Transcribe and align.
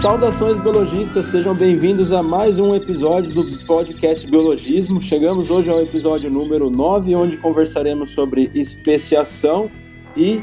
Saudações 0.00 0.56
biologistas, 0.56 1.26
sejam 1.26 1.54
bem-vindos 1.54 2.10
a 2.10 2.22
mais 2.22 2.58
um 2.58 2.74
episódio 2.74 3.34
do 3.34 3.66
podcast 3.66 4.26
Biologismo. 4.30 5.02
Chegamos 5.02 5.50
hoje 5.50 5.70
ao 5.70 5.78
episódio 5.78 6.30
número 6.30 6.70
9, 6.70 7.14
onde 7.14 7.36
conversaremos 7.36 8.10
sobre 8.12 8.50
especiação 8.54 9.70
e. 10.16 10.40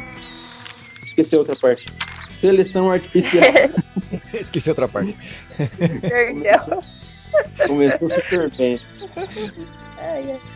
Esqueci 1.04 1.35
outra 1.35 1.55
parte. 1.55 1.88
Seleção 2.30 2.91
artificial. 2.91 3.43
Esqueci 4.31 4.70
outra 4.70 4.88
parte. 4.88 5.17
Começou, 6.30 6.84
começou 7.67 8.09
super 8.09 8.52
bem. 8.58 8.80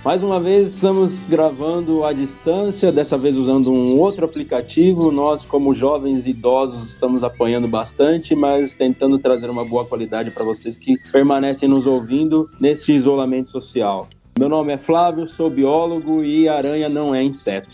Mais 0.06 0.24
uma 0.24 0.40
vez 0.40 0.76
estamos 0.76 1.24
gravando 1.24 2.04
à 2.04 2.14
distância, 2.14 2.92
dessa 2.92 3.18
vez 3.18 3.36
usando 3.36 3.72
um 3.72 3.98
outro 3.98 4.26
aplicativo. 4.26 5.12
Nós, 5.12 5.44
como 5.44 5.74
jovens 5.74 6.26
idosos, 6.28 6.86
estamos 6.86 7.24
apanhando 7.24 7.68
bastante, 7.68 8.36
mas 8.36 8.74
tentando 8.74 9.18
trazer 9.18 9.50
uma 9.50 9.66
boa 9.66 9.86
qualidade 9.86 10.32
para 10.32 10.44
vocês 10.44 10.78
que 10.78 10.94
permanecem 11.12 11.68
nos 11.68 11.88
ouvindo 11.88 12.50
neste 12.60 12.92
isolamento 12.92 13.50
social. 13.50 14.08
Meu 14.40 14.48
nome 14.48 14.74
é 14.74 14.78
Flávio, 14.78 15.28
sou 15.28 15.50
biólogo 15.50 16.24
e 16.24 16.48
aranha 16.48 16.88
não 16.88 17.14
é 17.14 17.24
inseto. 17.24 17.70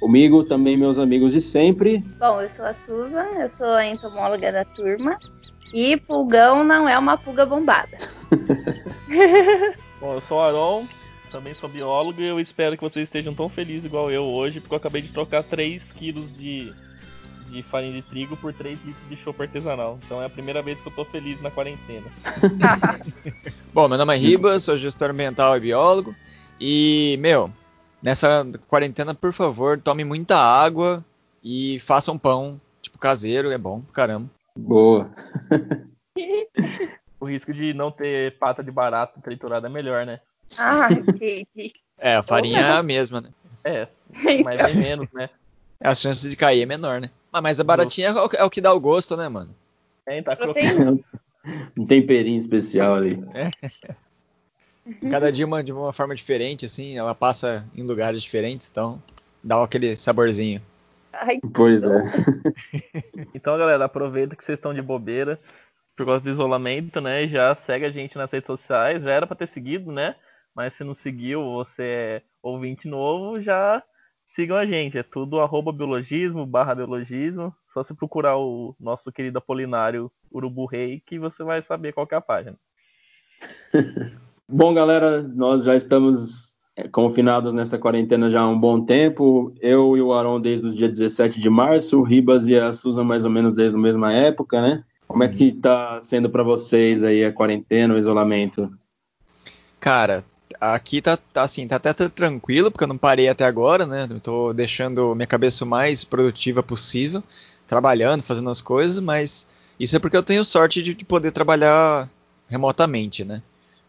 Comigo 0.00 0.42
também 0.42 0.76
meus 0.76 0.98
amigos 0.98 1.32
de 1.32 1.40
sempre. 1.40 1.98
Bom, 2.18 2.40
eu 2.40 2.48
sou 2.48 2.64
a 2.64 2.74
Susan, 2.74 3.26
eu 3.38 3.48
sou 3.48 3.66
a 3.66 3.86
entomóloga 3.86 4.50
da 4.50 4.64
turma. 4.64 5.18
E 5.72 5.96
pulgão 5.96 6.62
não 6.62 6.88
é 6.88 6.98
uma 6.98 7.16
pulga 7.16 7.46
bombada. 7.46 7.96
Bom, 10.00 10.14
eu 10.14 10.20
sou 10.22 10.38
o 10.38 10.42
Aron, 10.42 10.86
também 11.30 11.54
sou 11.54 11.68
biólogo 11.68 12.20
e 12.20 12.26
eu 12.26 12.38
espero 12.38 12.76
que 12.76 12.82
vocês 12.82 13.04
estejam 13.08 13.34
tão 13.34 13.48
felizes 13.48 13.84
igual 13.84 14.10
eu 14.10 14.24
hoje, 14.24 14.60
porque 14.60 14.74
eu 14.74 14.78
acabei 14.78 15.00
de 15.00 15.12
trocar 15.12 15.42
3 15.42 15.92
quilos 15.92 16.30
de, 16.32 16.72
de 17.48 17.62
farinha 17.62 17.92
de 17.92 18.02
trigo 18.02 18.36
por 18.36 18.52
3 18.52 18.78
litros 18.84 19.08
de 19.08 19.16
chopp 19.16 19.40
artesanal. 19.40 19.98
Então 20.04 20.20
é 20.20 20.26
a 20.26 20.30
primeira 20.30 20.60
vez 20.60 20.80
que 20.80 20.88
eu 20.88 20.92
tô 20.92 21.04
feliz 21.04 21.40
na 21.40 21.50
quarentena. 21.50 22.06
Bom, 23.72 23.88
meu 23.88 23.96
nome 23.96 24.14
é 24.14 24.18
Ribas, 24.18 24.64
sou 24.64 24.76
gestor 24.76 25.10
ambiental 25.10 25.56
e 25.56 25.60
biólogo. 25.60 26.14
E, 26.60 27.16
meu, 27.18 27.50
nessa 28.02 28.46
quarentena, 28.68 29.14
por 29.14 29.32
favor, 29.32 29.80
tome 29.80 30.04
muita 30.04 30.36
água 30.36 31.04
e 31.42 31.80
faça 31.80 32.12
um 32.12 32.18
pão, 32.18 32.60
tipo, 32.80 32.98
caseiro, 32.98 33.50
é 33.50 33.58
bom, 33.58 33.82
caramba. 33.92 34.28
Boa. 34.56 35.10
o 37.20 37.26
risco 37.26 37.52
de 37.52 37.72
não 37.72 37.90
ter 37.90 38.38
pata 38.38 38.62
de 38.62 38.70
barato 38.70 39.20
triturada 39.20 39.66
é 39.66 39.70
melhor, 39.70 40.04
né? 40.04 40.20
Ah, 40.58 40.88
entendi. 40.92 41.72
É, 41.98 42.16
a 42.16 42.22
farinha 42.22 42.60
é 42.60 42.72
a 42.72 42.82
mesma, 42.82 43.20
né? 43.20 43.30
É, 43.64 43.88
mas 44.42 44.60
é 44.60 44.74
menos, 44.74 45.08
né? 45.12 45.30
As 45.80 46.00
chances 46.00 46.28
de 46.28 46.36
cair 46.36 46.62
é 46.62 46.66
menor, 46.66 47.00
né? 47.00 47.10
Ah, 47.32 47.40
mas 47.40 47.58
a 47.60 47.64
baratinha 47.64 48.08
é 48.08 48.12
o, 48.12 48.30
é 48.34 48.44
o 48.44 48.50
que 48.50 48.60
dá 48.60 48.72
o 48.72 48.80
gosto, 48.80 49.16
né, 49.16 49.28
mano? 49.28 49.54
É, 50.06 50.20
tá 50.22 50.36
Proteína. 50.36 50.98
Um 51.76 51.84
temperinho 51.84 52.38
especial 52.38 52.94
ali. 52.94 53.20
É. 53.34 53.50
Cada 55.10 55.32
dia 55.32 55.44
uma, 55.44 55.62
de 55.62 55.72
uma 55.72 55.92
forma 55.92 56.14
diferente, 56.14 56.66
assim, 56.66 56.96
ela 56.96 57.16
passa 57.16 57.66
em 57.74 57.82
lugares 57.82 58.22
diferentes, 58.22 58.68
então 58.70 59.02
dá 59.42 59.62
aquele 59.62 59.96
saborzinho. 59.96 60.62
Ai, 61.22 61.40
Pois 61.54 61.80
é. 61.82 62.04
Então, 63.34 63.56
galera, 63.56 63.84
aproveita 63.84 64.34
que 64.34 64.44
vocês 64.44 64.58
estão 64.58 64.74
de 64.74 64.82
bobeira 64.82 65.38
por 65.96 66.04
causa 66.04 66.24
do 66.24 66.30
isolamento, 66.30 67.00
né? 67.00 67.28
Já 67.28 67.54
segue 67.54 67.84
a 67.84 67.90
gente 67.90 68.16
nas 68.16 68.32
redes 68.32 68.46
sociais. 68.46 69.02
Já 69.02 69.10
era 69.10 69.26
pra 69.26 69.36
ter 69.36 69.46
seguido, 69.46 69.92
né? 69.92 70.16
Mas 70.54 70.74
se 70.74 70.82
não 70.82 70.94
seguiu, 70.94 71.42
você 71.44 71.82
é 71.82 72.22
ouvinte 72.42 72.88
novo, 72.88 73.40
já 73.40 73.82
sigam 74.24 74.56
a 74.56 74.66
gente. 74.66 74.98
É 74.98 75.02
tudo 75.02 75.40
arroba 75.40 75.72
biologismo, 75.72 76.44
barra 76.44 76.74
biologismo. 76.74 77.54
Só 77.72 77.84
se 77.84 77.94
procurar 77.94 78.36
o 78.36 78.74
nosso 78.80 79.10
querido 79.12 79.38
Apolinário 79.38 80.10
Urubu 80.30 80.66
Rei, 80.66 81.00
que 81.06 81.18
você 81.20 81.44
vai 81.44 81.62
saber 81.62 81.92
qual 81.92 82.06
que 82.06 82.14
é 82.14 82.18
a 82.18 82.20
página. 82.20 82.58
Bom, 84.48 84.74
galera, 84.74 85.22
nós 85.22 85.62
já 85.62 85.76
estamos 85.76 86.51
confinados 86.90 87.54
nessa 87.54 87.78
quarentena 87.78 88.30
já 88.30 88.40
há 88.40 88.48
um 88.48 88.58
bom 88.58 88.80
tempo. 88.84 89.52
Eu 89.60 89.96
e 89.96 90.02
o 90.02 90.12
Aron 90.12 90.40
desde 90.40 90.66
o 90.66 90.74
dia 90.74 90.88
17 90.88 91.38
de 91.38 91.50
março, 91.50 91.98
o 91.98 92.02
Ribas 92.02 92.48
e 92.48 92.58
a 92.58 92.72
Susan 92.72 93.04
mais 93.04 93.24
ou 93.24 93.30
menos 93.30 93.52
desde 93.52 93.76
a 93.76 93.80
mesma 93.80 94.12
época, 94.12 94.60
né? 94.60 94.84
Como 95.06 95.22
é 95.22 95.28
que 95.28 95.52
tá 95.52 96.00
sendo 96.00 96.30
para 96.30 96.42
vocês 96.42 97.02
aí 97.02 97.24
a 97.24 97.32
quarentena, 97.32 97.94
o 97.94 97.98
isolamento? 97.98 98.72
Cara, 99.78 100.24
aqui 100.58 101.02
tá, 101.02 101.16
tá 101.16 101.42
assim, 101.42 101.66
tá 101.66 101.76
até 101.76 101.92
tranquilo, 101.92 102.70
porque 102.70 102.84
eu 102.84 102.88
não 102.88 102.96
parei 102.96 103.28
até 103.28 103.44
agora, 103.44 103.84
né? 103.84 104.08
Tô 104.22 104.52
deixando 104.52 105.14
minha 105.14 105.26
cabeça 105.26 105.64
o 105.64 105.68
mais 105.68 106.04
produtiva 106.04 106.62
possível, 106.62 107.22
trabalhando, 107.66 108.22
fazendo 108.22 108.48
as 108.48 108.62
coisas, 108.62 108.98
mas 109.00 109.46
isso 109.78 109.96
é 109.96 109.98
porque 109.98 110.16
eu 110.16 110.22
tenho 110.22 110.44
sorte 110.44 110.82
de, 110.82 110.94
de 110.94 111.04
poder 111.04 111.32
trabalhar 111.32 112.08
remotamente, 112.48 113.24
né? 113.24 113.42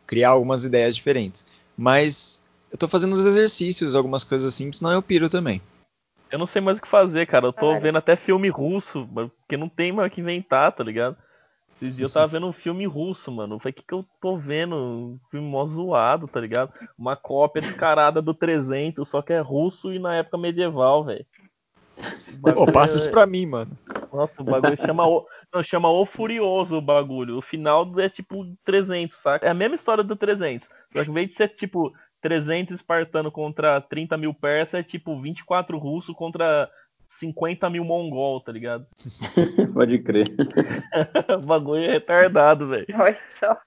Criar 0.05 0.31
algumas 0.31 0.65
ideias 0.65 0.95
diferentes. 0.95 1.45
Mas 1.77 2.32
eu 2.73 2.77
tô 2.77 2.87
fazendo 2.87 3.13
os 3.13 3.23
exercícios, 3.23 3.95
algumas 3.95 4.23
coisas 4.23 4.51
assim, 4.51 4.73
senão 4.73 4.91
eu 4.91 5.01
piro 5.01 5.29
também. 5.29 5.61
Eu 6.31 6.39
não 6.39 6.47
sei 6.47 6.59
mais 6.59 6.79
o 6.79 6.81
que 6.81 6.87
fazer, 6.87 7.27
cara. 7.27 7.45
Eu 7.45 7.53
tô 7.53 7.67
Cara. 7.69 7.79
vendo 7.79 7.99
até 7.99 8.15
filme 8.15 8.49
russo, 8.49 9.07
porque 9.13 9.55
não 9.55 9.69
tem 9.69 9.91
mais 9.91 10.11
o 10.11 10.13
que 10.13 10.21
inventar, 10.21 10.71
tá 10.71 10.83
ligado? 10.83 11.15
Esses 11.75 11.95
dias 11.95 12.09
eu 12.09 12.13
tava 12.13 12.31
vendo 12.31 12.47
um 12.47 12.53
filme 12.53 12.87
russo, 12.87 13.31
mano. 13.31 13.55
Eu 13.55 13.59
falei, 13.59 13.73
o 13.73 13.75
que, 13.75 13.83
que 13.83 13.93
eu 13.93 14.03
tô 14.19 14.35
vendo? 14.35 14.75
Um 14.75 15.19
filme 15.29 15.47
mó 15.47 15.63
zoado, 15.65 16.27
tá 16.27 16.41
ligado? 16.41 16.73
Uma 16.97 17.15
cópia 17.15 17.61
descarada 17.61 18.23
do 18.23 18.33
300, 18.33 19.07
só 19.07 19.21
que 19.21 19.31
é 19.31 19.39
russo 19.39 19.93
e 19.93 19.99
na 19.99 20.15
época 20.15 20.39
medieval, 20.39 21.03
velho. 21.03 21.25
Pô, 22.41 22.51
bagulho 22.51 22.73
passa 22.73 22.95
é- 22.95 22.97
isso 22.97 23.11
pra 23.11 23.27
mim, 23.27 23.45
mano. 23.45 23.77
Nossa, 24.11 24.41
o 24.41 24.45
bagulho 24.45 24.77
chama 24.77 25.07
o... 25.07 25.27
Não, 25.53 25.61
chama 25.61 25.89
O 25.89 26.05
Furioso 26.07 26.77
o 26.77 26.81
bagulho. 26.81 27.37
O 27.37 27.41
final 27.41 27.87
é 27.99 28.09
tipo 28.09 28.43
300, 28.63 29.15
saca? 29.17 29.45
É 29.45 29.51
a 29.51 29.53
mesma 29.53 29.75
história 29.75 30.03
do 30.03 30.15
300. 30.15 30.67
Só 30.91 31.03
que 31.03 31.11
em 31.11 31.13
vez 31.13 31.29
de 31.29 31.35
ser 31.35 31.49
tipo 31.49 31.93
300 32.23 32.73
espartano 32.75 33.29
contra 33.31 33.79
30 33.81 34.17
mil 34.17 34.33
persa, 34.33 34.79
é 34.79 34.83
tipo 34.83 35.19
24 35.21 35.77
russo 35.77 36.15
contra 36.15 36.69
50 37.19 37.69
mil 37.69 37.83
mongol, 37.83 38.41
tá 38.41 38.51
ligado? 38.51 38.87
Pode 39.73 39.99
crer. 39.99 40.25
o 41.37 41.45
bagulho 41.45 41.83
é 41.83 41.91
retardado, 41.91 42.67
velho. 42.69 42.87
olha 42.97 43.17
só. 43.39 43.57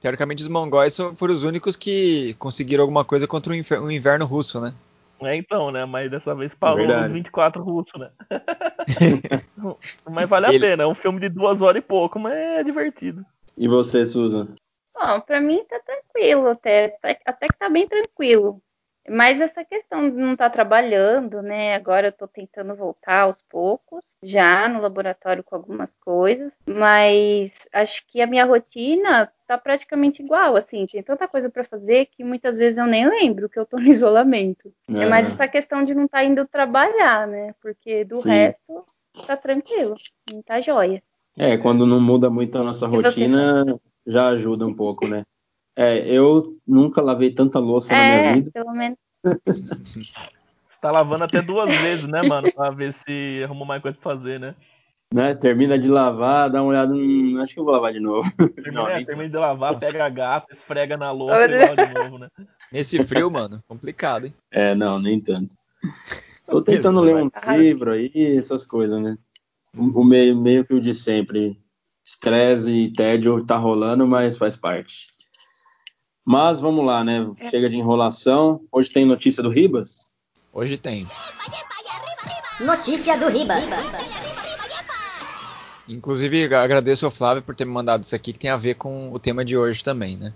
Teoricamente, 0.00 0.42
os 0.42 0.48
mongóis 0.48 0.92
são- 0.94 1.14
foram 1.14 1.34
os 1.34 1.44
únicos 1.44 1.76
que 1.76 2.34
conseguiram 2.38 2.82
alguma 2.82 3.04
coisa 3.04 3.26
contra 3.26 3.52
o, 3.52 3.90
inverno 3.92 4.26
russo, 4.26 4.60
né? 4.60 4.74
É 5.22 5.36
então, 5.36 5.70
né? 5.70 5.84
Mas 5.84 6.10
dessa 6.10 6.34
vez 6.34 6.52
parou 6.54 6.78
Verdade. 6.78 7.04
nos 7.08 7.12
24 7.12 7.62
russos, 7.62 8.00
né? 8.00 8.10
mas 10.10 10.28
vale 10.28 10.46
a 10.46 10.48
Ele- 10.54 10.58
pena. 10.66 10.82
É 10.82 10.86
um 10.86 10.94
filme 10.94 11.20
de 11.20 11.28
duas 11.28 11.60
horas 11.60 11.82
e 11.82 11.86
pouco, 11.86 12.18
mas 12.18 12.32
é 12.32 12.64
divertido. 12.64 13.24
E 13.56 13.68
você, 13.68 14.06
Susan? 14.06 14.48
Bom, 15.00 15.18
pra 15.22 15.40
mim 15.40 15.64
tá 15.64 15.80
tranquilo, 15.80 16.48
até, 16.48 16.96
até, 17.02 17.20
até 17.24 17.48
que 17.48 17.58
tá 17.58 17.70
bem 17.70 17.88
tranquilo. 17.88 18.60
Mas 19.08 19.40
essa 19.40 19.64
questão 19.64 20.10
de 20.10 20.16
não 20.16 20.34
estar 20.34 20.50
trabalhando, 20.50 21.40
né? 21.40 21.74
Agora 21.74 22.08
eu 22.08 22.12
tô 22.12 22.28
tentando 22.28 22.74
voltar 22.76 23.22
aos 23.22 23.40
poucos, 23.48 24.18
já 24.22 24.68
no 24.68 24.78
laboratório 24.82 25.42
com 25.42 25.56
algumas 25.56 25.94
coisas, 25.94 26.54
mas 26.66 27.66
acho 27.72 28.06
que 28.06 28.20
a 28.20 28.26
minha 28.26 28.44
rotina 28.44 29.32
tá 29.46 29.56
praticamente 29.56 30.22
igual, 30.22 30.54
assim, 30.54 30.84
tem 30.84 31.02
tanta 31.02 31.26
coisa 31.26 31.48
pra 31.48 31.64
fazer 31.64 32.06
que 32.06 32.22
muitas 32.22 32.58
vezes 32.58 32.76
eu 32.76 32.86
nem 32.86 33.08
lembro 33.08 33.48
que 33.48 33.58
eu 33.58 33.64
tô 33.64 33.78
no 33.78 33.88
isolamento. 33.88 34.70
É 34.86 35.06
mais 35.06 35.26
essa 35.26 35.48
questão 35.48 35.82
de 35.82 35.94
não 35.94 36.04
estar 36.04 36.22
indo 36.24 36.46
trabalhar, 36.46 37.26
né? 37.26 37.54
Porque 37.62 38.04
do 38.04 38.20
Sim. 38.20 38.28
resto 38.28 38.84
tá 39.26 39.34
tranquilo, 39.34 39.94
tá 40.44 40.60
joia. 40.60 41.02
É, 41.38 41.56
quando 41.56 41.86
não 41.86 42.00
muda 42.00 42.28
muito 42.28 42.58
a 42.58 42.62
nossa 42.62 42.86
E 42.86 42.90
rotina, 42.90 43.64
já 44.06 44.28
ajuda 44.28 44.66
um 44.66 44.74
pouco, 44.74 45.06
né? 45.06 45.24
É, 45.76 45.98
eu 46.08 46.56
nunca 46.66 47.00
lavei 47.00 47.32
tanta 47.32 47.58
louça 47.58 47.94
na 47.94 48.04
minha 48.04 48.18
É, 48.18 48.34
vida. 48.34 48.50
pelo 48.52 48.72
menos. 48.72 48.98
Você 49.22 50.80
tá 50.80 50.90
lavando 50.90 51.24
até 51.24 51.40
duas 51.42 51.70
vezes, 51.80 52.06
né, 52.06 52.22
mano? 52.22 52.50
Pra 52.52 52.70
ver 52.70 52.94
se 52.94 53.42
arruma 53.44 53.64
mais 53.64 53.82
coisa 53.82 53.96
pra 53.98 54.14
fazer, 54.16 54.40
né? 54.40 54.54
Né? 55.12 55.34
Termina 55.34 55.78
de 55.78 55.88
lavar, 55.88 56.48
dá 56.50 56.62
uma 56.62 56.70
olhada, 56.70 56.94
hum, 56.94 57.38
acho 57.40 57.54
que 57.54 57.60
eu 57.60 57.64
vou 57.64 57.72
lavar 57.74 57.92
de 57.92 58.00
novo. 58.00 58.30
Termina, 58.36 58.72
Não, 58.72 58.86
nem- 58.94 59.04
termina 59.04 59.28
de 59.28 59.36
lavar, 59.36 59.72
Nossa. 59.74 59.86
pega 59.86 60.04
a 60.04 60.08
gata, 60.08 60.54
esfrega 60.54 60.96
na 60.96 61.10
louça 61.10 61.34
Olha. 61.42 61.54
e 61.54 61.58
lava 61.58 61.76
de 61.76 61.94
novo, 61.94 62.18
né? 62.18 62.28
Nesse 62.72 63.04
frio, 63.04 63.30
mano, 63.30 63.62
complicado, 63.66 64.26
hein? 64.26 64.34
É, 64.50 64.74
não, 64.74 64.98
nem 64.98 65.20
tanto. 65.20 65.54
Tô 66.46 66.60
tentando 66.62 67.00
ler 67.00 67.16
um 67.16 67.30
livro 67.56 67.92
aí, 67.92 68.36
essas 68.36 68.64
coisas, 68.64 69.00
né? 69.00 69.16
O 69.76 70.00
o 70.00 70.04
meio, 70.04 70.36
meio 70.36 70.64
que 70.64 70.74
o 70.74 70.80
de 70.80 70.92
sempre. 70.94 71.58
Estresse 72.10 72.72
e 72.72 72.90
tédio 72.92 73.44
tá 73.46 73.56
rolando, 73.56 74.04
mas 74.04 74.36
faz 74.36 74.56
parte. 74.56 75.06
Mas 76.24 76.60
vamos 76.60 76.84
lá, 76.84 77.04
né? 77.04 77.24
Chega 77.48 77.70
de 77.70 77.76
enrolação. 77.76 78.60
Hoje 78.72 78.90
tem 78.90 79.04
notícia 79.04 79.42
do 79.44 79.48
Ribas? 79.48 80.10
Hoje 80.52 80.76
tem. 80.76 81.08
Notícia 82.60 83.16
do 83.16 83.28
Ribas. 83.28 83.64
Inclusive, 85.88 86.44
ag- 86.44 86.54
agradeço 86.54 87.04
ao 87.06 87.12
Flávio 87.12 87.44
por 87.44 87.54
ter 87.54 87.64
me 87.64 87.70
mandado 87.72 88.02
isso 88.02 88.14
aqui, 88.16 88.32
que 88.32 88.38
tem 88.40 88.50
a 88.50 88.56
ver 88.56 88.74
com 88.74 89.12
o 89.12 89.18
tema 89.20 89.44
de 89.44 89.56
hoje 89.56 89.82
também, 89.84 90.16
né? 90.16 90.32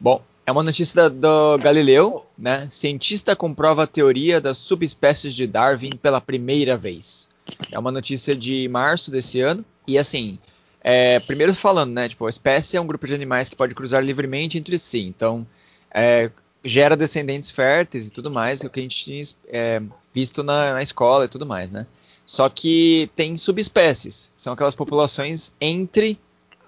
Bom, 0.00 0.22
é 0.46 0.50
uma 0.52 0.62
notícia 0.62 1.10
da- 1.10 1.54
do 1.56 1.62
Galileu, 1.62 2.24
né? 2.38 2.68
Cientista 2.70 3.36
comprova 3.36 3.82
a 3.82 3.86
teoria 3.86 4.40
das 4.40 4.56
subespécies 4.56 5.34
de 5.34 5.46
Darwin 5.46 5.90
pela 5.90 6.22
primeira 6.22 6.74
vez. 6.76 7.28
É 7.70 7.78
uma 7.78 7.92
notícia 7.92 8.34
de 8.34 8.66
março 8.68 9.10
desse 9.10 9.40
ano. 9.42 9.62
E 9.86 9.98
assim, 9.98 10.38
é, 10.82 11.20
primeiro 11.20 11.54
falando, 11.54 11.92
né? 11.92 12.08
Tipo, 12.08 12.26
a 12.26 12.30
espécie 12.30 12.76
é 12.76 12.80
um 12.80 12.86
grupo 12.86 13.06
de 13.06 13.14
animais 13.14 13.48
que 13.48 13.56
pode 13.56 13.74
cruzar 13.74 14.02
livremente 14.02 14.58
entre 14.58 14.78
si. 14.78 15.00
Então, 15.00 15.46
é, 15.90 16.30
gera 16.64 16.96
descendentes 16.96 17.50
férteis 17.50 18.08
e 18.08 18.10
tudo 18.10 18.30
mais, 18.30 18.60
o 18.60 18.70
que 18.70 18.80
a 18.80 18.82
gente 18.82 19.04
tinha 19.04 19.22
é, 19.48 19.82
visto 20.12 20.42
na, 20.42 20.74
na, 20.74 20.82
escola 20.82 21.24
e 21.24 21.28
tudo 21.28 21.46
mais, 21.46 21.70
né? 21.70 21.86
Só 22.24 22.48
que 22.48 23.10
tem 23.16 23.36
subespécies, 23.36 24.30
são 24.36 24.52
aquelas 24.52 24.74
populações 24.74 25.52
entre 25.60 26.18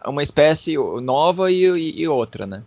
uma 0.05 0.23
espécie 0.23 0.77
nova 1.01 1.53
e, 1.53 1.65
e, 1.65 2.01
e 2.01 2.09
outra, 2.09 2.47
né? 2.47 2.63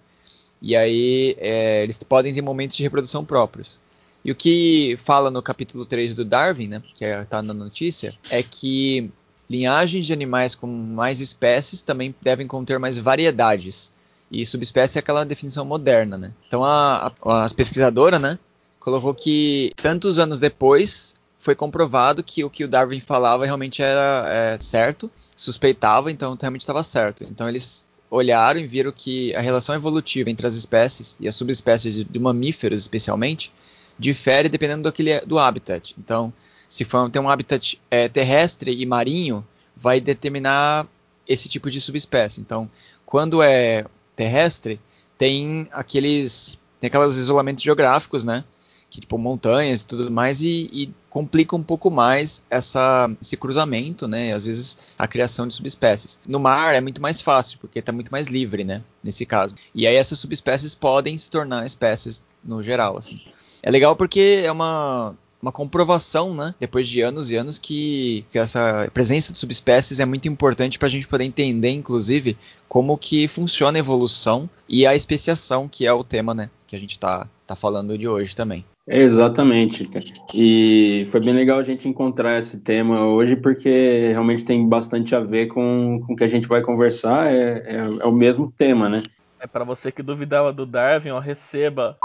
E 0.62 0.76
aí 0.76 1.36
é, 1.40 1.84
eles 1.84 2.02
podem 2.04 2.34
ter 2.34 2.42
momentos 2.42 2.78
de 2.78 2.84
reprodução 2.84 3.26
próprios. 3.26 3.80
E 4.24 4.32
o 4.32 4.36
que 4.36 4.98
fala 5.04 5.30
no 5.30 5.42
capítulo 5.42 5.86
3 5.86 6.16
do 6.16 6.26
Darwin, 6.26 6.68
né, 6.68 6.82
que 6.96 7.06
está 7.06 7.40
é, 7.40 7.42
na 7.44 7.54
notícia, 7.54 8.18
é 8.32 8.42
que 8.42 9.12
linhagens 9.50 10.06
de 10.06 10.14
animais 10.14 10.56
com 10.56 10.68
mais 10.68 11.20
espécies 11.20 11.82
também 11.82 12.14
devem 12.22 12.48
conter 12.48 12.80
mais 12.80 12.98
variedades. 12.98 13.94
E 14.32 14.46
subespécie 14.46 14.98
é 14.98 15.00
aquela 15.00 15.24
definição 15.24 15.64
moderna, 15.64 16.18
né? 16.18 16.32
Então 16.48 16.64
a, 16.64 17.12
a, 17.24 17.44
as 17.44 17.54
pesquisadoras, 17.54 18.20
né, 18.20 18.40
colocou 18.80 19.14
que 19.14 19.72
tantos 19.82 20.20
anos 20.20 20.40
depois 20.40 21.16
foi 21.40 21.54
comprovado 21.56 22.24
que 22.24 22.44
o 22.44 22.50
que 22.50 22.64
o 22.64 22.68
Darwin 22.68 23.00
falava 23.00 23.46
realmente 23.46 23.82
era 23.82 24.26
é, 24.28 24.58
certo, 24.60 25.12
suspeitava, 25.36 26.12
então 26.12 26.36
realmente 26.40 26.62
estava 26.62 26.82
certo. 26.82 27.24
Então 27.24 27.48
eles 27.48 27.86
olharam 28.10 28.60
e 28.60 28.66
viram 28.66 28.92
que 28.92 29.36
a 29.36 29.42
relação 29.42 29.76
evolutiva 29.76 30.30
entre 30.30 30.48
as 30.48 30.56
espécies 30.56 31.18
e 31.20 31.28
as 31.28 31.36
subespécies 31.36 31.96
de, 31.96 32.04
de 32.04 32.20
mamíferos, 32.20 32.80
especialmente, 32.80 33.54
difere 33.98 34.50
dependendo 34.50 34.84
do, 34.84 34.90
aquele, 34.90 35.20
do 35.22 35.38
habitat. 35.38 35.96
Então, 35.98 36.34
se 36.68 36.84
for 36.84 37.10
ter 37.10 37.20
um 37.20 37.30
habitat 37.30 37.80
é, 37.90 38.08
terrestre 38.10 38.72
e 38.72 38.86
marinho, 38.86 39.46
vai 39.76 40.00
determinar 40.00 40.88
esse 41.28 41.50
tipo 41.50 41.70
de 41.70 41.82
subespécie. 41.82 42.42
Então, 42.42 42.70
quando 43.06 43.42
é 43.42 43.86
terrestre, 44.16 44.80
tem 45.18 45.68
aqueles 45.72 46.60
tem 46.80 46.88
aqueles 46.88 47.16
isolamentos 47.16 47.64
geográficos, 47.64 48.24
né? 48.24 48.44
Que, 48.90 49.02
tipo 49.02 49.18
montanhas 49.18 49.82
e 49.82 49.88
tudo 49.88 50.12
mais 50.12 50.42
e, 50.42 50.70
e 50.72 50.94
complica 51.10 51.56
um 51.56 51.64
pouco 51.64 51.90
mais 51.90 52.42
essa, 52.50 53.10
esse 53.22 53.36
cruzamento, 53.36 54.08
né? 54.08 54.34
Às 54.34 54.46
vezes 54.46 54.80
a 54.98 55.08
criação 55.08 55.48
de 55.48 55.54
subespécies. 55.54 56.20
No 56.26 56.40
mar 56.40 56.76
é 56.76 56.82
muito 56.82 57.02
mais 57.02 57.22
fácil 57.22 57.58
porque 57.60 57.80
está 57.80 57.92
muito 57.92 58.12
mais 58.12 58.28
livre, 58.28 58.64
né? 58.64 58.84
Nesse 59.04 59.26
caso. 59.26 59.56
E 59.74 59.88
aí 59.88 59.96
essas 59.96 60.20
subespécies 60.20 60.76
podem 60.76 61.18
se 61.18 61.30
tornar 61.30 61.66
espécies 61.66 62.24
no 62.44 62.62
geral, 62.62 62.98
assim. 62.98 63.20
É 63.64 63.72
legal 63.72 63.96
porque 63.96 64.44
é 64.46 64.52
uma, 64.52 65.16
uma 65.42 65.52
comprovação, 65.52 66.34
né, 66.34 66.56
depois 66.60 66.88
de 66.88 67.02
anos 67.02 67.30
e 67.32 67.36
anos, 67.36 67.58
que, 67.58 68.26
que 68.32 68.40
essa 68.40 68.90
presença 68.94 69.32
de 69.32 69.38
subespécies 69.38 70.00
é 70.00 70.06
muito 70.06 70.28
importante 70.28 70.80
para 70.80 70.88
a 70.88 70.92
gente 70.92 71.08
poder 71.08 71.24
entender, 71.24 71.70
inclusive, 71.70 72.38
como 72.68 72.98
que 72.98 73.28
funciona 73.28 73.78
a 73.78 73.80
evolução 73.80 74.50
e 74.68 74.88
a 74.88 74.96
especiação, 74.96 75.68
que 75.68 75.86
é 75.86 75.94
o 75.94 76.04
tema, 76.04 76.34
né, 76.34 76.50
que 76.66 76.76
a 76.76 76.80
gente 76.80 76.92
está 76.92 77.28
tá 77.46 77.56
falando 77.56 77.98
de 77.98 78.08
hoje 78.08 78.36
também. 78.36 78.66
Exatamente. 78.88 79.90
E 80.34 81.08
foi 81.10 81.20
bem 81.20 81.34
legal 81.34 81.58
a 81.58 81.64
gente 81.64 81.90
encontrar 81.90 82.38
esse 82.38 82.60
tema 82.60 83.04
hoje, 83.06 83.36
porque 83.36 84.10
realmente 84.12 84.46
tem 84.46 84.68
bastante 84.68 85.16
a 85.16 85.20
ver 85.20 85.48
com, 85.48 86.02
com 86.06 86.14
o 86.14 86.16
que 86.16 86.24
a 86.24 86.28
gente 86.28 86.48
vai 86.48 86.62
conversar. 86.62 87.34
É, 87.34 87.64
é, 87.66 87.78
é 88.02 88.06
o 88.06 88.12
mesmo 88.12 88.54
tema, 88.56 88.88
né? 88.88 89.02
É 89.40 89.48
para 89.48 89.64
você 89.64 89.92
que 89.92 90.04
duvidava 90.04 90.54
do 90.54 90.66
Darwin, 90.66 91.10
ó, 91.10 91.20
receba 91.20 91.98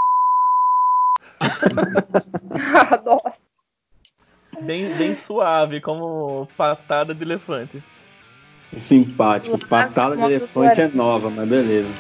Nossa. 3.05 3.39
Bem, 4.63 4.95
bem 4.97 5.17
suave, 5.17 5.81
como 5.81 6.47
patada 6.57 7.15
de 7.15 7.23
elefante. 7.23 7.83
Simpático. 8.73 9.59
Patada 9.67 10.17
de 10.17 10.23
elefante 10.23 10.81
é 10.81 10.89
nova, 10.89 11.31
mas 11.31 11.49
beleza. 11.49 11.93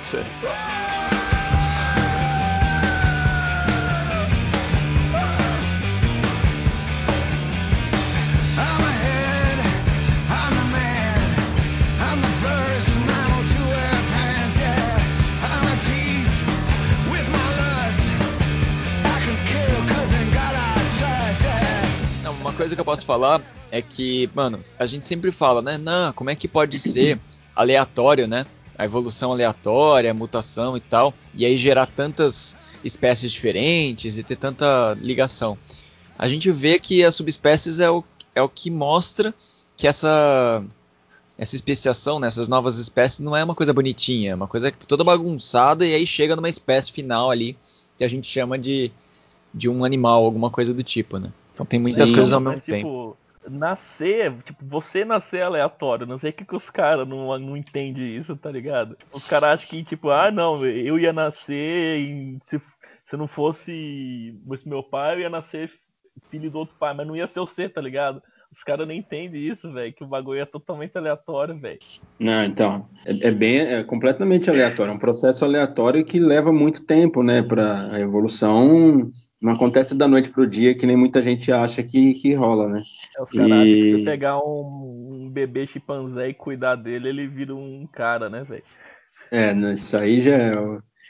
Coisa 22.70 22.76
que 22.76 22.81
eu 22.81 22.84
posso 22.84 23.05
falar 23.05 23.43
é 23.70 23.82
que, 23.82 24.31
mano, 24.34 24.61
a 24.78 24.87
gente 24.87 25.05
sempre 25.05 25.32
fala, 25.32 25.61
né? 25.61 25.76
Não, 25.76 26.12
como 26.12 26.31
é 26.31 26.37
que 26.37 26.46
pode 26.46 26.78
ser 26.78 27.19
aleatório, 27.55 28.28
né? 28.28 28.46
A 28.78 28.84
evolução 28.84 29.32
aleatória, 29.32 30.11
a 30.11 30.14
mutação 30.14 30.76
e 30.76 30.81
tal, 30.81 31.12
e 31.34 31.44
aí 31.44 31.58
gerar 31.58 31.87
tantas 31.87 32.56
espécies 32.84 33.32
diferentes 33.32 34.17
e 34.17 34.22
ter 34.22 34.37
tanta 34.37 34.96
ligação. 35.00 35.58
A 36.19 36.28
gente 36.28 36.50
vê 36.52 36.78
que 36.78 37.05
as 37.05 37.14
subespécies 37.14 37.81
é 37.81 37.90
o, 37.90 38.05
é 38.34 38.43
o 38.43 38.49
que 38.49 38.70
mostra 38.70 39.34
que 39.76 39.88
essa 39.88 40.62
essa 41.37 41.56
especiação, 41.56 42.20
né, 42.20 42.26
essas 42.26 42.49
novas 42.49 42.76
espécies, 42.76 43.20
não 43.20 43.34
é 43.34 43.43
uma 43.43 43.55
coisa 43.55 43.72
bonitinha, 43.72 44.32
é 44.32 44.34
uma 44.34 44.46
coisa 44.46 44.70
toda 44.87 45.02
bagunçada 45.02 45.87
e 45.87 45.94
aí 45.94 46.06
chega 46.06 46.37
numa 46.37 46.50
espécie 46.50 46.93
final 46.93 47.31
ali 47.31 47.56
que 47.96 48.05
a 48.05 48.08
gente 48.08 48.28
chama 48.28 48.58
de, 48.58 48.93
de 49.52 49.67
um 49.67 49.82
animal, 49.82 50.22
alguma 50.22 50.50
coisa 50.50 50.75
do 50.75 50.82
tipo, 50.82 51.19
né? 51.19 51.32
Então 51.61 51.67
tem 51.67 51.79
muitas 51.79 52.09
Sim, 52.09 52.15
coisas 52.15 52.33
ao 52.33 52.41
mesmo 52.41 52.61
tempo. 52.62 52.77
Tipo, 52.77 53.17
nascer, 53.51 54.33
tipo, 54.45 54.65
você 54.65 55.05
nascer 55.05 55.43
aleatório, 55.43 56.07
não 56.07 56.19
sei 56.19 56.31
o 56.31 56.33
que, 56.33 56.45
que 56.45 56.57
os 56.57 56.71
caras 56.71 57.07
não, 57.07 57.39
não 57.39 57.57
entendem 57.57 58.17
isso, 58.17 58.35
tá 58.35 58.51
ligado? 58.51 58.97
Os 59.12 59.27
caras 59.27 59.51
acham 59.51 59.69
que, 59.69 59.85
tipo, 59.85 60.09
ah, 60.11 60.31
não, 60.31 60.65
eu 60.65 60.99
ia 60.99 61.12
nascer 61.12 61.99
e 61.99 62.39
se, 62.45 62.61
se 63.05 63.17
não 63.17 63.27
fosse 63.27 64.35
meu 64.65 64.83
pai, 64.83 65.17
eu 65.17 65.21
ia 65.21 65.31
nascer 65.31 65.71
filho 66.31 66.51
do 66.51 66.59
outro 66.59 66.75
pai, 66.79 66.95
mas 66.95 67.07
não 67.07 67.17
ia 67.17 67.27
ser 67.27 67.41
você, 67.41 67.69
tá 67.69 67.81
ligado? 67.81 68.23
Os 68.53 68.65
caras 68.65 68.87
não 68.87 68.95
entendem 68.95 69.47
isso, 69.47 69.71
velho, 69.71 69.93
que 69.93 70.03
o 70.03 70.09
bagulho 70.09 70.41
é 70.41 70.47
totalmente 70.47 70.97
aleatório, 70.97 71.59
velho. 71.59 71.79
Não, 72.19 72.45
então, 72.45 72.89
é, 73.06 73.29
é, 73.29 73.31
bem, 73.31 73.58
é 73.58 73.84
completamente 73.84 74.51
aleatório, 74.51 74.93
é 74.93 74.94
um 74.94 74.99
processo 74.99 75.44
aleatório 75.44 76.05
que 76.05 76.19
leva 76.19 76.53
muito 76.53 76.84
tempo, 76.84 77.23
né, 77.23 77.43
para 77.43 77.93
a 77.93 78.01
evolução 78.01 79.11
não 79.41 79.55
acontece 79.55 79.97
da 79.97 80.06
noite 80.06 80.29
pro 80.29 80.47
dia, 80.47 80.75
que 80.75 80.87
nem 80.87 80.97
muita 80.97 81.23
gente 81.23 81.51
acha 81.51 81.82
que, 81.82 82.13
que 82.15 82.35
rola, 82.35 82.69
né? 82.69 82.82
É, 83.17 83.23
os 83.23 83.31
caras 83.31 83.67
e... 83.67 83.73
que 83.73 83.91
você 83.91 84.05
pegar 84.05 84.39
um, 84.39 85.25
um, 85.25 85.31
bebê 85.31 85.67
chimpanzé 85.67 86.29
e 86.29 86.35
cuidar 86.35 86.77
dele, 86.77 87.09
ele 87.09 87.27
vira 87.27 87.55
um 87.55 87.89
cara, 87.91 88.29
né, 88.29 88.44
velho? 88.44 88.63
É, 89.32 89.53
isso 89.73 89.97
aí 89.97 90.20
já 90.20 90.32
é, 90.32 90.53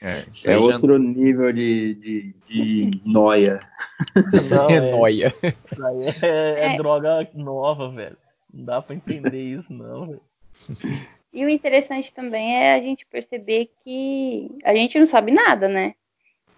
é, 0.03 0.53
é 0.53 0.59
outro 0.59 0.93
já... 0.93 0.99
nível 0.99 1.53
de, 1.53 1.95
de, 1.95 2.35
de 2.47 2.91
noia. 3.11 3.61
Não, 4.49 4.71
é 4.71 4.93
noia. 4.93 5.35
Isso 5.73 5.87
aí 5.87 6.07
é, 6.07 6.19
é, 6.23 6.75
é, 6.75 6.77
droga 6.77 7.29
nova, 7.35 7.91
velho. 7.91 8.17
Não 8.53 8.65
dá 8.65 8.81
pra 8.81 8.95
entender 8.95 9.43
isso, 9.43 9.73
não, 9.73 10.07
velho. 10.07 10.21
E 11.33 11.45
o 11.45 11.49
interessante 11.49 12.13
também 12.13 12.57
é 12.57 12.75
a 12.75 12.81
gente 12.81 13.07
perceber 13.07 13.71
que 13.85 14.51
a 14.65 14.75
gente 14.75 14.99
não 14.99 15.07
sabe 15.07 15.33
nada, 15.33 15.69
né? 15.69 15.95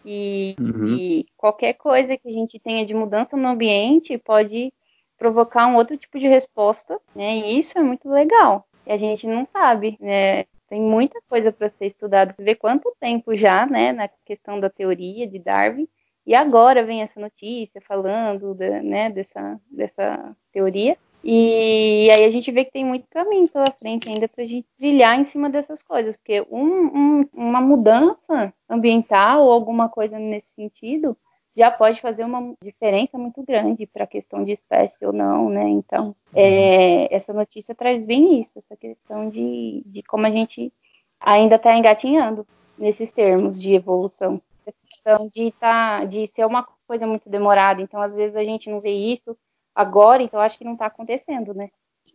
E, 0.04 0.56
uhum. 0.58 0.86
e, 0.86 1.26
qualquer 1.36 1.74
coisa 1.74 2.16
que 2.16 2.28
a 2.28 2.32
gente 2.32 2.58
tenha 2.58 2.84
de 2.84 2.94
mudança 2.94 3.36
no 3.36 3.48
ambiente 3.48 4.18
pode 4.18 4.72
provocar 5.16 5.66
um 5.66 5.76
outro 5.76 5.96
tipo 5.96 6.18
de 6.18 6.26
resposta, 6.26 6.98
né? 7.14 7.36
E 7.36 7.58
isso 7.58 7.78
é 7.78 7.82
muito 7.82 8.08
legal. 8.08 8.66
E 8.86 8.92
a 8.92 8.96
gente 8.96 9.26
não 9.26 9.46
sabe, 9.46 9.96
né? 10.00 10.44
Tem 10.68 10.80
muita 10.80 11.20
coisa 11.28 11.52
para 11.52 11.68
ser 11.68 11.86
estudada. 11.86 12.32
Você 12.32 12.42
vê 12.42 12.54
quanto 12.54 12.96
tempo 12.98 13.36
já, 13.36 13.66
né, 13.66 13.92
na 13.92 14.08
questão 14.24 14.58
da 14.58 14.70
teoria 14.70 15.26
de 15.26 15.38
Darwin, 15.38 15.86
e 16.26 16.34
agora 16.34 16.84
vem 16.84 17.02
essa 17.02 17.20
notícia 17.20 17.80
falando, 17.80 18.54
né, 18.82 19.10
dessa, 19.10 19.60
dessa 19.70 20.34
teoria. 20.52 20.96
E 21.24 22.10
aí 22.10 22.24
a 22.24 22.30
gente 22.30 22.50
vê 22.50 22.64
que 22.64 22.72
tem 22.72 22.84
muito 22.84 23.06
caminho 23.08 23.48
pela 23.48 23.70
frente 23.70 24.08
ainda 24.08 24.26
para 24.26 24.42
a 24.42 24.46
gente 24.46 24.66
trilhar 24.76 25.18
em 25.18 25.24
cima 25.24 25.48
dessas 25.48 25.82
coisas, 25.82 26.16
porque 26.16 26.44
um, 26.50 27.20
um, 27.20 27.28
uma 27.32 27.60
mudança 27.60 28.52
ambiental 28.68 29.44
ou 29.44 29.52
alguma 29.52 29.88
coisa 29.88 30.18
nesse 30.18 30.52
sentido 30.54 31.16
já 31.56 31.70
pode 31.70 32.00
fazer 32.00 32.24
uma 32.24 32.54
diferença 32.62 33.18
muito 33.18 33.42
grande 33.42 33.86
para 33.86 34.04
a 34.04 34.06
questão 34.06 34.44
de 34.44 34.52
espécie 34.52 35.04
ou 35.04 35.12
não, 35.12 35.48
né? 35.48 35.68
Então, 35.68 36.16
é, 36.34 37.14
essa 37.14 37.32
notícia 37.32 37.74
traz 37.74 38.02
bem 38.02 38.40
isso, 38.40 38.58
essa 38.58 38.74
questão 38.74 39.28
de, 39.28 39.82
de 39.86 40.02
como 40.02 40.26
a 40.26 40.30
gente 40.30 40.72
ainda 41.20 41.56
está 41.56 41.76
engatinhando 41.76 42.46
nesses 42.76 43.12
termos 43.12 43.60
de 43.60 43.74
evolução. 43.74 44.40
A 44.66 44.72
questão 44.88 45.28
de, 45.32 45.52
tá, 45.52 46.04
de 46.04 46.26
ser 46.26 46.46
uma 46.46 46.66
coisa 46.86 47.06
muito 47.06 47.28
demorada, 47.28 47.82
então 47.82 48.00
às 48.00 48.14
vezes 48.14 48.34
a 48.34 48.44
gente 48.44 48.70
não 48.70 48.80
vê 48.80 48.90
isso 48.90 49.36
agora, 49.74 50.22
então 50.22 50.40
acho 50.40 50.58
que 50.58 50.64
não 50.64 50.72
está 50.72 50.86
acontecendo, 50.86 51.54
né? 51.54 51.68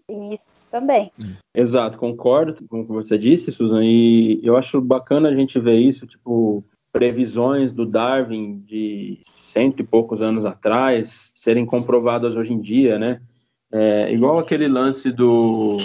Tem 0.05 0.33
isso 0.33 0.45
também. 0.69 1.11
Exato, 1.55 1.97
concordo 1.97 2.65
com 2.67 2.81
o 2.81 2.85
que 2.85 2.91
você 2.91 3.17
disse, 3.17 3.51
Susan, 3.51 3.83
e 3.83 4.39
eu 4.43 4.57
acho 4.57 4.81
bacana 4.81 5.29
a 5.29 5.33
gente 5.33 5.59
ver 5.59 5.77
isso, 5.79 6.05
tipo, 6.05 6.63
previsões 6.91 7.71
do 7.71 7.85
Darwin 7.85 8.59
de 8.59 9.19
cento 9.21 9.81
e 9.81 9.85
poucos 9.85 10.21
anos 10.21 10.45
atrás 10.45 11.31
serem 11.33 11.65
comprovadas 11.65 12.35
hoje 12.35 12.53
em 12.53 12.59
dia, 12.59 12.97
né? 12.97 13.21
É, 13.71 14.11
igual 14.11 14.39
aquele 14.39 14.67
lance 14.67 15.11
do. 15.11 15.77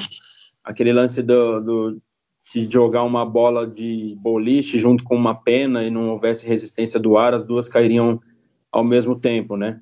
Aquele 0.64 0.92
lance 0.92 1.20
do, 1.22 1.60
do 1.60 2.02
se 2.40 2.70
jogar 2.70 3.02
uma 3.02 3.26
bola 3.26 3.66
de 3.66 4.16
boliche 4.20 4.78
junto 4.78 5.02
com 5.04 5.16
uma 5.16 5.34
pena 5.34 5.82
e 5.82 5.90
não 5.90 6.10
houvesse 6.10 6.46
resistência 6.46 6.98
do 6.98 7.16
ar, 7.16 7.34
as 7.34 7.42
duas 7.42 7.68
cairiam 7.68 8.20
ao 8.70 8.84
mesmo 8.84 9.18
tempo, 9.18 9.56
né? 9.56 9.80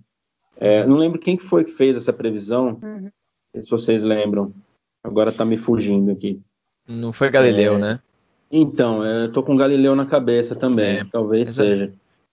É, 0.56 0.86
não 0.86 0.96
lembro 0.96 1.18
quem 1.18 1.36
que 1.36 1.42
foi 1.42 1.64
que 1.64 1.70
fez 1.70 1.96
essa 1.96 2.12
previsão, 2.12 2.78
uhum. 2.82 3.10
se 3.62 3.70
vocês 3.70 4.02
lembram. 4.02 4.52
Agora 5.02 5.32
tá 5.32 5.44
me 5.44 5.56
fugindo 5.56 6.10
aqui. 6.10 6.40
Não 6.86 7.12
foi 7.12 7.30
Galileu, 7.30 7.76
é, 7.76 7.78
né? 7.78 8.00
Então, 8.50 9.04
eu 9.04 9.32
tô 9.32 9.42
com 9.42 9.56
Galileu 9.56 9.94
na 9.94 10.04
cabeça 10.04 10.54
também, 10.54 10.98
é, 10.98 11.04
talvez 11.04 11.54
seja. 11.54 11.92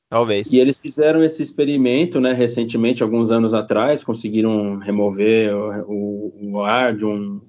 Talvez. 0.09 0.49
E 0.51 0.57
eles 0.57 0.79
fizeram 0.79 1.21
esse 1.23 1.43
experimento, 1.43 2.19
né, 2.19 2.31
recentemente, 2.31 3.03
alguns 3.03 3.29
anos 3.31 3.53
atrás, 3.53 4.03
conseguiram 4.03 4.77
remover 4.77 5.53
o, 5.53 5.83
o, 5.87 6.51
o 6.53 6.61
ar 6.63 6.95
de 6.95 7.05
um, 7.05 7.41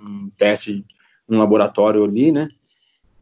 um 0.00 0.30
teste 0.36 0.84
um 1.28 1.38
laboratório 1.38 2.04
ali, 2.04 2.30
né? 2.30 2.48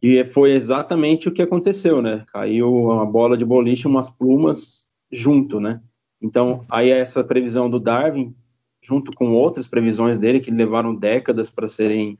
E 0.01 0.23
foi 0.25 0.51
exatamente 0.51 1.29
o 1.29 1.31
que 1.31 1.41
aconteceu, 1.41 2.01
né? 2.01 2.25
Caiu 2.31 2.73
uma 2.73 3.05
bola 3.05 3.37
de 3.37 3.45
boliche, 3.45 3.87
umas 3.87 4.09
plumas 4.09 4.89
junto, 5.11 5.59
né? 5.59 5.81
Então, 6.23 6.65
aí 6.71 6.89
essa 6.89 7.21
previsão 7.21 7.69
do 7.69 7.77
Darwin, 7.77 8.33
junto 8.81 9.11
com 9.11 9.33
outras 9.33 9.67
previsões 9.67 10.17
dele 10.17 10.39
que 10.39 10.49
levaram 10.49 10.95
décadas 10.95 11.49
para 11.49 11.67
serem 11.67 12.17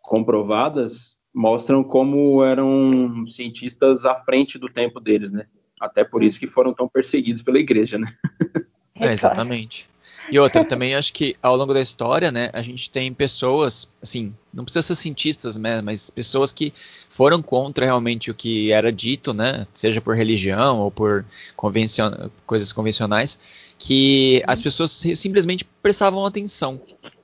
comprovadas, 0.00 1.18
mostram 1.34 1.82
como 1.82 2.44
eram 2.44 3.26
cientistas 3.26 4.06
à 4.06 4.14
frente 4.14 4.56
do 4.56 4.68
tempo 4.68 5.00
deles, 5.00 5.32
né? 5.32 5.46
Até 5.80 6.04
por 6.04 6.22
isso 6.22 6.38
que 6.38 6.46
foram 6.46 6.72
tão 6.72 6.88
perseguidos 6.88 7.42
pela 7.42 7.58
igreja, 7.58 7.98
né? 7.98 8.06
É, 8.94 9.12
exatamente. 9.12 9.88
E 10.30 10.38
outra, 10.38 10.64
também 10.64 10.94
acho 10.94 11.12
que 11.12 11.36
ao 11.42 11.56
longo 11.56 11.74
da 11.74 11.80
história, 11.80 12.32
né, 12.32 12.50
a 12.52 12.62
gente 12.62 12.90
tem 12.90 13.12
pessoas, 13.12 13.88
assim, 14.02 14.34
não 14.52 14.64
precisa 14.64 14.82
ser 14.82 14.94
cientistas, 14.94 15.56
né, 15.56 15.82
mas 15.82 16.10
pessoas 16.10 16.50
que 16.50 16.72
foram 17.10 17.42
contra 17.42 17.84
realmente 17.84 18.30
o 18.30 18.34
que 18.34 18.72
era 18.72 18.90
dito, 18.90 19.34
né, 19.34 19.66
seja 19.74 20.00
por 20.00 20.16
religião 20.16 20.80
ou 20.80 20.90
por 20.90 21.24
convencion 21.56 22.10
coisas 22.46 22.72
convencionais, 22.72 23.38
que 23.78 24.42
as 24.46 24.60
pessoas 24.60 24.90
simplesmente 24.90 25.64
prestavam 25.82 26.24
atenção. 26.24 26.80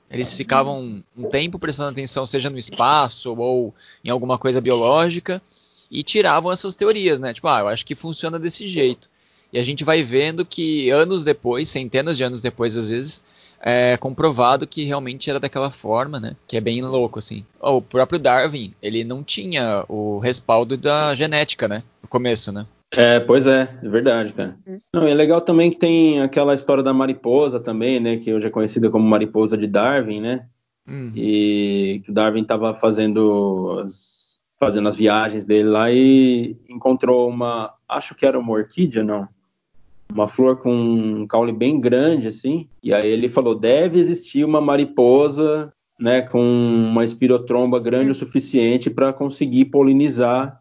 Eles 0.09 0.35
ficavam 0.35 1.01
um 1.17 1.29
tempo 1.29 1.57
prestando 1.57 1.89
atenção, 1.89 2.27
seja 2.27 2.49
no 2.49 2.57
espaço 2.57 3.33
ou 3.33 3.73
em 4.03 4.09
alguma 4.09 4.37
coisa 4.37 4.59
biológica, 4.59 5.41
e 5.89 6.03
tiravam 6.03 6.51
essas 6.51 6.75
teorias, 6.75 7.19
né? 7.19 7.33
Tipo, 7.33 7.47
ah, 7.47 7.59
eu 7.59 7.67
acho 7.67 7.85
que 7.85 7.95
funciona 7.95 8.39
desse 8.39 8.67
jeito. 8.67 9.09
E 9.51 9.59
a 9.59 9.63
gente 9.63 9.83
vai 9.83 10.03
vendo 10.03 10.45
que 10.45 10.89
anos 10.89 11.23
depois, 11.23 11.69
centenas 11.69 12.17
de 12.17 12.23
anos 12.23 12.41
depois, 12.41 12.77
às 12.77 12.89
vezes, 12.89 13.21
é 13.61 13.95
comprovado 13.97 14.65
que 14.65 14.83
realmente 14.83 15.29
era 15.29 15.39
daquela 15.39 15.69
forma, 15.69 16.19
né? 16.19 16.35
Que 16.47 16.57
é 16.57 16.61
bem 16.61 16.81
louco, 16.81 17.19
assim. 17.19 17.45
O 17.59 17.81
próprio 17.81 18.19
Darwin, 18.19 18.73
ele 18.81 19.03
não 19.03 19.23
tinha 19.23 19.85
o 19.87 20.19
respaldo 20.19 20.75
da 20.75 21.13
genética, 21.13 21.67
né? 21.67 21.83
No 22.01 22.09
começo, 22.09 22.51
né? 22.51 22.65
É, 22.93 23.19
pois 23.19 23.47
é, 23.47 23.69
é 23.81 23.87
verdade, 23.87 24.33
cara. 24.33 24.57
Hum. 24.67 24.79
Não, 24.93 25.07
é 25.07 25.13
legal 25.13 25.39
também 25.39 25.69
que 25.69 25.77
tem 25.77 26.21
aquela 26.21 26.53
história 26.53 26.83
da 26.83 26.93
mariposa 26.93 27.59
também, 27.59 27.99
né? 27.99 28.17
Que 28.17 28.33
hoje 28.33 28.47
é 28.47 28.51
conhecida 28.51 28.89
como 28.89 29.07
mariposa 29.07 29.57
de 29.57 29.67
Darwin, 29.67 30.19
né? 30.19 30.45
Uhum. 30.87 31.11
E 31.15 32.01
que 32.03 32.11
o 32.11 32.13
Darwin 32.13 32.41
estava 32.41 32.73
fazendo 32.73 33.79
as, 33.83 34.39
fazendo 34.59 34.87
as 34.87 34.95
viagens 34.95 35.45
dele 35.45 35.69
lá 35.69 35.91
e 35.91 36.57
encontrou 36.67 37.29
uma, 37.29 37.73
acho 37.87 38.13
que 38.13 38.25
era 38.25 38.37
uma 38.37 38.51
orquídea, 38.51 39.03
não? 39.03 39.27
Uma 40.13 40.27
flor 40.27 40.57
com 40.57 40.73
um 40.73 41.27
caule 41.27 41.51
bem 41.51 41.79
grande, 41.79 42.27
assim. 42.27 42.67
E 42.83 42.93
aí 42.93 43.09
ele 43.09 43.27
falou: 43.27 43.55
deve 43.55 43.99
existir 43.99 44.43
uma 44.43 44.61
mariposa, 44.61 45.71
né, 45.99 46.21
com 46.21 46.41
uma 46.41 47.03
espirotromba 47.03 47.79
grande 47.79 48.11
o 48.11 48.15
suficiente 48.15 48.89
para 48.89 49.13
conseguir 49.13 49.65
polinizar 49.65 50.59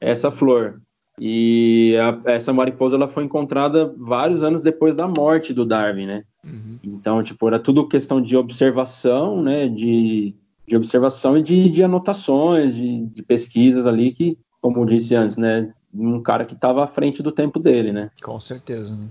essa 0.00 0.30
flor. 0.30 0.80
E 1.18 1.96
a, 1.96 2.32
essa 2.32 2.52
mariposa 2.52 2.96
ela 2.96 3.08
foi 3.08 3.24
encontrada 3.24 3.92
vários 3.98 4.42
anos 4.42 4.60
depois 4.60 4.94
da 4.94 5.08
morte 5.08 5.54
do 5.54 5.64
Darwin, 5.64 6.06
né? 6.06 6.24
Uhum. 6.44 6.78
Então, 6.82 7.22
tipo, 7.22 7.48
era 7.48 7.58
tudo 7.58 7.88
questão 7.88 8.20
de 8.20 8.36
observação, 8.36 9.42
né? 9.42 9.66
De, 9.66 10.34
de 10.66 10.76
observação 10.76 11.38
e 11.38 11.42
de, 11.42 11.70
de 11.70 11.82
anotações, 11.82 12.74
de, 12.74 13.06
de 13.06 13.22
pesquisas 13.22 13.86
ali 13.86 14.12
que, 14.12 14.38
como 14.60 14.78
eu 14.80 14.84
disse 14.84 15.14
antes, 15.14 15.38
né? 15.38 15.72
Um 15.98 16.22
cara 16.22 16.44
que 16.44 16.54
estava 16.54 16.84
à 16.84 16.86
frente 16.86 17.22
do 17.22 17.32
tempo 17.32 17.58
dele, 17.58 17.92
né? 17.92 18.10
Com 18.22 18.38
certeza, 18.38 18.96
né? 18.96 19.08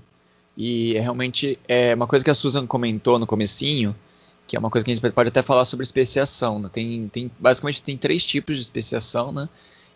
E 0.57 0.95
é 0.95 1.01
realmente 1.01 1.59
é 1.67 1.93
uma 1.93 2.07
coisa 2.07 2.23
que 2.23 2.31
a 2.31 2.35
Susan 2.35 2.65
comentou 2.65 3.19
no 3.19 3.27
comecinho, 3.27 3.95
que 4.47 4.55
é 4.55 4.59
uma 4.59 4.69
coisa 4.69 4.85
que 4.85 4.91
a 4.91 4.95
gente 4.95 5.11
pode 5.11 5.29
até 5.29 5.41
falar 5.41 5.65
sobre 5.65 5.83
especiação, 5.83 6.59
né? 6.59 6.69
Tem, 6.71 7.07
tem, 7.09 7.31
basicamente 7.39 7.83
tem 7.83 7.97
três 7.97 8.23
tipos 8.23 8.57
de 8.57 8.61
especiação, 8.61 9.31
né? 9.31 9.49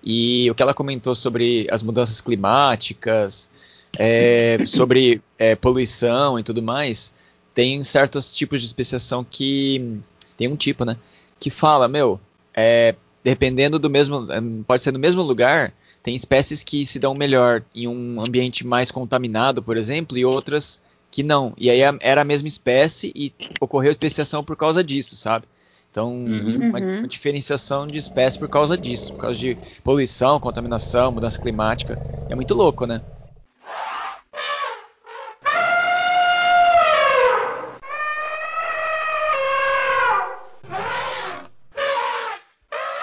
E 0.03 0.49
o 0.49 0.55
que 0.55 0.63
ela 0.63 0.73
comentou 0.73 1.13
sobre 1.13 1.67
as 1.69 1.83
mudanças 1.83 2.19
climáticas, 2.21 3.49
é, 3.97 4.63
sobre 4.67 5.21
é, 5.37 5.55
poluição 5.55 6.39
e 6.39 6.43
tudo 6.43 6.61
mais, 6.61 7.13
tem 7.53 7.83
certos 7.83 8.33
tipos 8.33 8.59
de 8.61 8.65
especiação 8.65 9.25
que 9.29 9.99
tem 10.35 10.47
um 10.47 10.55
tipo, 10.55 10.83
né? 10.83 10.97
Que 11.39 11.49
fala, 11.49 11.87
meu, 11.87 12.19
é, 12.53 12.95
dependendo 13.23 13.77
do 13.77 13.89
mesmo, 13.89 14.27
pode 14.65 14.81
ser 14.81 14.91
no 14.91 14.99
mesmo 14.99 15.21
lugar, 15.21 15.73
tem 16.01 16.15
espécies 16.15 16.63
que 16.63 16.85
se 16.85 16.99
dão 16.99 17.13
melhor 17.13 17.63
em 17.75 17.87
um 17.87 18.21
ambiente 18.21 18.65
mais 18.65 18.91
contaminado, 18.91 19.61
por 19.61 19.77
exemplo, 19.77 20.17
e 20.17 20.25
outras 20.25 20.81
que 21.11 21.23
não. 21.23 21.53
E 21.57 21.69
aí 21.69 21.81
era 22.01 22.21
a 22.21 22.25
mesma 22.25 22.47
espécie 22.47 23.11
e 23.15 23.33
ocorreu 23.59 23.91
especiação 23.91 24.43
por 24.43 24.55
causa 24.55 24.83
disso, 24.83 25.15
sabe? 25.15 25.45
Então, 25.91 26.13
uhum. 26.13 26.69
Uma, 26.69 26.79
uma, 26.79 27.07
diferenciação 27.07 27.87
de 27.87 27.97
espécies 27.97 28.37
por 28.37 28.47
causa 28.47 28.77
disso, 28.77 29.13
por 29.13 29.21
causa 29.21 29.39
de 29.39 29.57
poluição, 29.83 30.39
contaminação, 30.39 31.11
mudança 31.11 31.41
climática. 31.41 31.99
É 32.29 32.35
muito 32.35 32.53
louco, 32.53 32.85
né? 32.85 33.01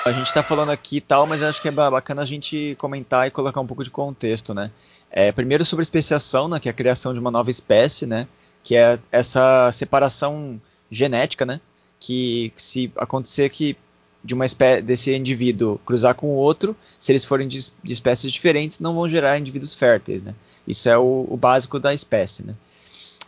A 0.06 0.12
gente 0.12 0.28
está 0.28 0.40
falando 0.40 0.70
aqui 0.70 0.98
e 0.98 1.00
tal, 1.00 1.26
mas 1.26 1.42
acho 1.42 1.60
que 1.60 1.66
é 1.66 1.72
bacana 1.72 2.22
a 2.22 2.24
gente 2.24 2.76
comentar 2.78 3.26
e 3.26 3.30
colocar 3.32 3.60
um 3.60 3.66
pouco 3.66 3.82
de 3.82 3.90
contexto, 3.90 4.54
né? 4.54 4.70
É, 5.10 5.32
primeiro 5.32 5.64
sobre 5.64 5.82
especiação, 5.82 6.46
né, 6.46 6.60
que 6.60 6.68
é 6.68 6.70
a 6.70 6.74
criação 6.74 7.12
de 7.12 7.18
uma 7.18 7.28
nova 7.28 7.50
espécie, 7.50 8.06
né? 8.06 8.28
Que 8.62 8.76
é 8.76 9.00
essa 9.10 9.68
separação 9.72 10.62
genética, 10.88 11.44
né? 11.44 11.60
Que 11.98 12.52
se 12.54 12.92
acontecer 12.94 13.50
que 13.50 13.76
de 14.22 14.32
uma 14.32 14.46
espécie 14.46 14.80
desse 14.80 15.12
indivíduo 15.12 15.80
cruzar 15.84 16.14
com 16.14 16.28
o 16.28 16.36
outro, 16.36 16.76
se 17.00 17.10
eles 17.10 17.24
forem 17.24 17.48
de, 17.48 17.58
de 17.82 17.92
espécies 17.92 18.30
diferentes, 18.30 18.78
não 18.78 18.94
vão 18.94 19.08
gerar 19.08 19.36
indivíduos 19.40 19.74
férteis, 19.74 20.22
né? 20.22 20.36
Isso 20.68 20.88
é 20.88 20.96
o, 20.96 21.26
o, 21.28 21.36
básico 21.36 21.80
da 21.80 21.92
espécie, 21.92 22.44
né? 22.44 22.54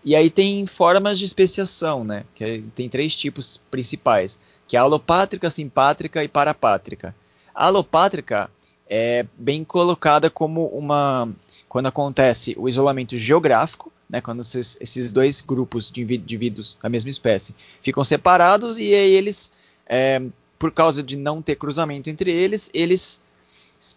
E 0.05 0.15
aí 0.15 0.31
tem 0.31 0.65
formas 0.65 1.19
de 1.19 1.25
especiação, 1.25 2.05
né? 2.05 2.23
Que 2.37 2.63
tem 2.77 2.89
três 2.89 3.17
tipos 3.17 3.61
principais 3.69 4.39
que 4.69 4.77
é 4.77 4.79
alopátrica, 4.79 5.51
simpátrica 5.51 6.23
e 6.23 6.29
parapátrica. 6.29 7.15
A 7.55 7.65
alopátrica 7.65 8.51
é 8.89 9.27
bem 9.37 9.65
colocada 9.65 10.31
como 10.31 10.67
uma 10.67 11.29
quando 11.69 11.87
acontece 11.87 12.55
o 12.59 12.69
isolamento 12.69 13.17
geográfico, 13.17 13.93
né, 14.09 14.21
quando 14.21 14.41
esses, 14.41 14.79
esses 14.81 15.13
dois 15.13 15.41
grupos 15.41 15.91
de 15.91 16.03
indivíduos 16.03 16.79
da 16.83 16.89
mesma 16.89 17.11
espécie 17.11 17.55
ficam 17.83 18.03
separados 18.03 18.79
e 18.79 18.95
aí 18.95 19.13
eles, 19.13 19.51
é, 19.87 20.23
por 20.59 20.73
causa 20.73 21.03
de 21.03 21.17
não 21.17 21.43
ter 21.43 21.57
cruzamento 21.57 22.09
entre 22.09 22.31
eles, 22.31 22.71
eles 22.73 23.21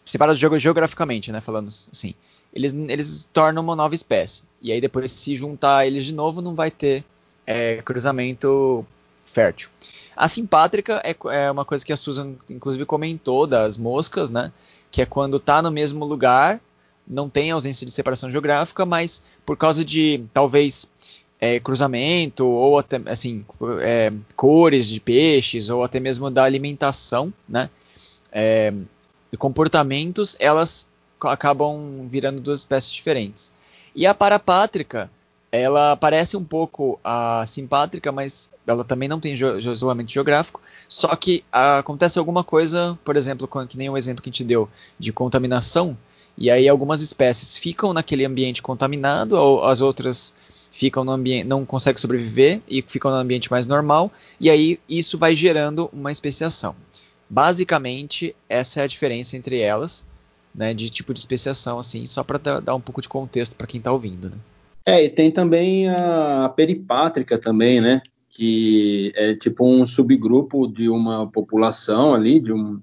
separados 0.05 0.39
geograficamente, 0.61 1.31
né, 1.31 1.39
falando 1.39 1.69
assim, 1.69 2.13
eles, 2.53 2.73
eles 2.73 3.27
tornam 3.31 3.63
uma 3.63 3.75
nova 3.75 3.95
espécie. 3.95 4.43
E 4.61 4.71
aí 4.71 4.81
depois 4.81 5.11
se 5.11 5.35
juntar 5.35 5.87
eles 5.87 6.05
de 6.05 6.13
novo 6.13 6.41
não 6.41 6.53
vai 6.53 6.69
ter 6.69 7.03
é, 7.47 7.81
cruzamento 7.81 8.85
fértil. 9.25 9.69
A 10.15 10.27
simpátrica 10.27 11.01
é, 11.03 11.15
é 11.45 11.51
uma 11.51 11.65
coisa 11.65 11.85
que 11.85 11.93
a 11.93 11.97
Susan 11.97 12.35
inclusive 12.49 12.85
comentou 12.85 13.47
das 13.47 13.77
moscas, 13.77 14.29
né? 14.29 14.51
Que 14.91 15.01
é 15.01 15.05
quando 15.05 15.37
está 15.37 15.61
no 15.61 15.71
mesmo 15.71 16.05
lugar, 16.05 16.59
não 17.07 17.29
tem 17.29 17.51
ausência 17.51 17.85
de 17.85 17.91
separação 17.91 18.29
geográfica, 18.29 18.85
mas 18.85 19.23
por 19.45 19.57
causa 19.57 19.83
de 19.83 20.23
talvez 20.33 20.89
é, 21.39 21.59
cruzamento 21.59 22.45
ou 22.45 22.77
até 22.77 23.01
assim 23.07 23.43
é, 23.81 24.13
cores 24.35 24.87
de 24.87 24.99
peixes 24.99 25.69
ou 25.69 25.83
até 25.83 25.99
mesmo 25.99 26.29
da 26.29 26.43
alimentação, 26.43 27.33
né? 27.47 27.69
É, 28.31 28.73
e 29.31 29.37
comportamentos, 29.37 30.35
elas 30.39 30.87
acabam 31.19 32.07
virando 32.07 32.41
duas 32.41 32.59
espécies 32.59 32.91
diferentes. 32.91 33.53
E 33.95 34.05
a 34.05 34.13
parapátrica 34.13 35.09
ela 35.51 35.97
parece 35.97 36.37
um 36.37 36.43
pouco 36.43 36.99
a 37.03 37.43
simpátrica, 37.45 38.11
mas 38.11 38.49
ela 38.65 38.83
também 38.83 39.09
não 39.09 39.19
tem 39.19 39.33
isolamento 39.33 40.11
geográfico. 40.11 40.61
Só 40.87 41.13
que 41.15 41.43
a, 41.51 41.79
acontece 41.79 42.17
alguma 42.17 42.43
coisa, 42.43 42.97
por 43.03 43.17
exemplo, 43.17 43.49
que 43.67 43.77
nem 43.77 43.89
o 43.89 43.97
exemplo 43.97 44.23
que 44.23 44.29
a 44.29 44.31
gente 44.31 44.43
deu 44.43 44.69
de 44.97 45.11
contaminação, 45.11 45.97
e 46.37 46.49
aí 46.49 46.69
algumas 46.69 47.01
espécies 47.01 47.57
ficam 47.57 47.93
naquele 47.93 48.25
ambiente 48.25 48.61
contaminado, 48.61 49.35
ou 49.35 49.63
as 49.65 49.81
outras 49.81 50.33
ficam 50.71 51.03
no 51.03 51.11
ambiente, 51.11 51.45
não 51.45 51.65
conseguem 51.65 51.99
sobreviver 51.99 52.61
e 52.67 52.81
ficam 52.81 53.11
no 53.11 53.17
ambiente 53.17 53.51
mais 53.51 53.65
normal, 53.65 54.09
e 54.39 54.49
aí 54.49 54.79
isso 54.87 55.17
vai 55.17 55.35
gerando 55.35 55.89
uma 55.91 56.11
especiação. 56.11 56.75
Basicamente, 57.29 58.35
essa 58.47 58.79
é 58.79 58.83
a 58.83 58.87
diferença 58.87 59.35
entre 59.35 59.59
elas, 59.59 60.05
né, 60.55 60.73
de 60.73 60.89
tipo 60.89 61.13
de 61.13 61.19
especiação, 61.19 61.79
assim, 61.79 62.05
só 62.07 62.23
para 62.23 62.37
dar, 62.37 62.61
dar, 62.61 62.75
um 62.75 62.81
pouco 62.81 63.01
de 63.01 63.09
contexto 63.09 63.55
para 63.55 63.67
quem 63.67 63.79
está 63.79 63.91
ouvindo. 63.91 64.29
Né? 64.29 64.37
É, 64.85 65.03
e 65.03 65.09
tem 65.09 65.31
também 65.31 65.89
a 65.89 66.51
peripátrica 66.55 67.37
também, 67.37 67.79
né, 67.79 68.01
que 68.29 69.11
é 69.15 69.35
tipo 69.35 69.65
um 69.65 69.85
subgrupo 69.85 70.67
de 70.67 70.89
uma 70.89 71.29
população 71.29 72.15
ali, 72.15 72.39
de 72.39 72.51
um, 72.51 72.81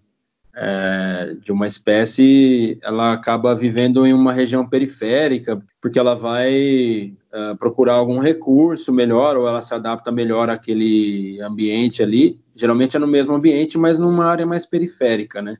é, 0.60 1.36
de 1.40 1.52
uma 1.52 1.66
espécie, 1.66 2.78
ela 2.82 3.12
acaba 3.12 3.54
vivendo 3.54 4.04
em 4.04 4.12
uma 4.12 4.32
região 4.32 4.68
periférica, 4.68 5.62
porque 5.80 5.98
ela 5.98 6.14
vai 6.16 7.14
uh, 7.32 7.56
procurar 7.56 7.94
algum 7.94 8.18
recurso 8.18 8.92
melhor, 8.92 9.36
ou 9.36 9.46
ela 9.46 9.60
se 9.60 9.72
adapta 9.72 10.10
melhor 10.10 10.50
àquele 10.50 11.40
ambiente 11.42 12.02
ali. 12.02 12.40
Geralmente 12.56 12.96
é 12.96 12.98
no 12.98 13.06
mesmo 13.06 13.34
ambiente, 13.34 13.78
mas 13.78 13.98
numa 13.98 14.26
área 14.26 14.44
mais 14.44 14.66
periférica, 14.66 15.40
né? 15.40 15.56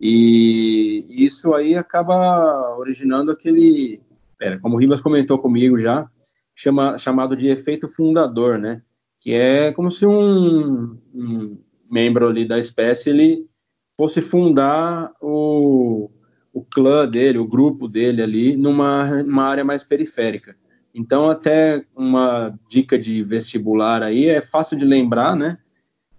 E 0.00 1.06
isso 1.08 1.54
aí 1.54 1.76
acaba 1.76 2.76
originando 2.76 3.30
aquele, 3.30 4.00
pera, 4.44 4.60
como 4.60 4.76
o 4.76 4.78
Ribas 4.78 5.00
comentou 5.00 5.38
comigo 5.38 5.78
já, 5.78 6.06
chama, 6.54 6.98
chamado 6.98 7.34
de 7.34 7.48
efeito 7.48 7.88
fundador, 7.88 8.58
né? 8.58 8.82
Que 9.18 9.32
é 9.32 9.72
como 9.72 9.90
se 9.90 10.04
um, 10.04 10.98
um 11.14 11.58
membro 11.90 12.28
ali 12.28 12.46
da 12.46 12.58
espécie 12.58 13.08
ele 13.08 13.48
fosse 13.96 14.20
fundar 14.20 15.10
o, 15.20 16.10
o 16.52 16.62
clã 16.62 17.08
dele, 17.08 17.38
o 17.38 17.48
grupo 17.48 17.88
dele 17.88 18.22
ali, 18.22 18.56
numa, 18.56 19.22
numa 19.22 19.44
área 19.44 19.64
mais 19.64 19.82
periférica. 19.82 20.54
Então, 20.94 21.30
até 21.30 21.84
uma 21.96 22.54
dica 22.68 22.98
de 22.98 23.22
vestibular 23.22 24.02
aí 24.02 24.26
é 24.26 24.42
fácil 24.42 24.76
de 24.76 24.84
lembrar, 24.84 25.34
né? 25.34 25.58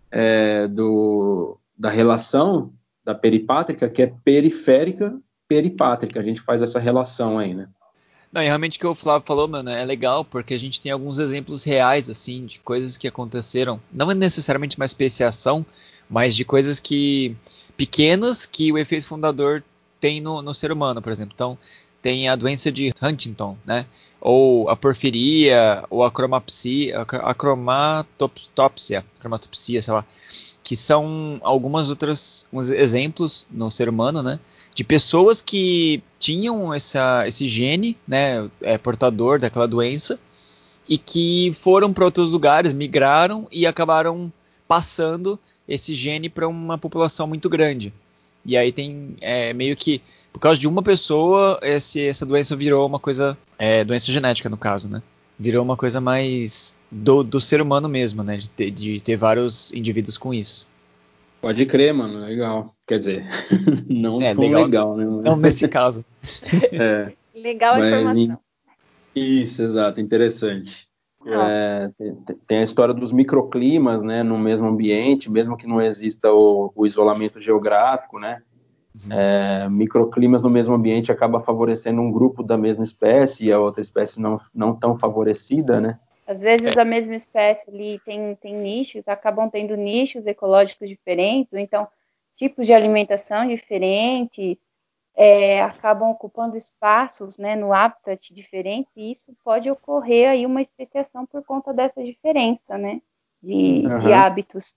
É, 0.09 0.67
do, 0.67 1.59
da 1.77 1.89
relação 1.89 2.73
da 3.03 3.13
peripátrica, 3.13 3.87
que 3.87 4.01
é 4.01 4.07
periférica, 4.23 5.15
peripátrica. 5.47 6.19
A 6.19 6.23
gente 6.23 6.41
faz 6.41 6.61
essa 6.61 6.79
relação 6.79 7.37
aí, 7.37 7.53
né? 7.53 7.67
Não, 8.35 8.43
e 8.43 8.47
realmente 8.47 8.75
o 8.75 8.79
que 8.81 8.85
o 8.85 8.93
Flávio 8.93 9.25
falou, 9.25 9.47
mano, 9.47 9.69
é 9.69 9.85
legal 9.85 10.25
porque 10.25 10.53
a 10.53 10.59
gente 10.59 10.81
tem 10.81 10.91
alguns 10.91 11.19
exemplos 11.19 11.63
reais, 11.63 12.09
assim, 12.09 12.45
de 12.45 12.59
coisas 12.59 12.97
que 12.97 13.07
aconteceram. 13.07 13.79
Não 13.89 14.11
é 14.11 14.13
necessariamente 14.13 14.75
uma 14.75 14.85
especiação, 14.85 15.65
mas 16.09 16.35
de 16.35 16.43
coisas 16.43 16.77
que 16.77 17.33
pequenos 17.77 18.45
que 18.45 18.73
o 18.73 18.77
efeito 18.77 19.05
fundador 19.05 19.63
tem 20.01 20.19
no, 20.19 20.41
no 20.41 20.53
ser 20.53 20.69
humano, 20.69 21.01
por 21.01 21.13
exemplo. 21.13 21.31
Então, 21.33 21.57
tem 22.01 22.27
a 22.27 22.35
doença 22.35 22.69
de 22.69 22.93
Huntington, 23.01 23.57
né? 23.65 23.85
Ou 24.19 24.69
a 24.69 24.75
porfiria, 24.75 25.85
ou 25.89 26.03
a 26.03 26.11
cromapsia, 26.11 26.99
a 26.99 27.33
cromatopsia, 27.33 29.05
cromatopsia, 29.17 29.81
sei 29.81 29.93
lá, 29.93 30.05
que 30.61 30.75
são 30.75 31.39
algumas 31.41 31.89
outras 31.89 32.45
exemplos 32.75 33.47
no 33.49 33.71
ser 33.71 33.87
humano, 33.87 34.21
né? 34.21 34.41
De 34.75 34.83
pessoas 34.83 35.41
que 35.41 36.03
tinham 36.19 36.73
essa, 36.73 37.25
esse 37.27 37.47
gene, 37.47 37.97
né, 38.05 38.49
é, 38.61 38.77
portador 38.77 39.39
daquela 39.39 39.67
doença, 39.67 40.19
e 40.87 40.97
que 40.97 41.55
foram 41.61 41.91
para 41.91 42.05
outros 42.05 42.29
lugares, 42.29 42.73
migraram 42.73 43.47
e 43.49 43.65
acabaram 43.65 44.31
passando 44.67 45.39
esse 45.67 45.95
gene 45.95 46.29
para 46.29 46.47
uma 46.47 46.77
população 46.77 47.25
muito 47.25 47.49
grande. 47.49 47.93
E 48.45 48.55
aí 48.55 48.71
tem 48.71 49.15
é, 49.21 49.53
meio 49.53 49.75
que 49.75 50.01
por 50.31 50.39
causa 50.39 50.59
de 50.59 50.67
uma 50.67 50.83
pessoa 50.83 51.57
esse, 51.63 52.05
essa 52.05 52.25
doença 52.25 52.55
virou 52.55 52.85
uma 52.85 52.99
coisa 52.99 53.37
é, 53.57 53.83
doença 53.83 54.11
genética 54.11 54.49
no 54.49 54.57
caso, 54.57 54.89
né? 54.89 55.01
Virou 55.39 55.63
uma 55.63 55.77
coisa 55.77 55.99
mais 55.99 56.77
do, 56.91 57.23
do 57.23 57.39
ser 57.41 57.61
humano 57.61 57.87
mesmo, 57.89 58.23
né? 58.23 58.37
De 58.37 58.49
ter, 58.49 58.71
de 58.71 58.99
ter 58.99 59.15
vários 59.15 59.71
indivíduos 59.73 60.17
com 60.17 60.33
isso. 60.33 60.67
Pode 61.45 61.63
crer, 61.67 61.93
mano, 61.93 62.21
legal. 62.21 62.65
Quer 62.87 62.97
dizer, 62.97 63.25
não 63.87 64.19
é, 64.19 64.33
tão 64.33 64.41
legal, 64.41 64.95
legal 64.95 64.97
né? 64.97 65.05
Não 65.05 65.35
nesse 65.35 65.67
caso. 65.67 66.03
é, 66.73 67.13
legal 67.35 67.75
a 67.75 67.87
informação. 67.87 68.39
Isso, 69.15 69.61
exato, 69.61 70.01
interessante. 70.01 70.87
É, 71.23 71.91
tem, 71.95 72.15
tem, 72.47 72.57
a 72.57 72.63
história 72.63 72.95
dos 72.95 73.11
microclimas, 73.11 74.01
né, 74.01 74.23
no 74.23 74.39
mesmo 74.39 74.67
ambiente, 74.67 75.29
mesmo 75.29 75.55
que 75.55 75.67
não 75.67 75.79
exista 75.79 76.33
o, 76.33 76.71
o 76.75 76.87
isolamento 76.87 77.39
geográfico, 77.39 78.17
né, 78.17 78.41
uhum. 78.95 79.13
é, 79.13 79.69
microclimas 79.69 80.41
no 80.41 80.49
mesmo 80.49 80.73
ambiente 80.73 81.11
acaba 81.11 81.39
favorecendo 81.39 82.01
um 82.01 82.11
grupo 82.11 82.41
da 82.41 82.57
mesma 82.57 82.83
espécie 82.83 83.45
e 83.45 83.51
a 83.51 83.59
outra 83.59 83.81
espécie 83.81 84.19
não, 84.19 84.37
não 84.55 84.73
tão 84.73 84.97
favorecida, 84.97 85.79
né. 85.79 85.99
Às 86.25 86.41
vezes 86.41 86.75
a 86.75 86.83
mesma 86.83 87.15
espécie 87.15 87.69
ali 87.69 87.99
tem, 87.99 88.35
tem 88.35 88.55
nichos, 88.55 89.07
acabam 89.07 89.49
tendo 89.49 89.75
nichos 89.75 90.25
ecológicos 90.25 90.89
diferentes, 90.89 91.53
ou 91.53 91.59
então 91.59 91.87
tipos 92.35 92.65
de 92.65 92.73
alimentação 92.73 93.47
diferentes, 93.47 94.57
é, 95.15 95.61
acabam 95.61 96.09
ocupando 96.09 96.57
espaços 96.57 97.37
né, 97.37 97.55
no 97.55 97.71
habitat 97.71 98.33
diferente, 98.33 98.89
e 98.95 99.11
isso 99.11 99.33
pode 99.43 99.69
ocorrer 99.69 100.29
aí 100.29 100.45
uma 100.45 100.61
especiação 100.61 101.25
por 101.25 101.43
conta 101.43 101.73
dessa 101.73 102.03
diferença 102.03 102.77
né, 102.77 103.01
de, 103.41 103.83
uhum. 103.85 103.97
de 103.99 104.11
hábitos 104.11 104.75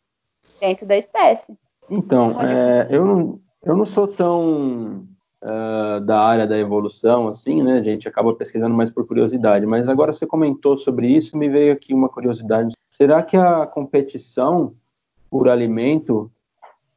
dentro 0.60 0.86
da 0.86 0.96
espécie. 0.96 1.58
Então, 1.90 2.40
é, 2.42 2.86
eu, 2.90 3.04
não, 3.04 3.40
eu 3.64 3.76
não 3.76 3.84
sou 3.84 4.06
tão 4.06 5.08
uh, 5.42 6.00
da 6.00 6.20
área 6.20 6.46
da 6.46 6.58
evolução, 6.58 7.28
assim, 7.28 7.62
né? 7.62 7.78
A 7.78 7.82
gente 7.82 8.08
acaba 8.08 8.34
pesquisando 8.34 8.74
mais 8.74 8.90
por 8.90 9.06
curiosidade, 9.06 9.66
mas 9.66 9.88
agora 9.88 10.12
você 10.12 10.26
comentou 10.26 10.76
sobre 10.76 11.08
isso, 11.08 11.36
me 11.36 11.48
veio 11.48 11.72
aqui 11.72 11.94
uma 11.94 12.08
curiosidade. 12.08 12.74
Será 12.90 13.22
que 13.22 13.36
a 13.36 13.66
competição 13.66 14.74
por 15.30 15.48
alimento 15.48 16.30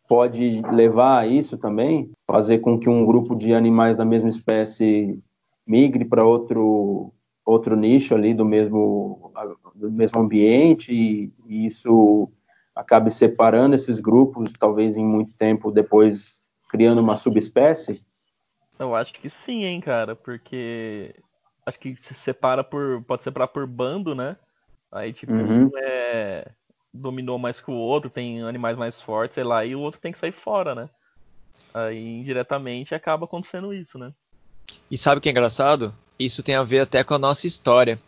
pode 0.08 0.62
levar 0.72 1.20
a 1.20 1.28
isso 1.28 1.58
também, 1.58 2.12
fazer 2.28 2.60
com 2.60 2.78
que 2.78 2.90
um 2.90 3.06
grupo 3.06 3.36
de 3.36 3.54
animais 3.54 3.96
da 3.96 4.04
mesma 4.04 4.30
espécie 4.30 5.20
migre 5.66 6.04
para 6.04 6.26
outro 6.26 7.14
outro 7.46 7.76
nicho 7.76 8.14
ali 8.14 8.34
do 8.34 8.46
mesmo 8.46 9.32
do 9.74 9.92
mesmo 9.92 10.20
ambiente 10.22 10.94
e, 10.94 11.32
e 11.48 11.66
isso 11.66 12.30
acabe 12.76 13.10
separando 13.10 13.76
esses 13.76 14.00
grupos, 14.00 14.54
talvez 14.60 14.98
em 14.98 15.06
muito 15.06 15.34
tempo 15.36 15.72
depois 15.72 16.42
criando 16.70 17.00
uma 17.00 17.16
subespécie? 17.16 18.02
Eu 18.82 18.96
acho 18.96 19.14
que 19.14 19.30
sim, 19.30 19.64
hein, 19.64 19.80
cara, 19.80 20.16
porque 20.16 21.14
acho 21.66 21.80
que 21.80 21.96
se 22.02 22.16
separa 22.16 22.64
por 22.64 23.04
pode 23.04 23.24
separar 23.24 23.48
por 23.48 23.68
bando, 23.68 24.16
né? 24.16 24.36
Aí 24.92 25.14
tipo 25.14 25.32
uhum. 25.32 25.70
é 25.78 26.50
dominou 26.92 27.38
mais 27.38 27.62
que 27.62 27.70
o 27.70 27.76
outro, 27.76 28.10
tem 28.10 28.42
animais 28.42 28.76
mais 28.76 29.00
fortes, 29.04 29.36
sei 29.36 29.44
lá, 29.44 29.64
e 29.64 29.76
o 29.76 29.80
outro 29.80 30.02
tem 30.02 30.12
que 30.12 30.18
sair 30.18 30.34
fora, 30.34 30.74
né? 30.74 30.90
Aí 31.74 32.20
indiretamente 32.20 32.96
acaba 32.96 33.26
acontecendo 33.26 33.72
isso, 33.72 34.00
né? 34.00 34.12
E 34.90 34.98
sabe 34.98 35.20
o 35.20 35.22
que 35.22 35.30
é 35.30 35.32
engraçado? 35.32 35.94
Isso 36.18 36.42
tem 36.42 36.56
a 36.56 36.64
ver 36.64 36.80
até 36.80 37.04
com 37.04 37.14
a 37.14 37.20
nossa 37.20 37.46
história. 37.46 38.00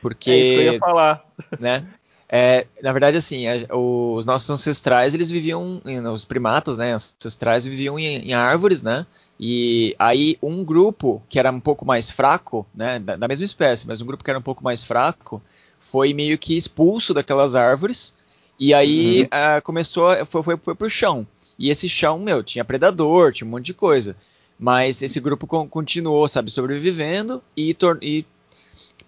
Porque. 0.00 0.30
É 0.30 0.36
isso 0.36 0.52
que 0.52 0.66
eu 0.66 0.72
ia 0.74 0.78
falar. 0.78 1.24
Né? 1.58 1.88
É, 2.28 2.66
na 2.82 2.92
verdade, 2.92 3.16
assim, 3.16 3.46
a, 3.46 3.74
os 3.74 4.26
nossos 4.26 4.50
ancestrais, 4.50 5.14
eles 5.14 5.30
viviam, 5.30 5.80
os 6.12 6.24
primatas, 6.24 6.76
né, 6.76 6.92
ancestrais 6.92 7.64
viviam 7.64 7.98
em, 7.98 8.28
em, 8.28 8.34
árvores, 8.34 8.82
né, 8.82 9.06
e 9.40 9.96
aí 9.98 10.36
um 10.42 10.62
grupo 10.62 11.22
que 11.28 11.38
era 11.38 11.50
um 11.50 11.60
pouco 11.60 11.86
mais 11.86 12.10
fraco, 12.10 12.66
né, 12.74 12.98
da, 12.98 13.16
da 13.16 13.28
mesma 13.28 13.46
espécie, 13.46 13.86
mas 13.86 14.02
um 14.02 14.06
grupo 14.06 14.22
que 14.22 14.30
era 14.30 14.38
um 14.38 14.42
pouco 14.42 14.62
mais 14.62 14.84
fraco, 14.84 15.40
foi 15.80 16.12
meio 16.12 16.36
que 16.36 16.56
expulso 16.56 17.14
daquelas 17.14 17.54
árvores 17.54 18.14
e 18.58 18.74
aí 18.74 19.20
uhum. 19.20 19.26
uh, 19.26 19.62
começou, 19.62 20.10
foi, 20.26 20.42
foi, 20.42 20.56
foi 20.56 20.74
pro 20.74 20.90
chão. 20.90 21.26
E 21.58 21.70
esse 21.70 21.88
chão, 21.88 22.18
meu, 22.18 22.42
tinha 22.42 22.64
predador, 22.64 23.32
tinha 23.32 23.46
um 23.46 23.50
monte 23.50 23.66
de 23.66 23.74
coisa. 23.74 24.16
Mas 24.58 25.02
esse 25.02 25.20
grupo 25.20 25.46
continuou, 25.46 26.26
sabe, 26.28 26.50
sobrevivendo 26.50 27.42
e, 27.56 27.76
e 28.02 28.26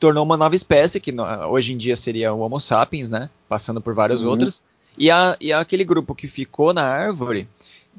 tornou 0.00 0.24
uma 0.24 0.36
nova 0.36 0.56
espécie, 0.56 0.98
que 0.98 1.14
hoje 1.48 1.74
em 1.74 1.76
dia 1.76 1.94
seria 1.94 2.32
o 2.32 2.40
Homo 2.40 2.58
sapiens, 2.58 3.10
né? 3.10 3.28
Passando 3.48 3.80
por 3.80 3.94
vários 3.94 4.22
uhum. 4.22 4.30
outros. 4.30 4.62
E, 4.98 5.10
a, 5.10 5.36
e 5.40 5.52
aquele 5.52 5.84
grupo 5.84 6.14
que 6.14 6.26
ficou 6.26 6.72
na 6.72 6.82
árvore, 6.82 7.46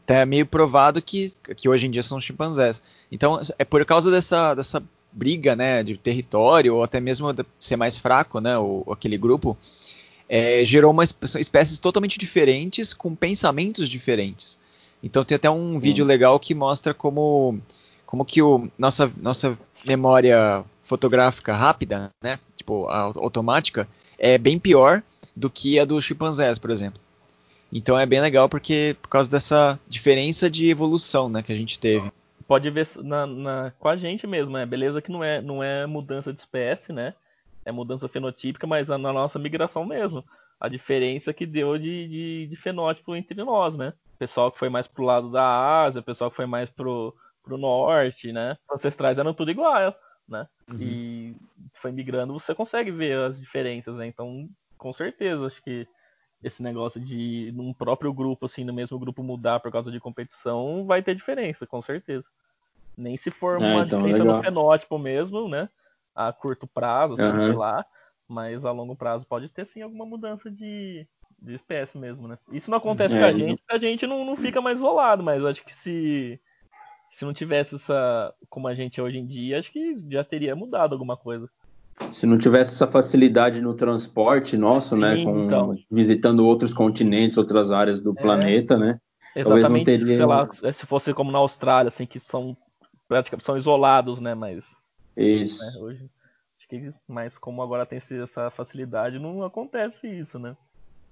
tá 0.05 0.25
meio 0.25 0.45
provado 0.45 1.01
que, 1.01 1.31
que 1.55 1.69
hoje 1.69 1.87
em 1.87 1.91
dia 1.91 2.03
são 2.03 2.19
chimpanzés. 2.19 2.81
Então, 3.11 3.39
é 3.57 3.63
por 3.63 3.85
causa 3.85 4.09
dessa, 4.09 4.53
dessa 4.55 4.83
briga, 5.11 5.55
né, 5.55 5.83
de 5.83 5.97
território, 5.97 6.75
ou 6.75 6.83
até 6.83 6.99
mesmo 6.99 7.31
de 7.31 7.45
ser 7.59 7.75
mais 7.75 7.97
fraco, 7.97 8.39
né, 8.39 8.57
o, 8.57 8.83
aquele 8.91 9.17
grupo, 9.17 9.57
é, 10.27 10.63
gerou 10.65 10.91
uma 10.91 11.03
espécies 11.03 11.77
totalmente 11.77 12.17
diferentes, 12.17 12.93
com 12.93 13.13
pensamentos 13.13 13.89
diferentes. 13.89 14.59
Então 15.03 15.23
tem 15.23 15.35
até 15.35 15.49
um 15.49 15.73
Sim. 15.73 15.79
vídeo 15.79 16.05
legal 16.05 16.39
que 16.39 16.55
mostra 16.55 16.93
como, 16.93 17.59
como 18.05 18.23
que 18.23 18.41
o, 18.41 18.69
nossa, 18.77 19.11
nossa 19.17 19.57
memória 19.85 20.63
fotográfica 20.91 21.53
rápida, 21.53 22.11
né, 22.21 22.37
tipo 22.55 22.85
automática, 22.87 23.87
é 24.19 24.37
bem 24.37 24.59
pior 24.59 25.01
do 25.35 25.49
que 25.49 25.79
a 25.79 25.85
dos 25.85 26.03
chimpanzés, 26.03 26.59
por 26.59 26.69
exemplo. 26.69 27.01
Então 27.71 27.97
é 27.97 28.05
bem 28.05 28.19
legal 28.19 28.49
porque 28.49 28.95
por 29.01 29.07
causa 29.07 29.31
dessa 29.31 29.79
diferença 29.87 30.49
de 30.49 30.69
evolução, 30.69 31.29
né, 31.29 31.41
que 31.41 31.53
a 31.53 31.55
gente 31.55 31.79
teve. 31.79 32.11
Pode 32.47 32.69
ver 32.69 32.89
na, 32.97 33.25
na, 33.25 33.71
com 33.79 33.87
a 33.87 33.95
gente 33.95 34.27
mesmo, 34.27 34.51
né? 34.51 34.65
Beleza 34.65 35.01
que 35.01 35.09
não 35.09 35.23
é, 35.23 35.41
não 35.41 35.63
é 35.63 35.85
mudança 35.85 36.33
de 36.33 36.39
espécie, 36.39 36.91
né? 36.91 37.13
é 37.65 37.71
mudança 37.71 38.07
fenotípica, 38.07 38.67
mas 38.67 38.87
na 38.89 38.97
nossa 38.97 39.39
migração 39.39 39.85
mesmo. 39.85 40.23
A 40.59 40.67
diferença 40.67 41.33
que 41.33 41.45
deu 41.45 41.77
de, 41.77 42.07
de, 42.07 42.47
de 42.47 42.55
fenótipo 42.55 43.15
entre 43.15 43.43
nós, 43.43 43.75
né? 43.75 43.93
Pessoal 44.19 44.51
que 44.51 44.59
foi 44.59 44.69
mais 44.69 44.87
pro 44.87 45.03
lado 45.03 45.31
da 45.31 45.81
Ásia, 45.83 46.01
pessoal 46.01 46.29
que 46.29 46.35
foi 46.35 46.45
mais 46.45 46.69
pro, 46.69 47.15
pro 47.43 47.57
norte, 47.57 48.31
né? 48.31 48.57
Ancestrais 48.71 49.17
eram 49.17 49.33
tudo 49.33 49.49
igual, 49.49 49.95
né? 50.31 50.47
Uhum. 50.67 50.77
E 50.79 51.35
foi 51.81 51.91
migrando, 51.91 52.33
você 52.33 52.55
consegue 52.55 52.89
ver 52.89 53.17
as 53.19 53.39
diferenças, 53.39 53.95
né? 53.95 54.07
Então, 54.07 54.49
com 54.77 54.93
certeza, 54.93 55.45
acho 55.45 55.61
que 55.61 55.87
esse 56.43 56.63
negócio 56.63 56.99
de 56.99 57.51
num 57.53 57.73
próprio 57.73 58.11
grupo, 58.11 58.45
assim, 58.45 58.63
no 58.63 58.73
mesmo 58.73 58.97
grupo 58.97 59.21
mudar 59.21 59.59
por 59.59 59.71
causa 59.71 59.91
de 59.91 59.99
competição, 59.99 60.85
vai 60.85 61.03
ter 61.03 61.13
diferença, 61.13 61.67
com 61.67 61.81
certeza. 61.81 62.25
Nem 62.97 63.17
se 63.17 63.29
for 63.29 63.55
é, 63.55 63.57
uma 63.59 63.83
então, 63.83 63.99
diferença 63.99 64.23
legal. 64.23 64.37
no 64.37 64.43
fenótipo 64.43 64.97
mesmo, 64.97 65.47
né? 65.47 65.69
A 66.15 66.33
curto 66.33 66.65
prazo, 66.65 67.13
assim, 67.13 67.23
uhum. 67.23 67.45
sei 67.45 67.53
lá. 67.53 67.85
Mas 68.27 68.65
a 68.65 68.71
longo 68.71 68.95
prazo 68.95 69.25
pode 69.27 69.49
ter 69.49 69.65
sim 69.65 69.81
alguma 69.81 70.05
mudança 70.05 70.49
de, 70.49 71.05
de 71.41 71.53
espécie 71.53 71.97
mesmo, 71.97 72.27
né? 72.27 72.37
Isso 72.51 72.71
não 72.71 72.77
acontece 72.77 73.15
é, 73.15 73.19
com 73.19 73.25
a 73.25 73.33
gente, 73.33 73.63
a 73.69 73.77
gente 73.77 74.07
não, 74.07 74.23
não 74.25 74.37
fica 74.37 74.61
mais 74.61 74.77
isolado, 74.77 75.21
mas 75.21 75.43
acho 75.43 75.63
que 75.63 75.73
se, 75.73 76.39
se 77.11 77.25
não 77.25 77.33
tivesse 77.33 77.75
essa. 77.75 78.33
como 78.49 78.67
a 78.67 78.73
gente 78.73 78.99
é 78.99 79.03
hoje 79.03 79.17
em 79.17 79.25
dia, 79.25 79.59
acho 79.59 79.71
que 79.71 79.97
já 80.09 80.23
teria 80.23 80.55
mudado 80.55 80.93
alguma 80.93 81.15
coisa. 81.15 81.47
Se 82.11 82.25
não 82.25 82.37
tivesse 82.37 82.71
essa 82.71 82.87
facilidade 82.87 83.61
no 83.61 83.75
transporte 83.75 84.57
nosso, 84.57 84.95
né, 84.95 85.17
Sim, 85.17 85.25
né? 85.25 85.31
Com, 85.31 85.45
então. 85.45 85.75
Visitando 85.91 86.45
outros 86.45 86.73
continentes, 86.73 87.37
outras 87.37 87.69
áreas 87.69 88.01
do 88.01 88.11
é, 88.11 88.21
planeta, 88.21 88.77
né? 88.77 88.99
Exatamente, 89.35 89.85
teria... 89.85 90.15
sei 90.15 90.25
lá, 90.25 90.49
se 90.73 90.85
fosse 90.85 91.13
como 91.13 91.31
na 91.31 91.37
Austrália, 91.37 91.89
assim, 91.89 92.05
que 92.05 92.19
são 92.19 92.57
praticamente 93.07 93.45
são 93.45 93.57
isolados, 93.57 94.19
né? 94.19 94.33
Mas. 94.33 94.75
Isso. 95.15 95.63
Né, 95.63 95.85
hoje, 95.85 96.09
acho 96.57 96.67
que, 96.67 96.93
mas 97.07 97.37
como 97.37 97.61
agora 97.61 97.85
tem 97.85 97.99
essa 98.23 98.49
facilidade, 98.49 99.19
não 99.19 99.43
acontece 99.43 100.07
isso, 100.07 100.39
né? 100.39 100.55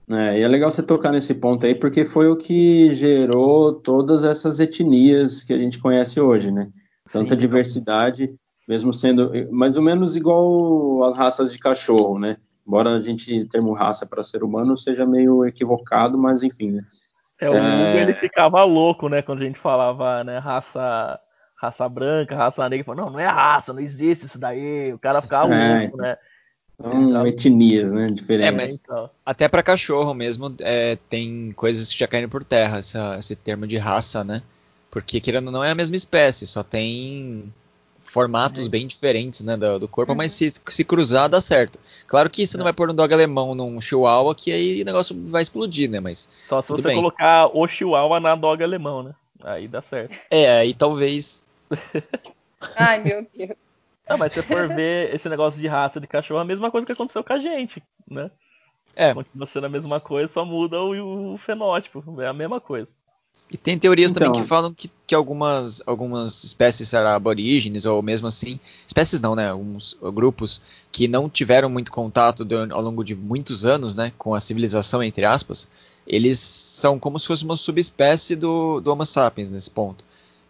É, 0.09 0.39
e 0.39 0.41
é 0.41 0.47
legal 0.47 0.71
você 0.71 0.81
tocar 0.81 1.11
nesse 1.11 1.35
ponto 1.35 1.65
aí, 1.65 1.75
porque 1.75 2.03
foi 2.03 2.27
o 2.27 2.35
que 2.35 2.93
gerou 2.95 3.73
todas 3.73 4.23
essas 4.23 4.59
etnias 4.59 5.43
que 5.43 5.53
a 5.53 5.57
gente 5.57 5.77
conhece 5.77 6.19
hoje, 6.19 6.51
né? 6.51 6.69
Tanta 7.11 7.35
Sim, 7.35 7.39
diversidade, 7.39 8.33
mesmo 8.67 8.91
sendo 8.91 9.31
mais 9.51 9.77
ou 9.77 9.83
menos 9.83 10.15
igual 10.15 11.03
as 11.03 11.15
raças 11.15 11.51
de 11.51 11.59
cachorro, 11.59 12.17
né? 12.17 12.37
Embora 12.67 12.95
a 12.95 13.01
gente 13.01 13.45
termo 13.45 13.73
raça 13.73 14.05
para 14.05 14.23
ser 14.23 14.43
humano 14.43 14.75
seja 14.75 15.05
meio 15.05 15.45
equivocado, 15.45 16.17
mas 16.17 16.41
enfim, 16.41 16.71
né? 16.71 16.83
É, 17.39 17.49
o 17.49 17.53
mundo 17.53 17.63
é... 17.63 18.01
ele 18.01 18.13
ficava 18.15 18.63
louco, 18.63 19.07
né, 19.07 19.21
quando 19.21 19.41
a 19.41 19.45
gente 19.45 19.57
falava, 19.57 20.23
né, 20.23 20.39
raça 20.39 21.19
raça 21.55 21.89
branca, 21.89 22.35
raça 22.35 22.67
negra, 22.69 22.85
falou, 22.85 23.05
não, 23.05 23.11
não 23.13 23.19
é 23.19 23.27
raça, 23.27 23.73
não 23.73 23.81
existe 23.81 24.25
isso 24.25 24.39
daí, 24.39 24.93
o 24.93 24.99
cara 24.99 25.21
ficava 25.21 25.53
é, 25.53 25.81
louco, 25.81 25.97
né? 25.97 26.17
São 26.81 27.27
etnias, 27.27 27.91
né, 27.91 28.07
diferentes. 28.09 28.53
É, 28.53 28.55
mas 28.55 28.73
então. 28.75 29.09
até 29.25 29.47
para 29.47 29.61
cachorro 29.61 30.13
mesmo 30.13 30.53
é, 30.59 30.97
tem 31.09 31.51
coisas 31.51 31.91
que 31.91 31.99
já 31.99 32.07
caem 32.07 32.27
por 32.27 32.43
terra, 32.43 32.77
essa, 32.77 33.17
esse 33.19 33.35
termo 33.35 33.67
de 33.67 33.77
raça, 33.77 34.23
né? 34.23 34.41
Porque 34.89 35.19
querendo 35.19 35.51
não 35.51 35.63
é 35.63 35.71
a 35.71 35.75
mesma 35.75 35.95
espécie, 35.95 36.47
só 36.47 36.63
tem 36.63 37.53
formatos 38.01 38.65
é. 38.65 38.69
bem 38.69 38.87
diferentes, 38.87 39.41
né, 39.41 39.55
do, 39.55 39.79
do 39.79 39.87
corpo, 39.87 40.13
uhum. 40.13 40.17
mas 40.17 40.31
se, 40.31 40.51
se 40.51 40.83
cruzar 40.83 41.29
dá 41.29 41.39
certo. 41.39 41.77
Claro 42.07 42.29
que 42.29 42.47
você 42.47 42.57
não 42.57 42.63
é. 42.63 42.65
vai 42.65 42.73
pôr 42.73 42.89
um 42.89 42.95
dog 42.95 43.13
alemão 43.13 43.53
num 43.53 43.79
chihuahua 43.79 44.33
que 44.33 44.51
aí 44.51 44.81
o 44.81 44.85
negócio 44.85 45.15
vai 45.25 45.43
explodir, 45.43 45.89
né, 45.89 45.99
mas 45.99 46.29
Só 46.47 46.61
se 46.61 46.69
você 46.69 46.81
bem. 46.81 46.95
colocar 46.95 47.55
o 47.55 47.67
chihuahua 47.67 48.19
na 48.19 48.35
dog 48.35 48.63
alemão, 48.63 49.03
né? 49.03 49.13
Aí 49.43 49.67
dá 49.67 49.81
certo. 49.81 50.17
É, 50.31 50.49
aí 50.59 50.73
talvez 50.73 51.43
Ai, 52.75 53.03
meu 53.03 53.27
Deus. 53.35 53.68
Não, 54.09 54.17
mas 54.17 54.33
se 54.33 54.41
for 54.41 54.67
ver 54.73 55.13
esse 55.13 55.29
negócio 55.29 55.61
de 55.61 55.67
raça 55.67 55.99
de 55.99 56.07
cachorro, 56.07 56.39
é 56.39 56.41
a 56.41 56.45
mesma 56.45 56.71
coisa 56.71 56.85
que 56.85 56.91
aconteceu 56.91 57.23
com 57.23 57.33
a 57.33 57.39
gente, 57.39 57.81
né? 58.09 58.31
É. 58.95 59.13
Continua 59.13 59.47
sendo 59.47 59.67
a 59.67 59.69
mesma 59.69 59.99
coisa, 59.99 60.33
só 60.33 60.43
muda 60.43 60.81
o, 60.81 61.35
o 61.35 61.37
fenótipo. 61.37 62.03
É 62.21 62.27
a 62.27 62.33
mesma 62.33 62.59
coisa. 62.59 62.87
E 63.51 63.57
tem 63.57 63.79
teorias 63.79 64.11
então, 64.11 64.27
também 64.27 64.41
que 64.41 64.47
falam 64.47 64.73
que, 64.73 64.91
que 65.07 65.15
algumas, 65.15 65.81
algumas 65.85 66.43
espécies 66.43 66.87
será 66.89 67.15
aborígenes, 67.15 67.85
ou 67.85 68.01
mesmo 68.01 68.27
assim, 68.27 68.59
espécies 68.85 69.19
não, 69.21 69.35
né? 69.35 69.49
Alguns 69.49 69.97
grupos 70.13 70.61
que 70.91 71.07
não 71.07 71.27
tiveram 71.29 71.69
muito 71.69 71.91
contato 71.91 72.47
ao 72.71 72.81
longo 72.81 73.03
de 73.03 73.15
muitos 73.15 73.65
anos, 73.65 73.95
né? 73.95 74.11
Com 74.17 74.35
a 74.35 74.41
civilização, 74.41 75.01
entre 75.01 75.25
aspas, 75.25 75.67
eles 76.05 76.39
são 76.39 76.99
como 76.99 77.17
se 77.19 77.27
fosse 77.27 77.43
uma 77.43 77.55
subespécie 77.55 78.35
do, 78.35 78.79
do 78.81 78.91
Homo 78.91 79.05
sapiens 79.05 79.49
nesse 79.49 79.71
ponto 79.71 80.05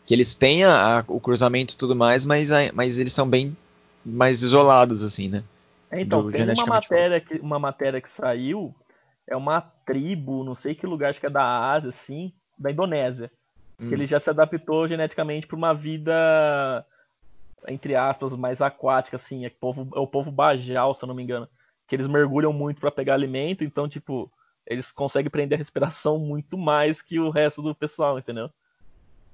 que 0.10 0.16
eles 0.16 0.34
têm 0.34 0.64
a, 0.64 0.98
a, 0.98 1.06
o 1.08 1.20
cruzamento 1.20 1.76
e 1.76 1.78
tudo 1.78 1.96
mais, 1.96 2.26
mas, 2.26 2.52
a, 2.52 2.74
mas 2.74 2.98
eles 2.98 3.14
são 3.14 3.30
bem 3.30 3.56
mais 4.04 4.42
isolados, 4.42 5.04
assim, 5.04 5.30
né? 5.30 5.44
É, 5.92 6.02
então, 6.02 6.24
Do, 6.24 6.32
tem 6.32 6.52
uma 6.52 6.66
matéria, 6.66 7.22
que, 7.22 7.36
uma 7.36 7.60
matéria 7.60 8.02
que 8.02 8.12
saiu, 8.12 8.74
é 9.28 9.38
uma 9.38 9.62
tribo, 9.62 10.44
não 10.44 10.56
sei 10.56 10.74
que 10.74 10.88
lugar, 10.88 11.12
acho 11.12 11.20
que 11.20 11.28
é 11.28 11.30
da 11.30 11.72
Ásia, 11.74 11.92
assim, 11.92 12.34
da 12.58 12.72
Indonésia, 12.72 13.30
hum. 13.80 13.88
que 13.88 13.94
ele 13.94 14.08
já 14.08 14.20
se 14.20 14.32
adaptou 14.32 14.88
geneticamente 14.88 15.46
para 15.46 15.56
uma 15.56 15.76
vida, 15.76 16.84
entre 17.68 17.96
aspas, 17.96 18.34
mais 18.34 18.62
aquática, 18.62 19.16
assim, 19.16 19.46
é, 19.46 19.50
povo, 19.52 19.96
é 19.96 20.00
o 20.00 20.08
povo 20.08 20.32
Bajau, 20.32 20.96
se 20.96 21.04
eu 21.04 21.08
não 21.08 21.14
me 21.14 21.22
engano, 21.22 21.48
que 21.88 21.96
eles 21.96 22.08
mergulham 22.08 22.52
muito 22.52 22.82
para 22.82 22.90
pegar 22.90 23.14
alimento, 23.14 23.64
então, 23.64 23.88
tipo, 23.88 24.28
eles 24.66 24.92
conseguem 24.92 25.30
prender 25.30 25.56
a 25.56 25.60
respiração 25.60 26.18
muito 26.18 26.58
mais 26.58 27.00
que 27.00 27.20
o 27.20 27.30
resto 27.30 27.62
do 27.62 27.76
pessoal, 27.76 28.18
entendeu? 28.18 28.50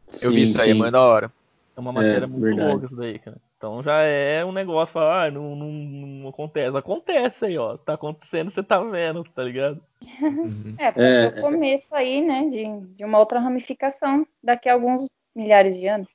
Eu 0.08 0.30
sim, 0.30 0.32
vi 0.32 0.42
isso 0.44 0.62
aí, 0.62 0.74
sim. 0.74 0.84
é 0.84 0.92
da 0.92 1.02
hora. 1.02 1.32
É 1.76 1.80
uma 1.80 1.92
matéria 1.92 2.24
é, 2.24 2.28
muito 2.28 2.42
verdade. 2.42 2.72
louca 2.72 2.86
isso 2.86 2.96
daí, 2.96 3.20
cara. 3.20 3.38
Então 3.58 3.84
já 3.84 4.02
é 4.02 4.46
um 4.46 4.52
negócio, 4.52 4.94
falar, 4.94 5.26
ah, 5.26 5.32
não, 5.32 5.56
não, 5.56 5.72
não, 5.72 6.30
acontece. 6.30 6.78
Acontece 6.78 7.46
aí, 7.46 7.58
ó. 7.58 7.78
Tá 7.78 7.94
acontecendo, 7.94 8.50
você 8.50 8.64
tá 8.64 8.82
vendo, 8.82 9.24
tá 9.36 9.44
ligado? 9.44 9.82
Uhum. 10.22 10.76
é, 10.78 10.92
pode 10.92 11.06
é, 11.06 11.32
ser 11.32 11.40
o 11.40 11.42
começo 11.42 11.96
aí, 11.96 12.22
né, 12.22 12.48
de, 12.48 12.96
de 12.96 13.04
uma 13.04 13.20
outra 13.20 13.40
ramificação 13.40 14.26
daqui 14.42 14.70
a 14.70 14.74
alguns 14.74 15.08
milhares 15.36 15.76
de 15.76 15.88
anos. 15.88 16.08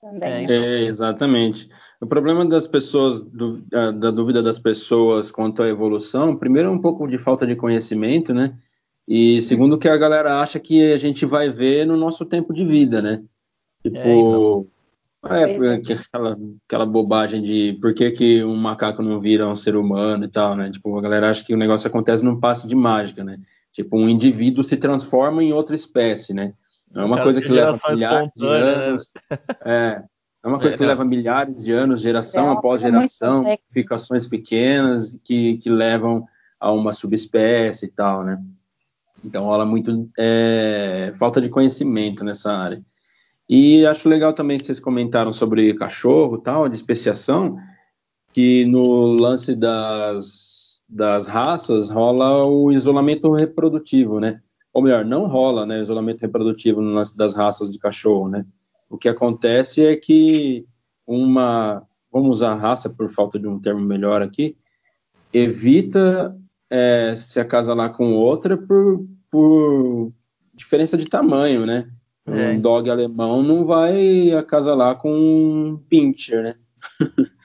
Também, 0.00 0.48
né? 0.48 0.54
é, 0.54 0.82
exatamente. 0.82 1.68
O 2.00 2.06
problema 2.06 2.44
das 2.44 2.66
pessoas, 2.66 3.22
do, 3.22 3.60
da, 3.68 3.92
da 3.92 4.10
dúvida 4.10 4.42
das 4.42 4.58
pessoas 4.58 5.30
quanto 5.30 5.62
à 5.62 5.68
evolução, 5.68 6.34
primeiro 6.34 6.68
é 6.68 6.72
um 6.72 6.80
pouco 6.80 7.06
de 7.06 7.18
falta 7.18 7.46
de 7.46 7.54
conhecimento, 7.54 8.34
né? 8.34 8.56
E 9.06 9.40
segundo 9.42 9.78
que 9.78 9.88
a 9.88 9.96
galera 9.96 10.40
acha 10.40 10.58
que 10.58 10.92
a 10.92 10.98
gente 10.98 11.24
vai 11.24 11.50
ver 11.50 11.86
no 11.86 11.96
nosso 11.96 12.24
tempo 12.24 12.52
de 12.52 12.64
vida, 12.64 13.00
né? 13.00 13.22
Tipo, 13.82 13.96
é, 13.96 14.18
então. 14.18 14.66
é, 15.28 15.66
é 15.66 15.74
aquela, 15.74 16.38
aquela 16.66 16.86
bobagem 16.86 17.42
de 17.42 17.78
por 17.80 17.92
que, 17.94 18.10
que 18.10 18.44
um 18.44 18.56
macaco 18.56 19.02
não 19.02 19.20
vira 19.20 19.48
um 19.48 19.56
ser 19.56 19.76
humano 19.76 20.24
e 20.24 20.28
tal, 20.28 20.54
né? 20.56 20.70
Tipo, 20.70 20.96
a 20.96 21.02
galera 21.02 21.30
acha 21.30 21.44
que 21.44 21.54
o 21.54 21.58
negócio 21.58 21.88
acontece 21.88 22.24
num 22.24 22.38
passe 22.38 22.66
de 22.66 22.76
mágica, 22.76 23.24
né? 23.24 23.38
Tipo, 23.72 23.98
um 23.98 24.08
indivíduo 24.08 24.62
se 24.62 24.76
transforma 24.76 25.42
em 25.42 25.52
outra 25.52 25.74
espécie, 25.74 26.32
né? 26.32 26.54
Não 26.90 27.02
é 27.02 27.04
uma 27.06 27.22
coisa 27.22 27.40
que 27.40 27.50
leva 27.50 27.78
milhares 27.90 28.30
de 28.36 28.44
né? 28.44 28.50
anos. 28.50 29.12
É, 29.64 30.02
é 30.44 30.48
uma 30.48 30.58
coisa 30.58 30.74
é, 30.74 30.78
que 30.78 30.84
leva 30.84 31.04
milhares 31.04 31.64
de 31.64 31.72
anos, 31.72 32.00
geração 32.00 32.48
é, 32.48 32.52
após 32.52 32.82
geração, 32.82 33.44
modificações 33.44 34.26
pequenas 34.26 35.18
que, 35.24 35.56
que 35.56 35.70
levam 35.70 36.26
a 36.60 36.70
uma 36.70 36.92
subespécie 36.92 37.86
e 37.86 37.88
tal, 37.88 38.24
né? 38.24 38.38
Então 39.24 39.44
rola 39.44 39.64
muito 39.64 40.10
é, 40.18 41.12
falta 41.14 41.40
de 41.40 41.48
conhecimento 41.48 42.24
nessa 42.24 42.52
área. 42.52 42.82
E 43.54 43.84
acho 43.84 44.08
legal 44.08 44.32
também 44.32 44.56
que 44.56 44.64
vocês 44.64 44.80
comentaram 44.80 45.30
sobre 45.30 45.74
cachorro 45.74 46.38
tal, 46.38 46.70
de 46.70 46.74
especiação, 46.74 47.58
que 48.32 48.64
no 48.64 49.08
lance 49.08 49.54
das, 49.54 50.82
das 50.88 51.26
raças 51.26 51.90
rola 51.90 52.46
o 52.46 52.72
isolamento 52.72 53.30
reprodutivo, 53.30 54.18
né? 54.18 54.40
Ou 54.72 54.80
melhor, 54.82 55.04
não 55.04 55.26
rola 55.26 55.66
né, 55.66 55.82
isolamento 55.82 56.22
reprodutivo 56.22 56.80
no 56.80 56.94
lance 56.94 57.14
das 57.14 57.34
raças 57.34 57.70
de 57.70 57.78
cachorro, 57.78 58.26
né? 58.26 58.46
O 58.88 58.96
que 58.96 59.06
acontece 59.06 59.84
é 59.84 59.96
que 59.96 60.64
uma, 61.06 61.86
vamos 62.10 62.38
usar 62.38 62.54
raça 62.54 62.88
por 62.88 63.10
falta 63.10 63.38
de 63.38 63.46
um 63.46 63.60
termo 63.60 63.82
melhor 63.82 64.22
aqui, 64.22 64.56
evita 65.30 66.34
é, 66.70 67.14
se 67.14 67.38
acasalar 67.38 67.92
com 67.92 68.14
outra 68.14 68.56
por, 68.56 69.06
por 69.30 70.10
diferença 70.54 70.96
de 70.96 71.04
tamanho, 71.04 71.66
né? 71.66 71.90
É. 72.26 72.50
Um 72.52 72.60
dog 72.60 72.88
alemão 72.88 73.42
não 73.42 73.64
vai 73.64 74.32
acasalar 74.32 74.96
com 74.96 75.12
um 75.12 75.76
pincher, 75.88 76.42
né? 76.42 76.54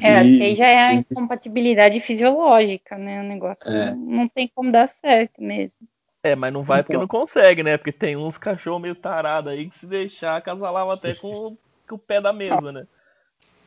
É, 0.00 0.16
acho 0.16 0.30
que 0.30 0.42
aí 0.42 0.54
já 0.54 0.66
é 0.66 0.78
a 0.78 0.94
incompatibilidade 0.94 2.00
fisiológica, 2.00 2.96
né? 2.96 3.20
O 3.20 3.24
negócio 3.24 3.68
é. 3.68 3.94
não, 3.94 3.96
não, 3.96 4.28
tem 4.28 4.50
como 4.54 4.72
dar 4.72 4.86
certo 4.86 5.42
mesmo. 5.42 5.86
É, 6.22 6.34
mas 6.34 6.52
não 6.52 6.62
vai 6.62 6.82
porque 6.82 6.94
então. 6.94 7.02
não 7.02 7.08
consegue, 7.08 7.62
né? 7.62 7.76
Porque 7.76 7.92
tem 7.92 8.16
uns 8.16 8.38
cachorros 8.38 8.80
meio 8.80 8.94
tarados 8.94 9.52
aí 9.52 9.68
que 9.68 9.78
se 9.78 9.86
deixar 9.86 10.36
acasalava 10.36 10.94
até 10.94 11.14
com, 11.14 11.56
com 11.86 11.94
o 11.96 11.98
pé 11.98 12.18
da 12.18 12.32
mesa, 12.32 12.72
né? 12.72 12.86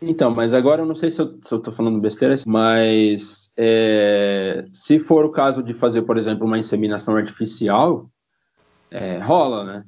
Então, 0.01 0.31
mas 0.31 0.53
agora 0.53 0.81
eu 0.81 0.85
não 0.85 0.95
sei 0.95 1.11
se 1.11 1.21
eu, 1.21 1.37
se 1.43 1.53
eu 1.53 1.59
tô 1.59 1.71
falando 1.71 2.01
besteira, 2.01 2.33
mas 2.47 3.53
é, 3.55 4.65
se 4.71 4.97
for 4.97 5.23
o 5.23 5.31
caso 5.31 5.61
de 5.61 5.73
fazer, 5.75 6.01
por 6.01 6.17
exemplo, 6.17 6.47
uma 6.47 6.57
inseminação 6.57 7.15
artificial, 7.15 8.09
é, 8.89 9.19
rola, 9.19 9.63
né? 9.63 9.85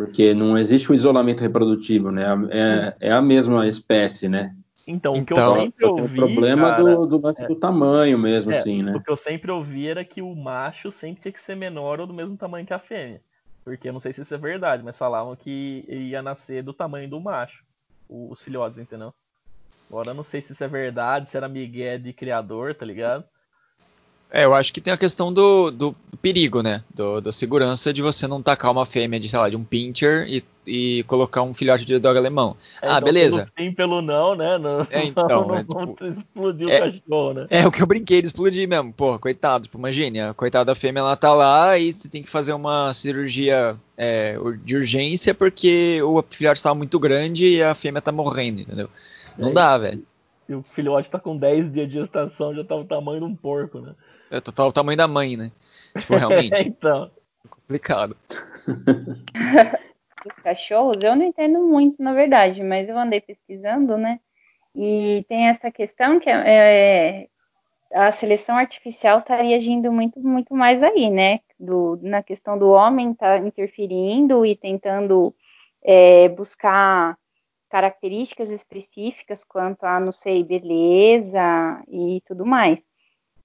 Porque 0.00 0.32
não 0.32 0.56
existe 0.56 0.90
o 0.90 0.94
isolamento 0.94 1.42
reprodutivo, 1.42 2.10
né? 2.10 2.24
É, 2.50 3.08
é 3.08 3.12
a 3.12 3.20
mesma 3.20 3.68
espécie, 3.68 4.30
né? 4.30 4.56
Então, 4.86 5.12
o 5.12 5.16
que 5.26 5.34
então, 5.34 5.56
eu 5.56 5.62
sempre 5.62 5.84
ouvi. 5.84 6.12
O 6.12 6.16
problema 6.16 6.70
cara, 6.70 6.82
do, 6.82 7.06
do 7.06 7.20
lance 7.20 7.44
é, 7.44 7.46
do 7.46 7.54
tamanho 7.54 8.18
mesmo, 8.18 8.50
é, 8.50 8.56
assim, 8.56 8.82
né? 8.82 8.96
O 8.96 9.02
que 9.02 9.10
eu 9.10 9.16
sempre 9.16 9.50
ouvi 9.50 9.86
era 9.86 10.02
que 10.02 10.22
o 10.22 10.34
macho 10.34 10.90
sempre 10.90 11.20
tinha 11.20 11.32
que 11.32 11.42
ser 11.42 11.54
menor 11.54 12.00
ou 12.00 12.06
do 12.06 12.14
mesmo 12.14 12.34
tamanho 12.34 12.64
que 12.64 12.72
a 12.72 12.78
fêmea. 12.78 13.20
Porque 13.62 13.90
eu 13.90 13.92
não 13.92 14.00
sei 14.00 14.14
se 14.14 14.22
isso 14.22 14.34
é 14.34 14.38
verdade, 14.38 14.82
mas 14.82 14.96
falavam 14.96 15.36
que 15.36 15.84
ia 15.86 16.22
nascer 16.22 16.62
do 16.62 16.72
tamanho 16.72 17.06
do 17.06 17.20
macho, 17.20 17.62
os 18.08 18.40
filhotes, 18.40 18.78
entendeu? 18.78 19.12
Agora 19.90 20.12
eu 20.12 20.14
não 20.14 20.24
sei 20.24 20.40
se 20.40 20.54
isso 20.54 20.64
é 20.64 20.68
verdade, 20.68 21.30
se 21.30 21.36
era 21.36 21.46
migué 21.46 21.98
de 21.98 22.14
criador, 22.14 22.74
tá 22.74 22.86
ligado? 22.86 23.22
É, 24.32 24.44
eu 24.44 24.54
acho 24.54 24.72
que 24.72 24.80
tem 24.80 24.92
a 24.92 24.96
questão 24.96 25.32
do, 25.32 25.70
do 25.70 25.96
perigo, 26.22 26.62
né? 26.62 26.84
Do, 26.94 27.20
da 27.20 27.32
segurança 27.32 27.92
de 27.92 28.00
você 28.00 28.28
não 28.28 28.40
tacar 28.40 28.70
uma 28.70 28.86
fêmea 28.86 29.18
de, 29.18 29.28
sei 29.28 29.38
lá, 29.38 29.48
de 29.48 29.56
um 29.56 29.64
pincher 29.64 30.24
e, 30.28 30.44
e 30.64 31.02
colocar 31.04 31.42
um 31.42 31.52
filhote 31.52 31.84
de 31.84 31.98
dog 31.98 32.16
alemão. 32.16 32.56
É, 32.80 32.86
ah, 32.88 32.92
então, 32.92 33.04
beleza. 33.04 33.46
Sim, 33.58 33.72
pelo 33.72 34.00
não, 34.00 34.36
né? 34.36 34.56
Não, 34.56 34.86
é, 34.88 35.02
então. 35.06 35.26
Não, 35.26 35.56
é, 35.56 35.64
não 35.68 35.86
tipo, 35.94 36.06
explodir 36.06 36.70
é, 36.70 36.76
o 36.76 36.80
cachorro, 36.80 37.34
né? 37.34 37.46
É 37.50 37.66
o 37.66 37.72
que 37.72 37.82
eu 37.82 37.86
brinquei 37.86 38.22
de 38.22 38.28
explodir 38.28 38.68
mesmo. 38.68 38.92
Pô, 38.92 39.18
coitado. 39.18 39.64
Tipo, 39.64 39.78
imagine, 39.78 40.20
a 40.20 40.32
coitada 40.32 40.66
da 40.66 40.74
fêmea, 40.76 41.00
ela 41.00 41.16
tá 41.16 41.34
lá 41.34 41.76
e 41.76 41.92
você 41.92 42.08
tem 42.08 42.22
que 42.22 42.30
fazer 42.30 42.52
uma 42.52 42.94
cirurgia 42.94 43.76
é, 43.96 44.36
de 44.64 44.76
urgência 44.76 45.34
porque 45.34 46.00
o 46.02 46.22
filhote 46.30 46.62
tá 46.62 46.72
muito 46.72 47.00
grande 47.00 47.46
e 47.46 47.62
a 47.62 47.74
fêmea 47.74 48.00
tá 48.00 48.12
morrendo, 48.12 48.60
entendeu? 48.60 48.88
Não 49.36 49.48
é, 49.48 49.52
dá, 49.52 49.78
velho. 49.78 50.02
E 50.50 50.54
o 50.56 50.64
filhote 50.64 51.08
tá 51.08 51.16
com 51.16 51.36
10 51.36 51.72
dias 51.72 51.88
de 51.88 51.94
gestação, 51.94 52.52
já 52.52 52.64
tá 52.64 52.74
o 52.74 52.84
tamanho 52.84 53.20
de 53.20 53.24
um 53.24 53.36
porco, 53.36 53.78
né? 53.78 53.94
É 54.32 54.40
total 54.40 54.70
o 54.70 54.72
tamanho 54.72 54.98
da 54.98 55.06
mãe, 55.06 55.36
né? 55.36 55.52
Tipo, 55.96 56.16
realmente. 56.16 56.58
então. 56.66 57.08
É 57.44 57.48
complicado. 57.48 58.16
Os 60.26 60.34
cachorros, 60.42 61.00
eu 61.04 61.14
não 61.14 61.24
entendo 61.24 61.60
muito, 61.60 62.02
na 62.02 62.12
verdade, 62.12 62.64
mas 62.64 62.88
eu 62.88 62.98
andei 62.98 63.20
pesquisando, 63.20 63.96
né? 63.96 64.18
E 64.74 65.24
tem 65.28 65.46
essa 65.46 65.70
questão 65.70 66.18
que 66.18 66.28
é, 66.28 66.42
é 66.44 67.28
a 67.94 68.10
seleção 68.10 68.56
artificial 68.56 69.20
estaria 69.20 69.54
agindo 69.54 69.92
muito, 69.92 70.18
muito 70.18 70.52
mais 70.52 70.82
aí, 70.82 71.08
né? 71.10 71.38
Do, 71.60 71.96
na 72.02 72.24
questão 72.24 72.58
do 72.58 72.70
homem 72.70 73.14
tá 73.14 73.38
interferindo 73.38 74.44
e 74.44 74.56
tentando 74.56 75.32
é, 75.80 76.28
buscar 76.28 77.16
características 77.70 78.50
específicas 78.50 79.44
quanto 79.44 79.84
a, 79.84 80.00
não 80.00 80.12
sei, 80.12 80.44
beleza 80.44 81.82
e 81.88 82.22
tudo 82.26 82.44
mais. 82.44 82.84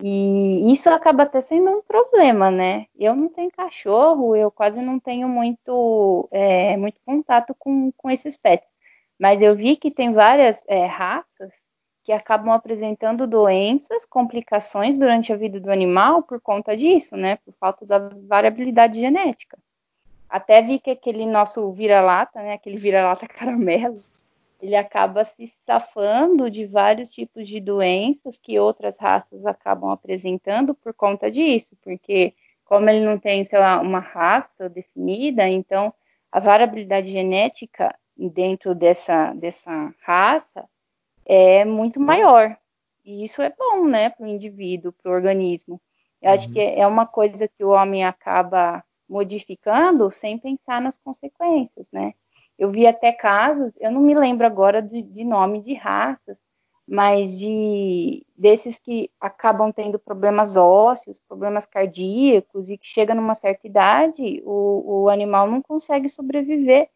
E 0.01 0.71
isso 0.73 0.89
acaba 0.89 1.23
até 1.23 1.39
sendo 1.39 1.69
um 1.71 1.81
problema, 1.81 2.51
né? 2.51 2.87
Eu 2.97 3.15
não 3.15 3.29
tenho 3.29 3.49
cachorro, 3.51 4.35
eu 4.35 4.51
quase 4.51 4.81
não 4.81 4.99
tenho 4.99 5.27
muito, 5.29 6.27
é, 6.31 6.75
muito 6.75 6.99
contato 7.05 7.55
com, 7.57 7.91
com 7.93 8.09
esses 8.11 8.37
pets. 8.37 8.67
Mas 9.17 9.41
eu 9.41 9.55
vi 9.55 9.77
que 9.77 9.89
tem 9.89 10.11
várias 10.11 10.65
é, 10.67 10.85
raças 10.85 11.53
que 12.03 12.11
acabam 12.11 12.51
apresentando 12.53 13.25
doenças, 13.25 14.05
complicações 14.05 14.99
durante 14.99 15.31
a 15.31 15.37
vida 15.37 15.59
do 15.59 15.71
animal 15.71 16.21
por 16.23 16.41
conta 16.41 16.75
disso, 16.75 17.15
né? 17.15 17.37
Por 17.37 17.53
falta 17.53 17.85
da 17.85 18.09
variabilidade 18.27 18.99
genética. 18.99 19.57
Até 20.29 20.61
vi 20.61 20.79
que 20.79 20.91
aquele 20.91 21.25
nosso 21.25 21.71
vira-lata, 21.71 22.41
né? 22.41 22.53
Aquele 22.53 22.77
vira-lata 22.77 23.25
caramelo, 23.29 24.03
ele 24.65 24.75
acaba 24.75 25.23
se 25.23 25.53
safando 25.63 26.49
de 26.49 26.65
vários 26.65 27.11
tipos 27.11 27.47
de 27.47 27.59
doenças 27.59 28.35
que 28.35 28.59
outras 28.59 28.97
raças 28.97 29.45
acabam 29.45 29.91
apresentando 29.91 30.73
por 30.73 30.91
conta 30.91 31.29
disso, 31.29 31.77
porque 31.83 32.33
como 32.63 32.89
ele 32.89 33.05
não 33.05 33.19
tem, 33.19 33.45
sei 33.45 33.59
lá, 33.59 33.79
uma 33.79 33.99
raça 33.99 34.67
definida, 34.67 35.47
então 35.47 35.93
a 36.31 36.39
variabilidade 36.39 37.11
genética 37.11 37.95
dentro 38.17 38.73
dessa, 38.73 39.33
dessa 39.33 39.93
raça 40.01 40.67
é 41.23 41.63
muito 41.63 41.99
maior. 41.99 42.57
E 43.03 43.23
isso 43.23 43.43
é 43.43 43.51
bom, 43.55 43.85
né, 43.85 44.09
para 44.09 44.25
o 44.25 44.27
indivíduo, 44.27 44.91
para 44.93 45.11
o 45.11 45.13
organismo. 45.13 45.79
Eu 46.19 46.29
uhum. 46.29 46.33
acho 46.33 46.51
que 46.51 46.59
é 46.59 46.87
uma 46.87 47.05
coisa 47.05 47.47
que 47.47 47.63
o 47.63 47.69
homem 47.69 48.03
acaba 48.03 48.83
modificando 49.07 50.09
sem 50.11 50.39
pensar 50.39 50.81
nas 50.81 50.97
consequências, 50.97 51.87
né? 51.91 52.15
Eu 52.57 52.71
vi 52.71 52.87
até 52.87 53.11
casos, 53.11 53.73
eu 53.79 53.91
não 53.91 54.01
me 54.01 54.15
lembro 54.15 54.47
agora 54.47 54.81
de, 54.81 55.01
de 55.01 55.23
nome 55.23 55.61
de 55.61 55.73
raças, 55.73 56.37
mas 56.87 57.37
de 57.37 58.25
desses 58.35 58.77
que 58.77 59.09
acabam 59.19 59.71
tendo 59.71 59.97
problemas 59.97 60.55
ósseos, 60.55 61.19
problemas 61.27 61.65
cardíacos 61.65 62.69
e 62.69 62.77
que 62.77 62.85
chega 62.85 63.15
numa 63.15 63.33
certa 63.33 63.65
idade, 63.65 64.41
o, 64.45 65.03
o 65.03 65.09
animal 65.09 65.47
não 65.47 65.61
consegue 65.61 66.07
sobreviver 66.07 66.89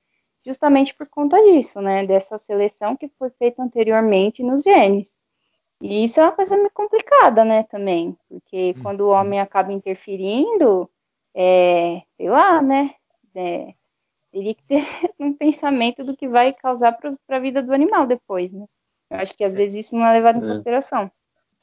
justamente 0.45 0.95
por 0.95 1.09
conta 1.09 1.37
disso, 1.43 1.81
né? 1.81 2.05
Dessa 2.05 2.37
seleção 2.37 2.95
que 2.95 3.09
foi 3.17 3.29
feita 3.31 3.61
anteriormente 3.63 4.43
nos 4.43 4.61
genes. 4.61 5.17
E 5.81 6.03
isso 6.03 6.19
é 6.19 6.23
uma 6.23 6.31
coisa 6.33 6.57
meio 6.57 6.71
complicada, 6.73 7.45
né, 7.45 7.63
também, 7.63 8.17
porque 8.27 8.75
hum. 8.77 8.81
quando 8.83 9.01
o 9.01 9.09
homem 9.09 9.39
acaba 9.39 9.71
interferindo, 9.71 10.89
é, 11.33 12.01
sei 12.17 12.29
lá, 12.29 12.61
né, 12.61 12.93
é, 13.33 13.73
teria 14.31 14.55
que 14.55 14.63
ter 14.63 14.83
um 15.19 15.33
pensamento 15.33 16.03
do 16.03 16.15
que 16.15 16.27
vai 16.27 16.53
causar 16.53 16.93
para 16.93 17.11
a 17.29 17.39
vida 17.39 17.61
do 17.61 17.73
animal 17.73 18.07
depois, 18.07 18.51
né? 18.51 18.65
Eu 19.09 19.17
acho 19.17 19.35
que 19.35 19.43
às 19.43 19.55
vezes 19.55 19.87
isso 19.87 19.95
não 19.95 20.07
é 20.07 20.13
levado 20.13 20.37
em 20.37 20.45
é. 20.45 20.47
consideração. 20.47 21.11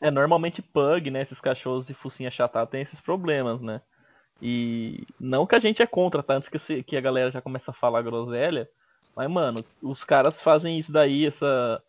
É, 0.01 0.11
normalmente 0.11 0.61
pug, 0.61 1.11
né, 1.11 1.23
esses 1.23 1.41
cachorros 1.41 1.87
de 1.87 1.95
focinho 1.95 2.29
achatado 2.29 2.71
tem 2.71 2.83
esses 2.83 3.01
problemas, 3.01 3.61
né? 3.63 3.81
E 4.43 5.07
não 5.19 5.47
que 5.47 5.55
a 5.55 5.61
gente 5.61 5.81
é 5.81 5.87
contra, 5.87 6.23
tá? 6.23 6.35
Antes 6.35 6.49
que, 6.49 6.59
se, 6.59 6.83
que 6.83 6.97
a 6.97 7.01
galera 7.01 7.31
já 7.31 7.41
começa 7.41 7.71
a 7.71 7.75
falar 7.75 8.03
groselha, 8.03 8.69
mas, 9.15 9.31
mano, 9.31 9.57
os 9.83 10.05
caras 10.05 10.41
fazem 10.41 10.79
isso 10.79 10.93
daí, 10.93 11.27
essa... 11.27 11.83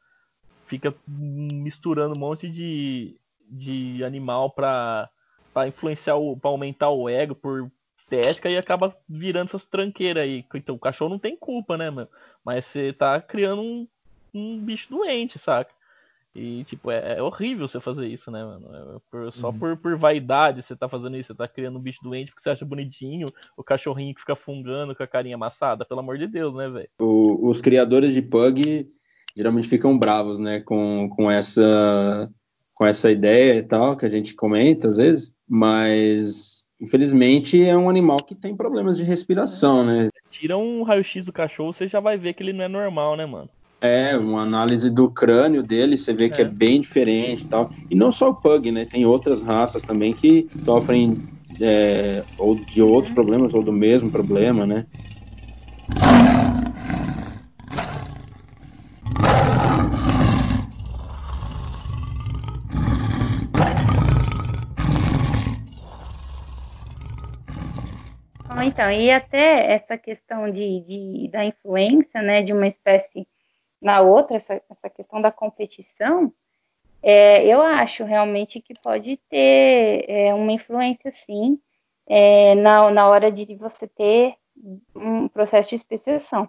Fica 0.67 0.93
misturando 1.07 2.17
um 2.17 2.19
monte 2.19 2.49
de, 2.49 3.17
de 3.49 4.03
animal 4.03 4.51
pra, 4.51 5.09
pra 5.53 5.67
influenciar, 5.67 6.17
o, 6.17 6.35
pra 6.35 6.49
aumentar 6.49 6.89
o 6.89 7.07
ego 7.07 7.33
por 7.33 7.71
estética 8.07 8.49
e 8.49 8.57
acaba 8.57 8.95
virando 9.07 9.47
essas 9.47 9.65
tranqueiras 9.65 10.23
aí. 10.23 10.45
Então 10.55 10.75
o 10.75 10.79
cachorro 10.79 11.11
não 11.11 11.19
tem 11.19 11.35
culpa, 11.35 11.77
né, 11.77 11.89
mano? 11.89 12.07
Mas 12.43 12.65
você 12.65 12.93
tá 12.93 13.19
criando 13.21 13.61
um, 13.61 13.87
um 14.33 14.59
bicho 14.59 14.89
doente, 14.89 15.37
saca? 15.37 15.75
E, 16.33 16.63
tipo, 16.65 16.91
é, 16.91 17.17
é, 17.17 17.21
horrível 17.21 17.67
você 17.67 17.79
fazer 17.79 18.05
isso, 18.05 18.29
né, 18.29 18.43
mano? 18.43 18.69
É 18.95 18.99
por, 19.09 19.33
só 19.33 19.49
uhum. 19.49 19.59
por, 19.59 19.77
por 19.77 19.97
vaidade 19.97 20.61
você 20.61 20.75
tá 20.75 20.87
fazendo 20.87 21.17
isso. 21.17 21.33
Você 21.33 21.37
tá 21.37 21.47
criando 21.47 21.79
um 21.79 21.81
bicho 21.81 21.99
doente 22.03 22.31
porque 22.31 22.43
você 22.43 22.51
acha 22.51 22.63
bonitinho 22.63 23.27
o 23.57 23.63
cachorrinho 23.63 24.13
que 24.13 24.21
fica 24.21 24.35
fungando 24.35 24.95
com 24.95 25.01
a 25.03 25.07
carinha 25.07 25.35
amassada. 25.35 25.83
Pelo 25.83 25.99
amor 25.99 26.17
de 26.17 26.27
Deus, 26.27 26.53
né, 26.53 26.69
velho? 26.69 26.89
Os 26.99 27.59
criadores 27.59 28.13
de 28.13 28.21
pug 28.21 28.87
geralmente 29.35 29.67
ficam 29.67 29.97
bravos, 29.97 30.39
né, 30.39 30.61
com, 30.61 31.09
com 31.09 31.29
essa 31.29 32.29
com 32.73 32.85
essa 32.85 33.11
ideia 33.11 33.57
e 33.57 33.63
tal 33.63 33.97
que 33.97 34.05
a 34.05 34.09
gente 34.09 34.35
comenta 34.35 34.87
às 34.87 34.97
vezes, 34.97 35.33
mas 35.49 36.66
Infelizmente, 36.79 37.63
é 37.63 37.75
um 37.75 37.89
animal 37.89 38.17
que 38.17 38.35
tem 38.35 38.55
problemas 38.55 38.97
de 38.97 39.03
respiração, 39.03 39.83
né? 39.83 40.09
Tira 40.29 40.57
um 40.57 40.83
raio-x 40.83 41.25
do 41.25 41.33
cachorro, 41.33 41.73
você 41.73 41.87
já 41.87 41.99
vai 41.99 42.17
ver 42.17 42.33
que 42.33 42.43
ele 42.43 42.53
não 42.53 42.63
é 42.63 42.67
normal, 42.67 43.15
né, 43.15 43.25
mano? 43.25 43.49
É, 43.79 44.17
uma 44.17 44.41
análise 44.41 44.89
do 44.89 45.09
crânio 45.09 45.61
dele, 45.61 45.97
você 45.97 46.13
vê 46.13 46.25
é. 46.25 46.29
que 46.29 46.41
é 46.41 46.45
bem 46.45 46.81
diferente 46.81 47.43
e 47.43 47.47
tal. 47.47 47.69
E 47.89 47.95
não 47.95 48.11
só 48.11 48.29
o 48.29 48.35
pug, 48.35 48.71
né? 48.71 48.85
Tem 48.85 49.05
outras 49.05 49.41
raças 49.41 49.81
também 49.81 50.13
que 50.13 50.47
sofrem 50.63 51.17
é, 51.61 52.23
ou 52.37 52.55
de 52.55 52.81
outros 52.81 53.13
problemas 53.13 53.53
ou 53.53 53.63
do 53.63 53.71
mesmo 53.71 54.09
problema, 54.09 54.65
né? 54.65 54.85
Então, 68.77 68.91
e 68.91 69.09
até 69.09 69.73
essa 69.73 69.97
questão 69.97 70.51
de, 70.51 70.81
de, 70.81 71.29
da 71.29 71.43
influência, 71.43 72.21
né, 72.21 72.43
de 72.43 72.53
uma 72.53 72.67
espécie 72.67 73.27
na 73.81 74.01
outra, 74.01 74.37
essa, 74.37 74.61
essa 74.69 74.87
questão 74.87 75.19
da 75.19 75.31
competição, 75.31 76.31
é, 77.01 77.43
eu 77.43 77.59
acho 77.59 78.03
realmente 78.03 78.61
que 78.61 78.75
pode 78.79 79.17
ter 79.31 80.05
é, 80.07 80.31
uma 80.31 80.51
influência, 80.51 81.09
sim, 81.09 81.59
é, 82.05 82.53
na, 82.53 82.91
na 82.91 83.09
hora 83.09 83.31
de 83.31 83.55
você 83.55 83.87
ter 83.87 84.35
um 84.95 85.27
processo 85.27 85.69
de 85.69 85.75
especiação. 85.75 86.47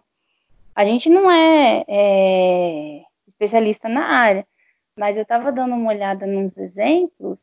A 0.74 0.84
gente 0.84 1.08
não 1.08 1.30
é, 1.30 1.82
é 1.88 3.02
especialista 3.26 3.88
na 3.88 4.04
área, 4.04 4.46
mas 4.94 5.16
eu 5.16 5.22
estava 5.22 5.50
dando 5.50 5.74
uma 5.74 5.88
olhada 5.88 6.26
nos 6.26 6.58
exemplos 6.58 7.40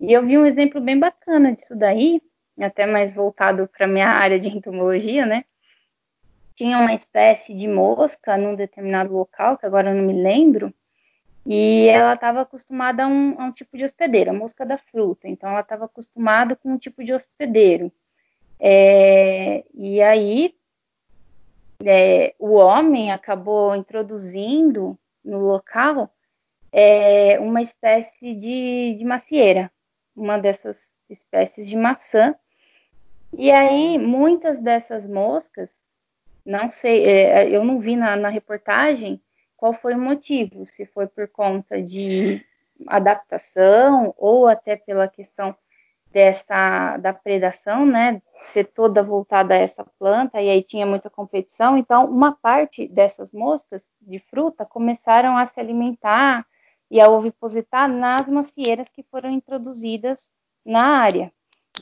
e 0.00 0.12
eu 0.12 0.26
vi 0.26 0.36
um 0.36 0.44
exemplo 0.44 0.80
bem 0.80 0.98
bacana 0.98 1.52
disso 1.52 1.76
daí, 1.76 2.20
até 2.60 2.86
mais 2.86 3.14
voltado 3.14 3.68
para 3.68 3.86
minha 3.86 4.08
área 4.08 4.38
de 4.38 4.48
entomologia, 4.48 5.26
né? 5.26 5.44
Tinha 6.54 6.78
uma 6.78 6.94
espécie 6.94 7.54
de 7.54 7.66
mosca 7.66 8.36
num 8.36 8.54
determinado 8.54 9.12
local, 9.12 9.58
que 9.58 9.66
agora 9.66 9.90
eu 9.90 9.96
não 9.96 10.04
me 10.04 10.22
lembro, 10.22 10.72
e 11.44 11.88
ela 11.88 12.14
estava 12.14 12.42
acostumada 12.42 13.04
a 13.04 13.06
um, 13.06 13.40
a 13.40 13.44
um, 13.46 13.52
tipo 13.52 13.76
de 13.76 13.84
hospedeiro, 13.84 14.30
a 14.30 14.34
mosca 14.34 14.64
da 14.64 14.78
fruta. 14.78 15.28
Então, 15.28 15.50
ela 15.50 15.60
estava 15.60 15.84
acostumada 15.86 16.56
com 16.56 16.72
um 16.72 16.78
tipo 16.78 17.04
de 17.04 17.12
hospedeiro. 17.12 17.92
É, 18.58 19.64
e 19.74 20.00
aí, 20.00 20.54
é, 21.84 22.34
o 22.38 22.52
homem 22.54 23.12
acabou 23.12 23.74
introduzindo 23.74 24.96
no 25.24 25.40
local 25.40 26.10
é 26.76 27.38
uma 27.38 27.62
espécie 27.62 28.34
de, 28.34 28.96
de 28.98 29.04
macieira, 29.04 29.70
uma 30.16 30.36
dessas 30.36 30.90
espécies 31.08 31.68
de 31.68 31.76
maçã. 31.76 32.34
E 33.36 33.50
aí, 33.50 33.98
muitas 33.98 34.60
dessas 34.60 35.08
moscas, 35.08 35.70
não 36.44 36.70
sei, 36.70 37.04
é, 37.04 37.48
eu 37.48 37.64
não 37.64 37.80
vi 37.80 37.96
na, 37.96 38.16
na 38.16 38.28
reportagem 38.28 39.20
qual 39.56 39.74
foi 39.74 39.94
o 39.94 39.98
motivo, 39.98 40.66
se 40.66 40.84
foi 40.86 41.06
por 41.06 41.28
conta 41.28 41.80
de 41.82 42.44
adaptação 42.86 44.14
ou 44.16 44.46
até 44.46 44.76
pela 44.76 45.08
questão 45.08 45.56
dessa 46.12 46.96
da 46.98 47.12
predação, 47.12 47.84
né, 47.84 48.22
ser 48.38 48.64
toda 48.64 49.02
voltada 49.02 49.54
a 49.54 49.58
essa 49.58 49.84
planta 49.98 50.40
e 50.40 50.48
aí 50.48 50.62
tinha 50.62 50.86
muita 50.86 51.10
competição. 51.10 51.76
Então, 51.76 52.04
uma 52.06 52.32
parte 52.32 52.86
dessas 52.86 53.32
moscas 53.32 53.84
de 54.00 54.20
fruta 54.20 54.64
começaram 54.64 55.36
a 55.36 55.44
se 55.44 55.58
alimentar 55.58 56.46
e 56.90 57.00
a 57.00 57.08
ovipositar 57.08 57.88
nas 57.88 58.28
macieiras 58.28 58.88
que 58.88 59.02
foram 59.02 59.30
introduzidas 59.30 60.30
na 60.64 60.98
área. 60.98 61.32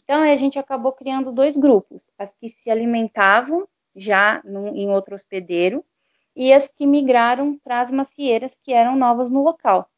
Então, 0.02 0.22
a 0.22 0.36
gente 0.36 0.58
acabou 0.58 0.92
criando 0.92 1.32
dois 1.32 1.56
grupos: 1.56 2.10
as 2.18 2.32
que 2.34 2.48
se 2.48 2.70
alimentavam 2.70 3.66
já 3.94 4.40
no, 4.44 4.68
em 4.68 4.90
outro 4.90 5.14
hospedeiro 5.14 5.84
e 6.34 6.52
as 6.52 6.66
que 6.68 6.86
migraram 6.86 7.58
para 7.58 7.80
as 7.80 7.90
macieiras 7.90 8.58
que 8.62 8.72
eram 8.72 8.96
novas 8.96 9.30
no 9.30 9.42
local. 9.42 9.88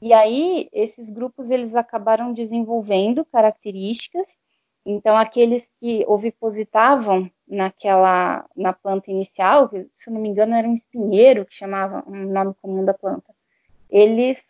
E 0.00 0.12
aí, 0.12 0.68
esses 0.72 1.10
grupos 1.10 1.50
eles 1.50 1.74
acabaram 1.74 2.32
desenvolvendo 2.32 3.24
características. 3.24 4.36
Então, 4.84 5.16
aqueles 5.16 5.70
que 5.78 6.04
ovipositavam 6.08 7.30
naquela 7.46 8.44
na 8.56 8.72
planta 8.72 9.10
inicial, 9.10 9.70
se 9.94 10.10
não 10.10 10.20
me 10.20 10.28
engano 10.28 10.54
era 10.54 10.66
um 10.66 10.74
espinheiro 10.74 11.46
que 11.46 11.54
chamava 11.54 12.02
um 12.06 12.32
nome 12.32 12.54
comum 12.60 12.84
da 12.84 12.92
planta, 12.92 13.32
eles 13.88 14.42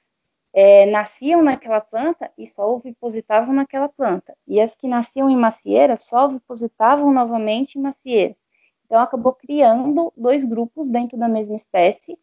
é, 0.53 0.87
nasciam 0.87 1.43
naquela 1.43 1.81
planta 1.81 2.31
e 2.37 2.47
só 2.47 2.71
ovipositavam 2.75 3.55
naquela 3.55 3.89
planta. 3.89 4.37
E 4.47 4.61
as 4.61 4.75
que 4.75 4.87
nasciam 4.87 5.31
em 5.31 5.37
macieira 5.37 5.97
só 5.97 6.27
ovipositavam 6.27 7.13
novamente 7.13 7.79
em 7.79 7.83
macieira. 7.83 8.37
Então, 8.85 9.01
acabou 9.01 9.33
criando 9.33 10.13
dois 10.17 10.45
grupos 10.45 10.89
dentro 10.89 11.17
da 11.17 11.29
mesma 11.29 11.57
espécie 11.57 12.19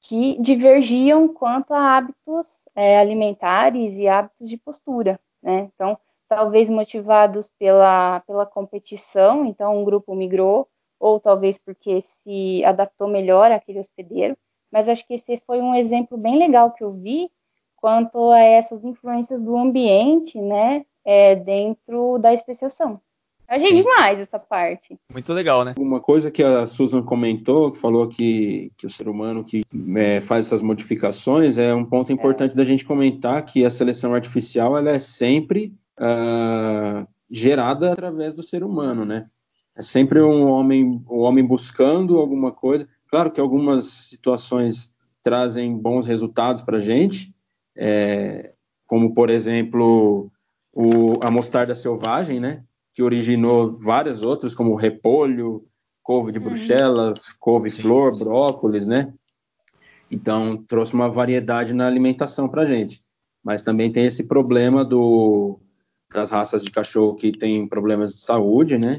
que 0.00 0.40
divergiam 0.40 1.28
quanto 1.28 1.74
a 1.74 1.96
hábitos 1.96 2.46
é, 2.74 2.98
alimentares 2.98 3.98
e 3.98 4.08
hábitos 4.08 4.48
de 4.48 4.56
postura, 4.56 5.20
né? 5.42 5.70
Então, 5.74 5.98
talvez 6.28 6.70
motivados 6.70 7.48
pela, 7.58 8.20
pela 8.20 8.46
competição, 8.46 9.44
então 9.44 9.76
um 9.76 9.84
grupo 9.84 10.14
migrou, 10.14 10.68
ou 11.00 11.18
talvez 11.18 11.58
porque 11.58 12.00
se 12.00 12.64
adaptou 12.64 13.08
melhor 13.08 13.50
àquele 13.50 13.80
hospedeiro, 13.80 14.36
mas 14.70 14.88
acho 14.88 15.06
que 15.06 15.14
esse 15.14 15.38
foi 15.46 15.60
um 15.60 15.74
exemplo 15.74 16.16
bem 16.16 16.38
legal 16.38 16.72
que 16.72 16.84
eu 16.84 16.92
vi 16.92 17.30
quanto 17.80 18.30
a 18.30 18.40
essas 18.40 18.84
influências 18.84 19.42
do 19.42 19.56
ambiente, 19.56 20.40
né, 20.40 20.84
é, 21.04 21.34
dentro 21.36 22.18
da 22.18 22.32
especiação. 22.32 23.00
Achei 23.48 23.68
Sim. 23.68 23.76
demais 23.76 24.20
essa 24.20 24.38
parte. 24.38 24.98
Muito 25.10 25.32
legal, 25.32 25.64
né? 25.64 25.74
Uma 25.78 26.00
coisa 26.00 26.30
que 26.30 26.42
a 26.42 26.66
Susan 26.66 27.02
comentou, 27.02 27.72
que 27.72 27.78
falou 27.78 28.06
que, 28.06 28.70
que 28.76 28.84
o 28.84 28.90
ser 28.90 29.08
humano 29.08 29.42
que 29.42 29.62
é, 29.96 30.20
faz 30.20 30.46
essas 30.46 30.60
modificações, 30.60 31.56
é 31.56 31.74
um 31.74 31.84
ponto 31.84 32.12
importante 32.12 32.52
é. 32.52 32.56
da 32.56 32.64
gente 32.64 32.84
comentar 32.84 33.42
que 33.46 33.64
a 33.64 33.70
seleção 33.70 34.12
artificial 34.12 34.76
ela 34.76 34.90
é 34.90 34.98
sempre 34.98 35.74
uh, 35.98 37.08
gerada 37.30 37.90
através 37.90 38.34
do 38.34 38.42
ser 38.42 38.62
humano, 38.62 39.06
né? 39.06 39.26
É 39.74 39.80
sempre 39.80 40.20
um 40.20 40.46
homem, 40.46 41.02
um 41.08 41.20
homem 41.20 41.42
buscando 41.42 42.18
alguma 42.18 42.52
coisa. 42.52 42.86
Claro 43.10 43.30
que 43.30 43.40
algumas 43.40 43.86
situações 43.86 44.90
trazem 45.22 45.74
bons 45.74 46.06
resultados 46.06 46.62
para 46.62 46.76
a 46.76 46.80
gente, 46.80 47.34
é, 47.78 48.52
como 48.86 49.14
por 49.14 49.30
exemplo 49.30 50.30
o, 50.72 51.14
a 51.22 51.30
mostarda 51.30 51.74
selvagem, 51.74 52.40
né? 52.40 52.64
que 52.98 53.02
originou 53.04 53.78
várias 53.78 54.22
outras, 54.22 54.56
como 54.56 54.74
repolho, 54.74 55.64
couve 56.02 56.32
de 56.32 56.40
uhum. 56.40 56.46
Bruxelas, 56.46 57.20
couve-flor, 57.38 58.18
brócolis, 58.18 58.88
né? 58.88 59.14
Então, 60.10 60.64
trouxe 60.66 60.94
uma 60.94 61.08
variedade 61.08 61.72
na 61.72 61.86
alimentação 61.86 62.48
para 62.48 62.64
gente. 62.64 63.00
Mas 63.40 63.62
também 63.62 63.92
tem 63.92 64.04
esse 64.04 64.26
problema 64.26 64.84
do, 64.84 65.60
das 66.12 66.28
raças 66.28 66.64
de 66.64 66.72
cachorro 66.72 67.14
que 67.14 67.30
tem 67.30 67.68
problemas 67.68 68.14
de 68.14 68.20
saúde, 68.20 68.76
né? 68.78 68.98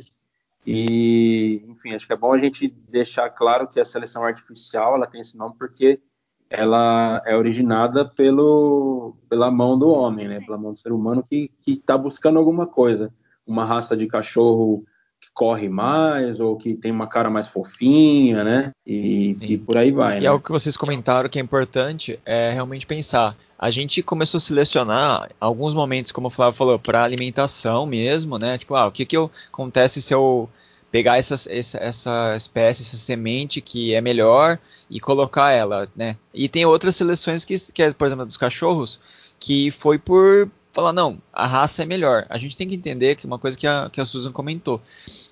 E, 0.66 1.62
enfim, 1.68 1.94
acho 1.94 2.08
que 2.08 2.14
é 2.14 2.18
bom 2.18 2.32
a 2.32 2.40
gente 2.40 2.70
deixar 2.88 3.30
claro 3.32 3.68
que 3.68 3.82
a 3.82 3.84
seleção 3.84 4.24
artificial 4.24 4.96
ela 4.96 5.08
tem 5.08 5.20
esse 5.20 5.38
nome 5.38 5.56
porque 5.60 6.00
ela 6.50 7.22
é 7.26 7.36
originada 7.36 8.04
pelo, 8.04 9.16
pela 9.30 9.52
mão 9.52 9.78
do 9.78 9.90
homem, 9.90 10.28
né? 10.28 10.40
Pela 10.42 10.58
mão 10.58 10.74
do 10.74 10.80
ser 10.80 10.92
humano 10.92 11.24
que 11.24 11.52
está 11.68 11.98
buscando 11.98 12.40
alguma 12.40 12.66
coisa 12.66 13.12
uma 13.50 13.66
raça 13.66 13.98
de 13.98 14.06
cachorro 14.06 14.86
que 15.20 15.28
corre 15.34 15.68
mais 15.68 16.40
ou 16.40 16.56
que 16.56 16.76
tem 16.76 16.92
uma 16.92 17.08
cara 17.08 17.30
mais 17.30 17.48
fofinha, 17.48 18.44
né? 18.44 18.72
E, 18.86 19.36
e 19.42 19.58
por 19.58 19.76
aí 19.76 19.92
vai. 19.92 20.20
E 20.20 20.22
né? 20.22 20.28
algo 20.28 20.44
que 20.44 20.52
vocês 20.52 20.78
comentaram 20.78 21.28
que 21.28 21.40
é 21.40 21.42
importante 21.42 22.18
é 22.26 22.52
realmente 22.52 22.86
pensar. 22.86 23.36
A 23.58 23.70
gente 23.70 24.02
começou 24.02 24.38
a 24.38 24.42
selecionar 24.42 25.30
alguns 25.42 25.74
momentos, 25.74 26.14
como 26.14 26.28
o 26.28 26.32
Flávio 26.32 26.58
falou, 26.58 26.80
para 26.80 27.04
alimentação 27.04 27.86
mesmo, 27.86 28.38
né? 28.38 28.58
Tipo, 28.58 28.76
ah, 28.76 28.88
o 28.88 28.92
que 28.92 29.06
que 29.06 29.18
eu, 29.18 29.30
acontece 29.52 30.02
se 30.02 30.14
eu 30.14 30.50
pegar 30.92 31.18
essa, 31.18 31.36
essa, 31.50 31.78
essa 31.78 32.36
espécie, 32.36 32.82
essa 32.82 32.96
semente 32.96 33.62
que 33.62 33.94
é 33.94 34.02
melhor 34.02 34.58
e 34.90 35.00
colocar 35.00 35.52
ela, 35.52 35.88
né? 35.96 36.18
E 36.34 36.50
tem 36.50 36.66
outras 36.66 36.96
seleções 36.96 37.46
que, 37.46 37.56
que 37.72 37.84
é, 37.84 37.92
por 37.92 38.08
exemplo, 38.08 38.26
dos 38.26 38.38
cachorros, 38.38 39.00
que 39.40 39.72
foi 39.72 39.98
por 40.00 40.50
falar, 40.74 40.94
não, 40.94 41.22
a 41.32 41.46
raça 41.46 41.84
é 41.84 41.86
melhor. 41.86 42.26
A 42.30 42.38
gente 42.38 42.56
tem 42.56 42.68
que 42.68 42.76
entender 42.76 43.16
que 43.16 43.26
uma 43.26 43.40
coisa 43.40 43.58
que 43.58 43.68
a, 43.68 43.90
que 43.92 44.02
a 44.02 44.06
Susan 44.06 44.32
comentou, 44.32 44.82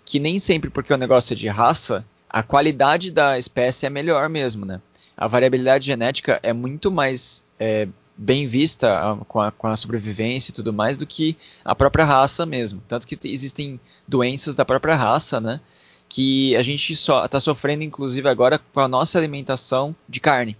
que 0.06 0.20
nem 0.20 0.40
sempre 0.40 0.70
porque 0.70 0.94
o 0.94 0.98
negócio 0.98 1.34
é 1.34 1.38
de 1.38 1.48
raça, 1.48 2.06
a 2.30 2.44
qualidade 2.44 3.12
da 3.12 3.38
espécie 3.38 3.86
é 3.86 3.90
melhor 3.90 4.30
mesmo, 4.30 4.66
né? 4.66 4.82
A 5.16 5.28
variabilidade 5.28 5.86
genética 5.86 6.40
é 6.44 6.54
muito 6.54 6.92
mais 6.92 7.44
é, 7.60 7.88
bem 8.18 8.48
vista 8.48 9.12
a, 9.12 9.18
com, 9.18 9.40
a, 9.40 9.52
com 9.52 9.68
a 9.68 9.78
sobrevivência 9.78 10.52
e 10.52 10.54
tudo 10.54 10.74
mais 10.74 10.98
do 10.98 11.06
que 11.06 11.38
a 11.64 11.76
própria 11.76 12.04
raça 12.04 12.46
mesmo. 12.46 12.82
Tanto 12.88 13.06
que 13.06 13.18
existem 13.28 13.80
doenças 14.08 14.56
da 14.56 14.66
própria 14.66 14.96
raça, 14.96 15.40
né? 15.40 15.60
Que 16.10 16.56
a 16.56 16.64
gente 16.64 16.94
está 16.94 17.40
sofrendo, 17.40 17.84
inclusive, 17.84 18.28
agora 18.28 18.60
com 18.60 18.80
a 18.80 18.88
nossa 18.88 19.18
alimentação 19.18 19.96
de 20.08 20.20
carne. 20.20 20.58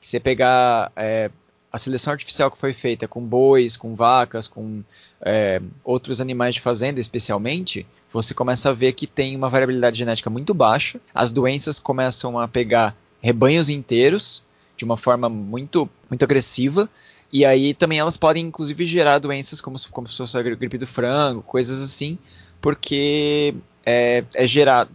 Se 0.00 0.10
você 0.10 0.20
pegar 0.20 0.90
é, 0.96 1.30
a 1.70 1.78
seleção 1.78 2.12
artificial 2.12 2.50
que 2.50 2.58
foi 2.58 2.72
feita 2.72 3.06
com 3.06 3.20
bois, 3.20 3.76
com 3.76 3.94
vacas, 3.94 4.48
com 4.48 4.82
é, 5.20 5.60
outros 5.84 6.20
animais 6.20 6.54
de 6.54 6.60
fazenda, 6.60 6.98
especialmente, 6.98 7.86
você 8.12 8.32
começa 8.32 8.70
a 8.70 8.72
ver 8.72 8.94
que 8.94 9.06
tem 9.06 9.36
uma 9.36 9.48
variabilidade 9.48 9.98
genética 9.98 10.30
muito 10.30 10.54
baixa. 10.54 11.00
As 11.14 11.30
doenças 11.30 11.78
começam 11.78 12.38
a 12.38 12.48
pegar 12.48 12.96
rebanhos 13.20 13.68
inteiros 13.68 14.42
de 14.78 14.84
uma 14.84 14.96
forma 14.96 15.28
muito, 15.28 15.90
muito 16.08 16.22
agressiva. 16.22 16.88
E 17.30 17.44
aí 17.44 17.74
também 17.74 17.98
elas 17.98 18.16
podem, 18.16 18.46
inclusive, 18.46 18.86
gerar 18.86 19.18
doenças 19.18 19.60
como, 19.60 19.76
como 19.90 20.08
se 20.08 20.16
fosse 20.16 20.38
a 20.38 20.42
gripe 20.42 20.78
do 20.78 20.86
frango, 20.86 21.42
coisas 21.42 21.82
assim, 21.82 22.18
porque 22.62 23.54
é, 23.84 24.24
é 24.34 24.46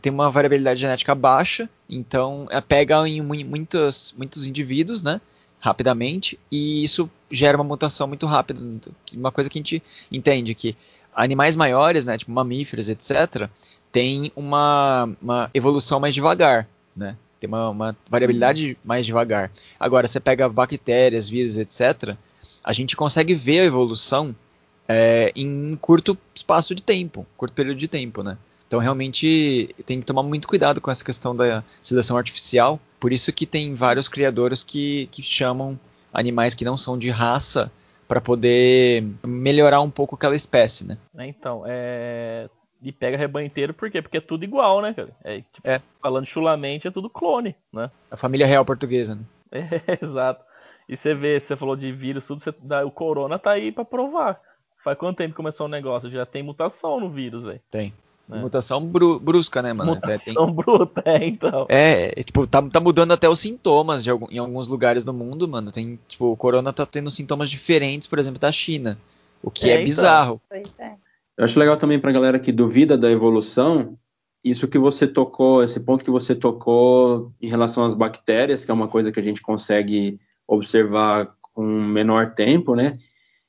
tem 0.02 0.12
uma 0.12 0.32
variabilidade 0.32 0.80
genética 0.80 1.14
baixa, 1.14 1.70
então 1.88 2.48
é, 2.50 2.60
pega 2.60 3.08
em 3.08 3.22
muitos, 3.22 4.16
muitos 4.18 4.48
indivíduos, 4.48 5.04
né? 5.04 5.22
rapidamente 5.64 6.38
e 6.52 6.84
isso 6.84 7.10
gera 7.32 7.58
uma 7.58 7.64
mutação 7.64 8.06
muito 8.06 8.26
rápida. 8.26 8.62
Uma 9.14 9.32
coisa 9.32 9.50
que 9.50 9.58
a 9.58 9.62
gente 9.62 9.82
entende 10.12 10.54
que 10.54 10.76
animais 11.16 11.56
maiores, 11.56 12.04
né, 12.04 12.18
tipo 12.18 12.32
mamíferos, 12.32 12.90
etc., 12.90 13.50
tem 13.90 14.30
uma, 14.36 15.10
uma 15.22 15.50
evolução 15.54 16.02
mais 16.02 16.14
devagar, 16.14 16.68
né? 16.94 17.16
Tem 17.44 17.48
uma, 17.50 17.70
uma 17.70 17.98
variabilidade 18.10 18.70
uhum. 18.70 18.76
mais 18.86 19.06
devagar. 19.06 19.52
Agora, 19.78 20.08
você 20.08 20.18
pega 20.18 20.48
bactérias, 20.48 21.28
vírus, 21.28 21.58
etc., 21.58 22.16
a 22.64 22.72
gente 22.72 22.96
consegue 22.96 23.34
ver 23.34 23.60
a 23.60 23.66
evolução 23.66 24.34
é, 24.88 25.30
em 25.36 25.76
curto 25.76 26.18
espaço 26.34 26.74
de 26.74 26.82
tempo, 26.82 27.28
curto 27.36 27.54
período 27.54 27.78
de 27.78 27.90
tempo, 27.90 28.24
né? 28.24 28.38
Então 28.66 28.80
realmente 28.80 29.76
tem 29.86 30.00
que 30.00 30.06
tomar 30.06 30.24
muito 30.24 30.48
cuidado 30.48 30.80
com 30.80 30.90
essa 30.90 31.04
questão 31.04 31.36
da 31.36 31.64
seleção 31.82 32.16
artificial. 32.18 32.80
Por 32.98 33.12
isso 33.12 33.34
que 33.34 33.46
tem 33.46 33.76
vários 33.76 34.08
criadores 34.08 34.64
que, 34.64 35.10
que 35.12 35.22
chamam 35.22 35.78
animais 36.14 36.56
que 36.56 36.64
não 36.64 36.78
são 36.78 36.98
de 36.98 37.10
raça 37.10 37.70
para 38.08 38.22
poder 38.22 39.06
melhorar 39.28 39.82
um 39.82 39.90
pouco 39.90 40.16
aquela 40.16 40.36
espécie, 40.36 40.88
né? 40.88 40.98
Então, 41.20 41.64
é... 41.68 42.50
E 42.84 42.92
pega 42.92 43.18
rebanho 43.18 43.48
inteiro, 43.48 43.74
por 43.74 43.90
quê? 43.90 44.02
Porque 44.02 44.18
é 44.18 44.22
tudo 44.22 44.44
igual, 44.44 44.82
né, 44.82 44.94
cara? 44.94 45.10
É, 45.24 45.38
tipo, 45.38 45.68
é. 45.68 45.82
Falando 46.02 46.26
chulamente, 46.26 46.88
é 46.88 46.92
tudo 46.92 47.10
clone, 47.10 47.56
né? 47.72 47.90
A 48.12 48.18
família 48.18 48.46
real 48.46 48.66
portuguesa, 48.66 49.16
né? 49.16 49.22
É, 49.54 50.04
exato. 50.04 50.44
E 50.90 50.98
você 50.98 51.14
vê, 51.14 51.40
você 51.40 51.56
falou 51.56 51.76
de 51.76 51.92
vírus, 51.92 52.26
tudo, 52.26 52.42
você, 52.42 52.52
o 52.84 52.92
corona 52.92 53.38
tá 53.40 53.52
aí 53.52 53.72
para 53.72 53.86
provar. 53.86 54.42
Faz 54.84 54.98
quanto 54.98 55.18
tempo 55.18 55.36
começou 55.36 55.68
o 55.68 55.70
negócio? 55.70 56.12
Já 56.12 56.26
tem 56.26 56.44
mutação 56.44 57.00
no 57.00 57.10
vírus, 57.10 57.44
velho. 57.44 57.62
Tem. 57.72 57.94
Né? 58.28 58.40
Mutação 58.40 58.86
bru 58.86 59.20
brusca, 59.20 59.62
né, 59.62 59.74
mano? 59.74 59.96
Mutação 59.96 60.46
tem... 60.46 60.56
bruta, 60.56 61.04
é, 61.06 61.26
então. 61.26 61.66
É, 61.70 62.20
é, 62.20 62.24
tipo, 62.24 62.48
tá, 62.48 62.62
tá 62.62 62.80
mudando 62.80 63.12
até 63.12 63.30
os 63.30 63.40
sintomas 63.40 64.04
de 64.04 64.10
algum, 64.10 64.30
em 64.32 64.38
alguns 64.38 64.68
lugares 64.68 65.06
do 65.06 65.14
mundo, 65.14 65.48
mano. 65.48 65.72
Tem, 65.72 66.00
tipo, 66.08 66.32
o 66.32 66.38
corona 66.38 66.74
tá 66.74 66.86
tendo 66.86 67.12
sintomas 67.12 67.50
diferentes, 67.50 68.08
por 68.08 68.20
exemplo, 68.20 68.40
da 68.40 68.52
China. 68.52 68.98
O 69.42 69.52
que 69.52 69.70
é, 69.70 69.74
é 69.74 69.76
então. 69.76 69.86
bizarro. 69.86 70.42
É. 70.52 70.94
Eu 71.38 71.46
acho 71.46 71.60
legal 71.60 71.78
também 71.78 72.00
pra 72.00 72.12
galera 72.12 72.40
que 72.40 72.52
duvida 72.52 72.98
da 72.98 73.10
evolução, 73.12 73.98
isso 74.44 74.68
que 74.68 74.78
você 74.78 75.08
tocou, 75.08 75.64
esse 75.64 75.80
ponto 75.80 76.04
que 76.04 76.12
você 76.12 76.36
tocou 76.36 77.32
em 77.42 77.48
relação 77.48 77.86
às 77.86 77.96
bactérias, 77.96 78.64
que 78.64 78.70
é 78.70 78.74
uma 78.74 78.88
coisa 78.88 79.12
que 79.12 79.20
a 79.20 79.24
gente 79.24 79.42
consegue 79.42 80.20
observar 80.48 81.34
com 81.42 81.64
menor 81.64 82.34
tempo, 82.34 82.76
né? 82.76 82.98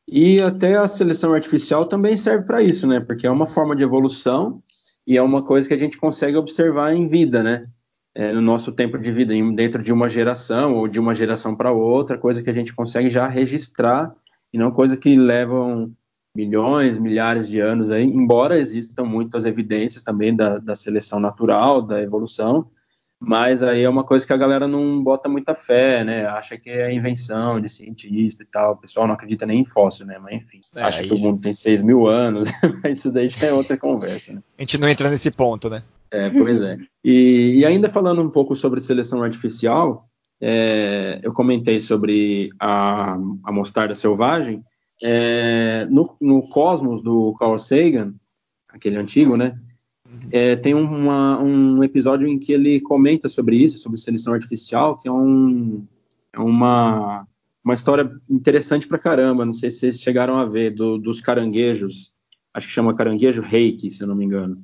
E 0.07 0.41
até 0.41 0.77
a 0.77 0.87
seleção 0.87 1.33
artificial 1.33 1.87
também 1.87 2.17
serve 2.17 2.47
para 2.47 2.63
isso, 2.63 2.87
né? 2.87 3.01
Porque 3.01 3.27
é 3.27 3.31
uma 3.31 3.47
forma 3.47 3.75
de 3.75 3.83
evolução 3.83 4.63
e 5.07 5.17
é 5.17 5.23
uma 5.23 5.43
coisa 5.43 5.67
que 5.67 5.75
a 5.75 5.79
gente 5.79 5.97
consegue 5.97 6.37
observar 6.37 6.95
em 6.95 7.09
vida, 7.09 7.43
né? 7.43 7.67
É, 8.15 8.33
no 8.33 8.41
nosso 8.41 8.71
tempo 8.71 8.97
de 8.97 9.11
vida, 9.11 9.35
dentro 9.55 9.83
de 9.83 9.93
uma 9.93 10.09
geração 10.09 10.77
ou 10.77 10.87
de 10.87 11.01
uma 11.01 11.15
geração 11.15 11.57
para 11.57 11.73
outra, 11.73 12.17
coisa 12.17 12.43
que 12.43 12.51
a 12.51 12.53
gente 12.53 12.73
consegue 12.73 13.11
já 13.11 13.27
registrar 13.27 14.15
e 14.53 14.59
não 14.59 14.71
coisa 14.71 14.97
que 14.97 15.17
levam 15.17 15.93
milhões, 16.35 16.99
milhares 16.99 17.49
de 17.49 17.61
anos 17.61 17.91
aí, 17.91 18.03
embora 18.05 18.59
existam 18.59 19.05
muitas 19.05 19.45
evidências 19.45 20.03
também 20.03 20.35
da, 20.35 20.59
da 20.59 20.75
seleção 20.75 21.21
natural, 21.21 21.81
da 21.81 22.03
evolução, 22.03 22.69
mas 23.21 23.63
aí 23.63 23.83
é 23.83 23.89
uma 23.89 24.05
coisa 24.05 24.27
que 24.27 24.33
a 24.33 24.37
galera 24.37 24.69
não 24.69 25.03
bota 25.03 25.29
muita 25.29 25.55
fé, 25.55 26.05
né? 26.05 26.27
Acha 26.27 26.59
que 26.59 26.69
é 26.69 26.93
invenção 26.93 27.61
de 27.61 27.69
cientista 27.69 28.43
e 28.43 28.47
tal. 28.47 28.73
O 28.73 28.77
pessoal 28.77 29.07
não 29.07 29.15
acredita 29.15 29.47
nem 29.47 29.61
em 29.61 29.65
fóssil, 29.65 30.05
né? 30.05 30.19
Mas 30.19 30.35
enfim, 30.35 30.61
é, 30.75 30.83
acha 30.83 31.01
aí... 31.01 31.09
que 31.09 31.15
o 31.15 31.19
mundo 31.19 31.41
tem 31.41 31.55
6 31.55 31.81
mil 31.81 32.07
anos, 32.07 32.49
mas 32.83 32.99
isso 32.99 33.13
daí 33.13 33.29
já 33.29 33.47
é 33.47 33.53
outra 33.53 33.79
conversa, 33.79 34.35
né? 34.35 34.43
A 34.59 34.63
gente 34.63 34.77
não 34.77 34.89
entra 34.89 35.09
nesse 35.09 35.31
ponto, 35.31 35.71
né? 35.71 35.83
É, 36.11 36.29
pois 36.31 36.61
é. 36.61 36.77
E, 37.03 37.61
e 37.61 37.65
ainda 37.65 37.89
falando 37.89 38.23
um 38.23 38.31
pouco 38.31 38.55
sobre 38.55 38.81
seleção 38.81 39.23
artificial, 39.23 40.07
é, 40.41 41.19
eu 41.23 41.33
comentei 41.33 41.81
sobre 41.81 42.51
a, 42.61 43.15
a 43.43 43.53
mostarda 43.53 43.95
selvagem. 43.95 44.63
É, 45.03 45.87
no, 45.87 46.17
no 46.21 46.49
Cosmos 46.49 47.03
do 47.03 47.35
Carl 47.35 47.59
Sagan, 47.59 48.15
aquele 48.69 48.97
antigo, 48.97 49.37
né? 49.37 49.59
É, 50.31 50.57
tem 50.57 50.75
uma, 50.75 51.41
um 51.41 51.83
episódio 51.83 52.27
em 52.27 52.39
que 52.39 52.53
ele 52.53 52.81
comenta 52.81 53.29
sobre 53.29 53.57
isso, 53.57 53.79
sobre 53.79 53.99
seleção 53.99 54.33
artificial, 54.33 54.97
que 54.97 55.09
é, 55.09 55.13
um, 55.13 55.85
é 56.33 56.39
uma, 56.39 57.27
uma 57.65 57.75
história 57.75 58.11
interessante 58.29 58.87
pra 58.87 58.99
caramba. 58.99 59.45
Não 59.45 59.53
sei 59.53 59.71
se 59.71 59.79
vocês 59.79 60.01
chegaram 60.01 60.37
a 60.37 60.45
ver, 60.45 60.75
do, 60.75 60.99
dos 60.99 61.21
caranguejos. 61.21 62.13
Acho 62.53 62.67
que 62.69 62.73
chama 62.73 62.95
caranguejo 62.95 63.43
reiki, 63.43 63.91
se 63.91 64.03
eu 64.03 64.09
não 64.09 64.15
me 64.15 64.25
engano. 64.25 64.63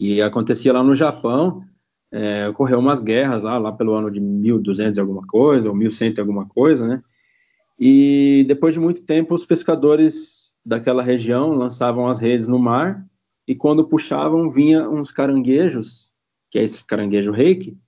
E 0.00 0.20
acontecia 0.20 0.72
lá 0.72 0.82
no 0.82 0.94
Japão. 0.94 1.62
É, 2.10 2.48
ocorreu 2.48 2.78
umas 2.78 3.00
guerras 3.00 3.42
lá, 3.42 3.58
lá 3.58 3.70
pelo 3.70 3.94
ano 3.94 4.10
de 4.10 4.18
1200 4.18 4.96
e 4.96 5.00
alguma 5.00 5.22
coisa, 5.26 5.68
ou 5.68 5.74
1100 5.74 6.14
e 6.16 6.20
alguma 6.20 6.46
coisa, 6.46 6.86
né? 6.88 7.02
E 7.78 8.44
depois 8.48 8.74
de 8.74 8.80
muito 8.80 9.02
tempo, 9.02 9.34
os 9.34 9.44
pescadores 9.44 10.54
daquela 10.64 11.02
região 11.02 11.52
lançavam 11.52 12.08
as 12.08 12.18
redes 12.18 12.48
no 12.48 12.58
mar 12.58 13.06
e 13.46 13.54
quando 13.54 13.86
puxavam 13.86 14.50
vinha 14.50 14.88
uns 14.88 15.10
caranguejos, 15.10 16.12
que 16.50 16.58
é 16.58 16.62
esse 16.62 16.84
caranguejo 16.84 17.32
reiki, 17.32 17.78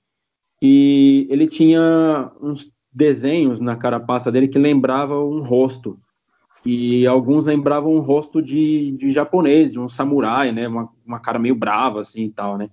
e 0.62 1.26
ele 1.30 1.46
tinha 1.46 2.32
uns 2.40 2.70
desenhos 2.92 3.60
na 3.60 3.76
carapaça 3.76 4.30
dele 4.30 4.48
que 4.48 4.58
lembravam 4.58 5.30
um 5.30 5.42
rosto. 5.42 5.98
E 6.64 7.06
alguns 7.06 7.46
lembravam 7.46 7.92
um 7.92 8.00
rosto 8.00 8.42
de, 8.42 8.92
de 8.92 9.10
japonês, 9.10 9.70
de 9.70 9.80
um 9.80 9.88
samurai, 9.88 10.52
né? 10.52 10.68
Uma, 10.68 10.90
uma 11.06 11.18
cara 11.18 11.38
meio 11.38 11.54
brava, 11.54 12.00
assim 12.00 12.24
e 12.24 12.30
tal, 12.30 12.58
né? 12.58 12.70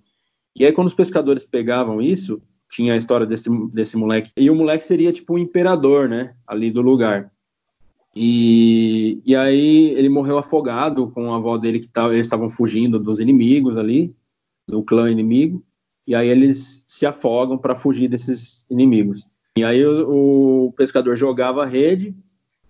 E 0.56 0.66
aí, 0.66 0.74
quando 0.74 0.88
os 0.88 0.94
pescadores 0.94 1.46
pegavam 1.46 2.02
isso, 2.02 2.42
tinha 2.70 2.94
a 2.94 2.98
história 2.98 3.26
desse, 3.26 3.50
desse 3.70 3.98
moleque. 3.98 4.32
E 4.36 4.50
o 4.50 4.56
moleque 4.56 4.84
seria 4.84 5.12
tipo 5.12 5.36
um 5.36 5.38
imperador, 5.38 6.10
né? 6.10 6.34
Ali 6.46 6.72
do 6.72 6.82
lugar. 6.82 7.32
E, 8.16 9.22
e 9.26 9.36
aí 9.36 9.92
ele 9.92 10.10
morreu 10.10 10.38
afogado 10.38 11.12
com 11.12 11.32
a 11.32 11.38
avó 11.38 11.58
dele 11.58 11.80
que 11.80 11.88
tava, 11.88 12.14
eles 12.14 12.26
estavam 12.26 12.50
fugindo 12.50 13.00
dos 13.00 13.20
inimigos 13.20 13.78
ali, 13.78 14.16
do 14.68 14.84
clã 14.84 15.12
inimigo. 15.12 15.64
E 16.06 16.16
aí 16.16 16.28
eles 16.28 16.84
se 16.88 17.06
afogam 17.06 17.58
para 17.58 17.76
fugir 17.76 18.08
desses 18.08 18.66
inimigos. 18.70 19.28
E 19.58 19.64
aí 19.64 19.86
o, 19.86 20.68
o, 20.68 20.74
pescador 20.74 21.16
jogava 21.16 21.64
a 21.64 21.66
rede, 21.66 22.16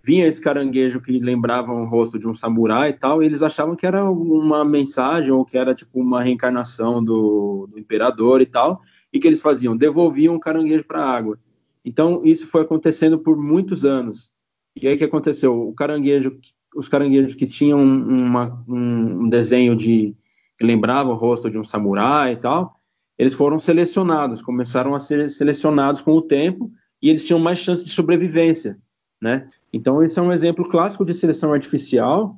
vinha 0.02 0.26
esse 0.26 0.40
caranguejo 0.40 1.00
que 1.00 1.18
lembrava 1.18 1.72
o 1.72 1.86
rosto 1.86 2.18
de 2.18 2.26
um 2.26 2.34
samurai 2.34 2.90
e 2.90 2.94
tal, 2.94 3.22
e 3.22 3.26
eles 3.26 3.42
achavam 3.42 3.76
que 3.76 3.86
era 3.86 4.10
uma 4.10 4.64
mensagem 4.64 5.30
ou 5.30 5.44
que 5.44 5.56
era 5.56 5.74
tipo 5.74 6.00
uma 6.00 6.22
reencarnação 6.22 7.02
do, 7.04 7.68
do 7.70 7.78
imperador 7.78 8.40
e 8.40 8.46
tal, 8.46 8.80
e 9.12 9.18
que 9.18 9.26
eles 9.26 9.40
faziam, 9.40 9.76
devolviam 9.76 10.34
o 10.34 10.40
caranguejo 10.40 10.84
para 10.84 11.02
a 11.02 11.10
água. 11.10 11.38
Então 11.84 12.22
isso 12.24 12.46
foi 12.46 12.62
acontecendo 12.62 13.18
por 13.18 13.36
muitos 13.36 13.84
anos. 13.84 14.32
E 14.76 14.86
aí 14.86 14.94
o 14.94 14.98
que 14.98 15.04
aconteceu? 15.04 15.68
O 15.68 15.72
caranguejo, 15.72 16.38
os 16.74 16.88
caranguejos 16.88 17.34
que 17.34 17.46
tinham 17.46 17.82
uma, 17.82 18.64
um 18.68 19.28
desenho 19.28 19.74
de 19.74 20.14
que 20.56 20.64
lembrava 20.64 21.10
o 21.10 21.14
rosto 21.14 21.48
de 21.48 21.58
um 21.58 21.64
samurai 21.64 22.32
e 22.32 22.36
tal, 22.36 22.78
eles 23.16 23.34
foram 23.34 23.58
selecionados, 23.58 24.42
começaram 24.42 24.94
a 24.94 25.00
ser 25.00 25.28
selecionados 25.28 26.00
com 26.00 26.12
o 26.12 26.22
tempo 26.22 26.70
e 27.00 27.08
eles 27.08 27.24
tinham 27.24 27.40
mais 27.40 27.58
chance 27.58 27.84
de 27.84 27.90
sobrevivência, 27.90 28.78
né? 29.20 29.48
Então 29.72 30.02
esse 30.02 30.18
é 30.18 30.22
um 30.22 30.32
exemplo 30.32 30.68
clássico 30.68 31.04
de 31.04 31.14
seleção 31.14 31.52
artificial, 31.52 32.36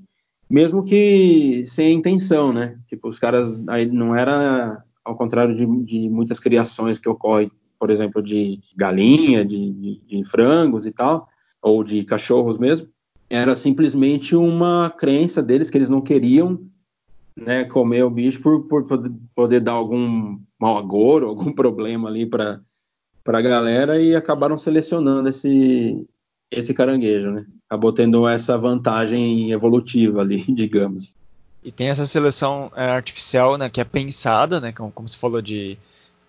mesmo 0.48 0.82
que 0.82 1.64
sem 1.66 1.94
intenção, 1.94 2.52
né? 2.52 2.78
Tipo 2.88 3.08
os 3.08 3.18
caras 3.18 3.66
aí 3.68 3.86
não 3.86 4.14
era 4.14 4.84
ao 5.05 5.16
contrário 5.16 5.55
de, 5.55 5.66
de 5.84 6.09
muitas 6.09 6.38
criações 6.38 6.98
que 6.98 7.09
ocorrem, 7.09 7.51
por 7.78 7.90
exemplo, 7.90 8.22
de 8.22 8.61
galinha, 8.76 9.44
de, 9.44 9.72
de, 9.72 10.01
de 10.07 10.24
frangos 10.24 10.86
e 10.86 10.92
tal, 10.92 11.28
ou 11.62 11.82
de 11.82 12.05
cachorros 12.05 12.59
mesmo, 12.59 12.88
era 13.28 13.55
simplesmente 13.55 14.34
uma 14.34 14.90
crença 14.90 15.42
deles 15.42 15.70
que 15.70 15.78
eles 15.78 15.88
não 15.88 16.01
queriam 16.01 16.61
né, 17.36 17.64
comer 17.64 18.03
o 18.05 18.11
bicho 18.11 18.42
por, 18.42 18.66
por 18.66 18.84
poder 19.34 19.61
dar 19.61 19.72
algum 19.72 20.38
mau 20.61 20.76
agouro, 20.76 21.28
algum 21.30 21.53
problema 21.53 22.09
ali 22.09 22.26
para 22.26 22.61
a 23.26 23.40
galera 23.40 24.01
e 24.01 24.14
acabaram 24.14 24.59
selecionando 24.59 25.28
esse, 25.28 26.07
esse 26.51 26.74
caranguejo, 26.74 27.30
né? 27.30 27.46
Acabou 27.68 27.92
tendo 27.92 28.26
essa 28.26 28.59
vantagem 28.59 29.53
evolutiva 29.53 30.20
ali, 30.20 30.38
digamos. 30.53 31.16
E 31.62 31.70
tem 31.70 31.88
essa 31.88 32.06
seleção 32.06 32.72
é, 32.74 32.86
artificial, 32.86 33.58
né, 33.58 33.68
que 33.68 33.80
é 33.80 33.84
pensada, 33.84 34.61
né, 34.61 34.72
como, 34.72 34.90
como 34.90 35.08
se 35.08 35.18
falou 35.18 35.42
de 35.42 35.78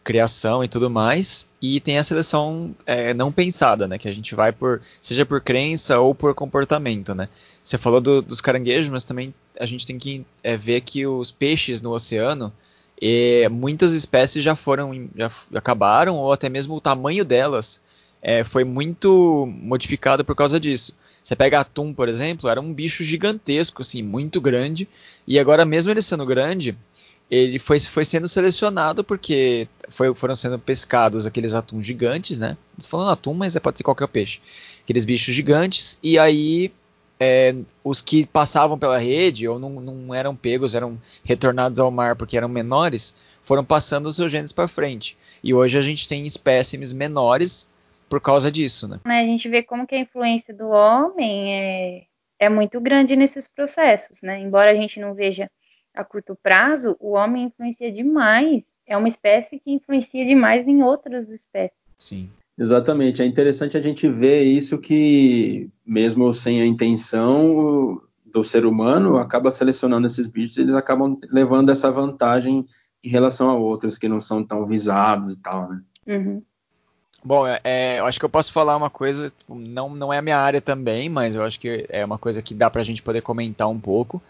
criação 0.03 0.63
e 0.63 0.67
tudo 0.67 0.89
mais, 0.89 1.47
e 1.61 1.79
tem 1.79 1.97
a 1.97 2.03
seleção 2.03 2.75
é, 2.86 3.13
não 3.13 3.32
pensada, 3.32 3.88
né? 3.88 3.97
Que 3.97 4.07
a 4.09 4.13
gente 4.13 4.34
vai 4.34 4.51
por, 4.51 4.82
seja 5.01 5.25
por 5.25 5.41
crença 5.41 5.99
ou 5.99 6.15
por 6.15 6.34
comportamento, 6.34 7.13
né? 7.13 7.29
Você 7.63 7.77
falou 7.77 8.01
do, 8.01 8.21
dos 8.21 8.41
caranguejos, 8.41 8.89
mas 8.89 9.03
também 9.03 9.34
a 9.59 9.65
gente 9.65 9.86
tem 9.86 9.99
que 9.99 10.25
é, 10.43 10.57
ver 10.57 10.82
que 10.82 11.05
os 11.05 11.29
peixes 11.29 11.82
no 11.82 11.91
oceano, 11.91 12.51
e 12.99 13.47
muitas 13.49 13.93
espécies 13.93 14.43
já 14.43 14.55
foram, 14.55 15.09
já 15.15 15.32
acabaram, 15.53 16.15
ou 16.17 16.32
até 16.32 16.49
mesmo 16.49 16.75
o 16.75 16.82
tamanho 16.82 17.23
delas 17.23 17.82
é, 18.21 18.43
foi 18.43 18.63
muito 18.63 19.47
modificado 19.47 20.23
por 20.25 20.36
causa 20.36 20.59
disso. 20.59 20.95
Você 21.24 21.36
pega 21.36 21.59
atum, 21.59 21.93
por 21.93 22.09
exemplo, 22.09 22.49
era 22.49 22.59
um 22.59 22.74
bicho 22.74 23.03
gigantesco, 23.03 23.82
assim, 23.82 24.01
muito 24.01 24.41
grande, 24.41 24.88
e 25.28 25.39
agora 25.39 25.65
mesmo 25.65 25.91
ele 25.91 26.01
sendo 26.01 26.26
grande, 26.26 26.76
ele 27.30 27.59
foi, 27.59 27.80
foi 27.80 28.03
sendo 28.03 28.28
selecionado 28.28 29.03
porque 29.03 29.67
foi, 29.89 30.13
foram 30.13 30.36
sendo 30.36 30.59
pescados 30.59 31.26
aqueles 31.26 31.53
atuns 31.53 31.86
gigantes, 31.86 32.38
né? 32.38 32.57
Tô 32.82 32.89
falando 32.89 33.11
atum, 33.11 33.34
mas 33.34 33.55
é, 33.55 33.59
pode 33.59 33.78
ser 33.78 33.84
qualquer 33.84 34.07
peixe. 34.07 34.41
Aqueles 34.84 35.05
bichos 35.05 35.34
gigantes, 35.34 35.97
e 36.03 36.19
aí 36.19 36.74
é, 37.24 37.55
os 37.84 38.01
que 38.01 38.26
passavam 38.26 38.78
pela 38.78 38.97
rede 38.97 39.47
ou 39.47 39.59
não, 39.59 39.69
não, 39.80 40.13
eram 40.13 40.36
pegos, 40.36 40.74
eram 40.74 40.99
retornados 41.24 41.80
ao 41.80 41.91
mar 41.91 42.15
porque 42.15 42.36
eram 42.36 42.49
menores, 42.49 43.13
foram 43.43 43.63
passando 43.63 44.07
os 44.07 44.15
seus 44.15 44.32
genes 44.32 44.51
para 44.51 44.67
frente. 44.67 45.15
E 45.43 45.53
hoje 45.53 45.78
a 45.78 45.82
gente 45.82 46.09
tem 46.09 46.26
espécimes 46.26 46.91
menores 46.91 47.67
por 48.12 48.20
causa 48.20 48.51
disso, 48.51 48.89
né? 48.89 48.99
A 49.05 49.24
gente 49.24 49.47
vê 49.47 49.64
como 49.64 49.88
que 49.88 49.95
a 49.95 49.99
influência 49.99 50.53
do 50.53 50.68
homem 50.68 51.55
é, 51.55 52.03
é 52.38 52.49
muito 52.49 52.78
grande 52.82 53.16
nesses 53.16 53.47
processos, 53.47 54.22
né? 54.22 54.38
Embora 54.38 54.70
a 54.70 54.76
gente 54.76 54.99
não 54.99 55.14
veja 55.14 55.49
a 55.95 56.03
curto 56.03 56.38
prazo, 56.43 56.97
o 56.99 57.12
homem 57.12 57.45
influencia 57.45 57.89
demais. 57.89 58.64
É 58.86 58.97
uma 58.97 59.07
espécie 59.07 59.57
que 59.57 59.72
influencia 59.72 60.26
demais 60.26 60.68
em 60.68 60.84
outras 60.84 61.30
espécies. 61.30 61.78
Sim. 61.97 62.30
Exatamente. 62.57 63.22
É 63.22 63.26
interessante 63.26 63.78
a 63.78 63.82
gente 63.82 64.09
ver 64.09 64.43
isso 64.43 64.78
que, 64.78 65.70
mesmo 65.86 66.34
sem 66.34 66.62
a 66.62 66.66
intenção 66.66 68.01
do 68.26 68.43
ser 68.43 68.66
humano, 68.66 69.20
acaba 69.20 69.51
selecionando 69.51 70.05
esses 70.05 70.28
bichos, 70.28 70.57
eles 70.57 70.76
acabam 70.76 71.18
levando 71.32 71.70
essa 71.70 71.89
vantagem 71.89 72.66
em 73.01 73.09
relação 73.09 73.49
a 73.49 73.55
outros 73.55 73.97
que 73.97 74.09
não 74.09 74.20
são 74.20 74.43
tão 74.43 74.66
visados 74.66 75.32
e 75.32 75.38
tal, 75.38 75.70
né? 75.70 75.82
Uhum. 76.05 76.43
Bom, 77.24 77.47
é, 77.47 77.59
é 77.63 77.99
eu 77.99 78.05
acho 78.05 78.19
que 78.19 78.26
eu 78.26 78.30
posso 78.30 78.51
falar 78.51 78.76
uma 78.76 78.89
coisa, 78.89 79.30
tipo, 79.30 79.53
não, 79.55 79.93
não 79.93 80.11
é 80.11 80.17
a 80.17 80.22
minha 80.22 80.38
área 80.38 80.59
também, 80.59 81.07
mas 81.07 81.36
eu 81.36 81.43
acho 81.43 81.59
que 81.59 81.86
é 81.89 82.03
uma 82.03 82.17
coisa 82.17 82.41
que 82.41 82.53
dá 82.53 82.69
pra 82.69 82.84
gente 82.84 83.03
poder 83.03 83.22
comentar 83.22 83.69
um 83.69 83.80
pouco. 83.80 84.22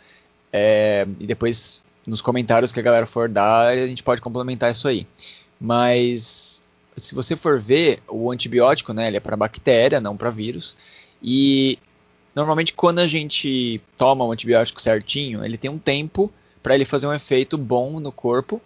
É, 0.52 1.08
e 1.20 1.26
depois 1.26 1.84
nos 2.06 2.22
comentários 2.22 2.72
que 2.72 2.80
a 2.80 2.84
galera 2.84 3.06
for 3.06 3.30
dar, 3.30 3.68
a 3.68 3.88
gente 3.88 4.04
pode 4.04 4.22
complementar 4.22 4.72
isso 4.72 4.88
aí. 4.88 5.08
Mas 5.60 6.62
se 6.98 7.16
você 7.16 7.36
for 7.36 7.62
ver, 7.62 8.02
o 8.08 8.32
antibiótico, 8.32 8.94
né, 8.94 9.08
ele 9.08 9.18
é 9.18 9.20
para 9.20 9.38
bactéria, 9.38 10.02
não 10.02 10.18
para 10.18 10.30
vírus. 10.30 10.76
E 11.24 11.80
normalmente 12.36 12.74
quando 12.74 13.00
a 13.00 13.08
gente 13.08 13.82
toma 13.98 14.26
o 14.26 14.32
antibiótico 14.32 14.82
certinho, 14.82 15.46
ele 15.46 15.58
tem 15.58 15.70
um 15.70 15.78
tempo 15.78 16.32
para 16.62 16.76
ele 16.76 16.86
fazer 16.86 17.08
um 17.08 17.14
efeito 17.14 17.58
bom 17.58 18.00
no 18.00 18.12
corpo, 18.12 18.62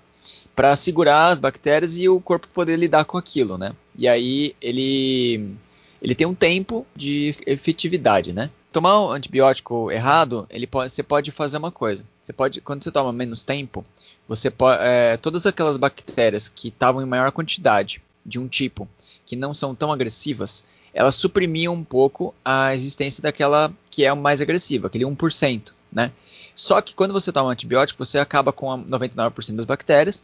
para 0.55 0.75
segurar 0.75 1.27
as 1.27 1.39
bactérias 1.39 1.97
e 1.97 2.07
o 2.07 2.19
corpo 2.19 2.47
poder 2.47 2.77
lidar 2.77 3.05
com 3.05 3.17
aquilo, 3.17 3.57
né? 3.57 3.73
E 3.97 4.07
aí 4.07 4.55
ele 4.61 5.55
ele 6.01 6.15
tem 6.15 6.27
um 6.27 6.35
tempo 6.35 6.85
de 6.95 7.35
efetividade, 7.45 8.31
né? 8.31 8.49
Tomar 8.71 9.01
um 9.01 9.11
antibiótico 9.11 9.89
errado, 9.91 10.45
ele 10.49 10.67
pode, 10.67 10.91
você 10.91 11.01
pode 11.01 11.31
fazer 11.31 11.57
uma 11.57 11.71
coisa. 11.71 12.05
Você 12.21 12.33
pode, 12.33 12.61
quando 12.61 12.83
você 12.83 12.91
toma 12.91 13.13
menos 13.13 13.43
tempo, 13.43 13.85
você 14.27 14.51
pode, 14.51 14.83
é, 14.83 15.17
todas 15.17 15.45
aquelas 15.45 15.77
bactérias 15.77 16.49
que 16.49 16.67
estavam 16.67 17.01
em 17.01 17.05
maior 17.05 17.31
quantidade 17.31 18.01
de 18.25 18.39
um 18.39 18.47
tipo, 18.47 18.87
que 19.25 19.35
não 19.35 19.53
são 19.53 19.73
tão 19.73 19.91
agressivas, 19.91 20.65
elas 20.93 21.15
suprimiam 21.15 21.73
um 21.73 21.83
pouco 21.83 22.33
a 22.43 22.73
existência 22.73 23.21
daquela 23.21 23.73
que 23.89 24.05
é 24.05 24.13
mais 24.13 24.41
agressiva, 24.41 24.87
aquele 24.87 25.05
1%, 25.05 25.73
né? 25.91 26.11
Só 26.55 26.81
que 26.81 26.95
quando 26.95 27.11
você 27.11 27.31
toma 27.31 27.49
um 27.49 27.51
antibiótico, 27.51 28.03
você 28.03 28.17
acaba 28.17 28.53
com 28.53 28.67
99% 28.85 29.55
das 29.55 29.65
bactérias, 29.65 30.23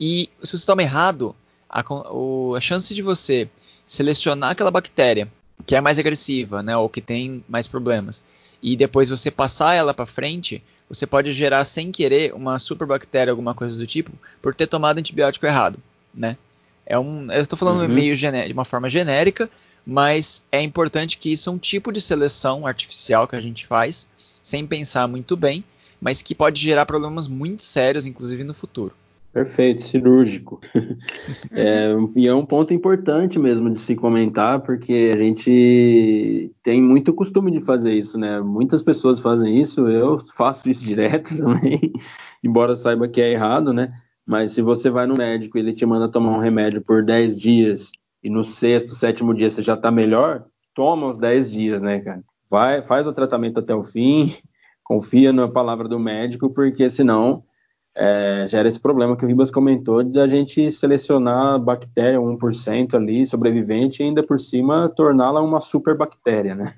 e 0.00 0.30
se 0.42 0.56
você 0.56 0.66
toma 0.66 0.82
errado, 0.82 1.36
a, 1.68 1.84
a 2.56 2.60
chance 2.60 2.94
de 2.94 3.02
você 3.02 3.48
selecionar 3.86 4.50
aquela 4.50 4.70
bactéria 4.70 5.30
que 5.64 5.74
é 5.74 5.80
mais 5.80 5.98
agressiva, 5.98 6.62
né, 6.62 6.76
ou 6.76 6.88
que 6.88 7.00
tem 7.00 7.44
mais 7.48 7.66
problemas, 7.66 8.22
e 8.62 8.76
depois 8.76 9.08
você 9.08 9.30
passar 9.30 9.74
ela 9.74 9.94
para 9.94 10.06
frente, 10.06 10.62
você 10.88 11.06
pode 11.06 11.32
gerar 11.32 11.64
sem 11.64 11.90
querer 11.90 12.34
uma 12.34 12.58
superbactéria, 12.58 13.30
alguma 13.30 13.54
coisa 13.54 13.76
do 13.76 13.86
tipo, 13.86 14.12
por 14.40 14.54
ter 14.54 14.66
tomado 14.66 14.98
antibiótico 14.98 15.46
errado, 15.46 15.78
né? 16.14 16.36
É 16.84 16.98
um, 16.98 17.30
eu 17.32 17.42
estou 17.42 17.58
falando 17.58 17.80
uhum. 17.80 17.88
meio 17.88 18.16
de 18.16 18.26
uma 18.52 18.64
forma 18.64 18.88
genérica, 18.88 19.50
mas 19.84 20.44
é 20.52 20.60
importante 20.62 21.18
que 21.18 21.32
isso 21.32 21.50
é 21.50 21.52
um 21.52 21.58
tipo 21.58 21.90
de 21.90 22.00
seleção 22.00 22.66
artificial 22.66 23.26
que 23.26 23.34
a 23.34 23.40
gente 23.40 23.66
faz, 23.66 24.06
sem 24.46 24.64
pensar 24.64 25.08
muito 25.08 25.36
bem, 25.36 25.64
mas 26.00 26.22
que 26.22 26.32
pode 26.32 26.62
gerar 26.62 26.86
problemas 26.86 27.26
muito 27.26 27.62
sérios, 27.62 28.06
inclusive 28.06 28.44
no 28.44 28.54
futuro. 28.54 28.94
Perfeito, 29.32 29.82
cirúrgico. 29.82 30.60
é, 31.50 31.88
e 32.14 32.28
é 32.28 32.32
um 32.32 32.46
ponto 32.46 32.72
importante 32.72 33.40
mesmo 33.40 33.68
de 33.68 33.80
se 33.80 33.96
comentar, 33.96 34.60
porque 34.60 35.10
a 35.12 35.16
gente 35.16 36.52
tem 36.62 36.80
muito 36.80 37.12
costume 37.12 37.50
de 37.50 37.60
fazer 37.60 37.94
isso, 37.94 38.16
né? 38.16 38.40
Muitas 38.40 38.82
pessoas 38.82 39.18
fazem 39.18 39.60
isso, 39.60 39.88
eu 39.88 40.16
faço 40.36 40.70
isso 40.70 40.84
direto 40.86 41.36
também, 41.36 41.92
embora 42.42 42.76
saiba 42.76 43.08
que 43.08 43.20
é 43.20 43.32
errado, 43.32 43.72
né? 43.72 43.88
Mas 44.24 44.52
se 44.52 44.62
você 44.62 44.88
vai 44.90 45.08
no 45.08 45.16
médico 45.16 45.58
e 45.58 45.60
ele 45.60 45.72
te 45.72 45.84
manda 45.84 46.08
tomar 46.08 46.30
um 46.30 46.40
remédio 46.40 46.80
por 46.80 47.04
10 47.04 47.36
dias 47.36 47.90
e 48.22 48.30
no 48.30 48.44
sexto, 48.44 48.94
sétimo 48.94 49.34
dia 49.34 49.50
você 49.50 49.60
já 49.60 49.74
está 49.74 49.90
melhor, 49.90 50.44
toma 50.72 51.08
os 51.08 51.18
10 51.18 51.50
dias, 51.50 51.82
né, 51.82 51.98
cara? 51.98 52.22
Vai, 52.50 52.82
faz 52.82 53.06
o 53.06 53.12
tratamento 53.12 53.60
até 53.60 53.74
o 53.74 53.82
fim, 53.82 54.34
confia 54.82 55.32
na 55.32 55.48
palavra 55.48 55.88
do 55.88 55.98
médico, 55.98 56.50
porque 56.50 56.88
senão 56.88 57.42
é, 57.94 58.44
gera 58.46 58.68
esse 58.68 58.78
problema 58.78 59.16
que 59.16 59.24
o 59.24 59.28
Ribas 59.28 59.50
comentou 59.50 60.02
de 60.02 60.20
a 60.20 60.28
gente 60.28 60.70
selecionar 60.70 61.58
bactéria 61.58 62.20
1% 62.20 62.94
ali, 62.94 63.24
sobrevivente, 63.24 64.02
e 64.02 64.06
ainda 64.06 64.22
por 64.22 64.38
cima 64.38 64.88
torná-la 64.88 65.40
uma 65.40 65.60
super 65.60 65.96
bactéria, 65.96 66.54
né? 66.54 66.74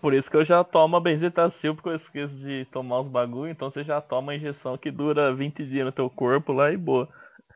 Por 0.00 0.12
isso 0.12 0.28
que 0.28 0.36
eu 0.36 0.44
já 0.44 0.64
tomo 0.64 0.96
a 0.96 1.00
benzetacil, 1.00 1.76
porque 1.76 1.88
eu 1.88 1.94
esqueço 1.94 2.34
de 2.34 2.66
tomar 2.72 3.02
os 3.02 3.06
bagulho, 3.06 3.52
então 3.52 3.70
você 3.70 3.84
já 3.84 4.00
toma 4.00 4.32
a 4.32 4.36
injeção 4.36 4.76
que 4.76 4.90
dura 4.90 5.32
20 5.32 5.64
dias 5.64 5.86
no 5.86 5.92
teu 5.92 6.10
corpo 6.10 6.52
lá 6.52 6.72
e 6.72 6.76
boa. 6.76 7.08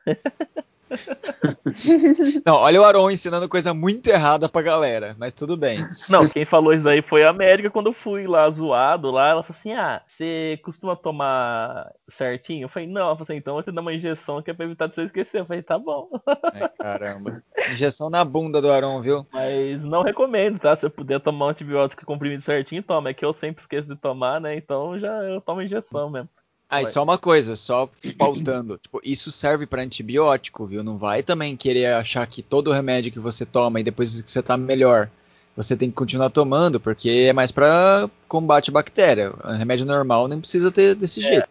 Não, 2.45 2.55
olha 2.55 2.81
o 2.81 2.83
Aron 2.83 3.11
ensinando 3.11 3.49
coisa 3.49 3.73
muito 3.73 4.07
errada 4.07 4.47
pra 4.47 4.61
galera, 4.61 5.15
mas 5.17 5.33
tudo 5.33 5.57
bem. 5.57 5.85
Não, 6.09 6.27
quem 6.27 6.45
falou 6.45 6.73
isso 6.73 6.87
aí 6.87 7.01
foi 7.01 7.23
a 7.23 7.33
médica 7.33 7.69
quando 7.69 7.87
eu 7.87 7.93
fui 7.93 8.25
lá 8.25 8.49
zoado 8.49 9.11
lá. 9.11 9.29
Ela 9.29 9.43
falou 9.43 9.57
assim: 9.59 9.73
Ah, 9.73 10.01
você 10.07 10.59
costuma 10.63 10.95
tomar 10.95 11.91
certinho? 12.09 12.65
Eu 12.65 12.69
falei: 12.69 12.87
Não, 12.87 13.01
ela 13.01 13.15
falou 13.15 13.23
assim: 13.23 13.35
Então 13.35 13.55
você 13.55 13.71
dá 13.71 13.81
uma 13.81 13.93
injeção 13.93 14.41
que 14.41 14.51
é 14.51 14.53
pra 14.53 14.65
evitar 14.65 14.87
de 14.87 14.95
você 14.95 15.03
esquecer. 15.03 15.39
Eu 15.39 15.45
falei: 15.45 15.61
Tá 15.61 15.77
bom. 15.77 16.09
Ai, 16.53 16.69
caramba. 16.79 17.43
Injeção 17.71 18.09
na 18.09 18.23
bunda 18.23 18.61
do 18.61 18.71
Aron, 18.71 19.01
viu? 19.01 19.25
Mas 19.31 19.81
não 19.83 20.01
recomendo, 20.01 20.59
tá? 20.59 20.75
Se 20.75 20.85
eu 20.85 20.89
puder 20.89 21.19
tomar 21.19 21.47
um 21.47 21.49
antibiótico 21.49 22.05
comprimido 22.05 22.43
certinho, 22.43 22.83
toma. 22.83 23.09
É 23.09 23.13
que 23.13 23.25
eu 23.25 23.33
sempre 23.33 23.61
esqueço 23.61 23.87
de 23.87 23.95
tomar, 23.95 24.39
né? 24.39 24.55
Então 24.55 24.99
já 24.99 25.23
eu 25.23 25.41
tomo 25.41 25.61
injeção 25.61 26.09
mesmo. 26.09 26.29
Ah, 26.69 26.81
e 26.81 26.87
só 26.87 27.01
uma 27.01 27.17
coisa, 27.17 27.55
só 27.55 27.89
pautando. 28.17 28.77
tipo, 28.77 28.99
isso 29.03 29.31
serve 29.31 29.65
para 29.65 29.81
antibiótico, 29.81 30.65
viu? 30.65 30.83
Não 30.83 30.97
vai 30.97 31.23
também 31.23 31.55
querer 31.55 31.93
achar 31.93 32.27
que 32.27 32.41
todo 32.41 32.73
remédio 32.73 33.11
que 33.11 33.19
você 33.19 33.45
toma 33.45 33.79
e 33.79 33.83
depois 33.83 34.21
que 34.21 34.29
você 34.29 34.43
tá 34.43 34.57
melhor, 34.57 35.09
você 35.55 35.77
tem 35.77 35.89
que 35.89 35.95
continuar 35.95 36.29
tomando, 36.29 36.79
porque 36.79 37.09
é 37.29 37.33
mais 37.33 37.51
para 37.51 38.09
combate 38.27 38.69
à 38.69 38.73
bactéria. 38.73 39.33
O 39.43 39.51
remédio 39.53 39.85
normal 39.85 40.27
nem 40.27 40.39
precisa 40.39 40.69
ter 40.69 40.93
desse 40.93 41.21
é. 41.21 41.23
jeito. 41.23 41.49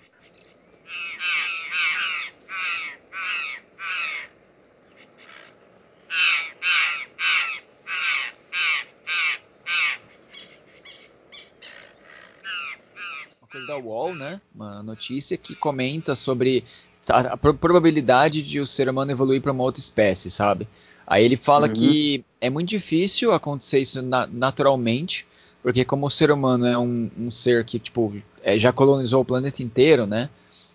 da 13.66 13.75
UOL, 13.86 14.14
né? 14.14 14.40
Uma 14.54 14.82
notícia 14.82 15.36
que 15.36 15.54
comenta 15.54 16.14
sobre 16.14 16.64
a 17.08 17.36
probabilidade 17.36 18.42
de 18.42 18.60
o 18.60 18.66
ser 18.66 18.88
humano 18.88 19.12
evoluir 19.12 19.40
para 19.40 19.52
uma 19.52 19.62
outra 19.62 19.80
espécie, 19.80 20.30
sabe? 20.30 20.68
Aí 21.06 21.24
ele 21.24 21.36
fala 21.36 21.68
uhum. 21.68 21.72
que 21.72 22.24
é 22.40 22.50
muito 22.50 22.68
difícil 22.68 23.32
acontecer 23.32 23.78
isso 23.78 24.02
na 24.02 24.26
naturalmente, 24.26 25.26
porque 25.62 25.84
como 25.84 26.06
o 26.06 26.10
ser 26.10 26.32
humano 26.32 26.66
é 26.66 26.76
um, 26.76 27.08
um 27.16 27.30
ser 27.30 27.64
que 27.64 27.78
tipo 27.78 28.12
é, 28.42 28.58
já 28.58 28.72
colonizou 28.72 29.22
o 29.22 29.24
planeta 29.24 29.62
inteiro, 29.62 30.06
né? 30.06 30.28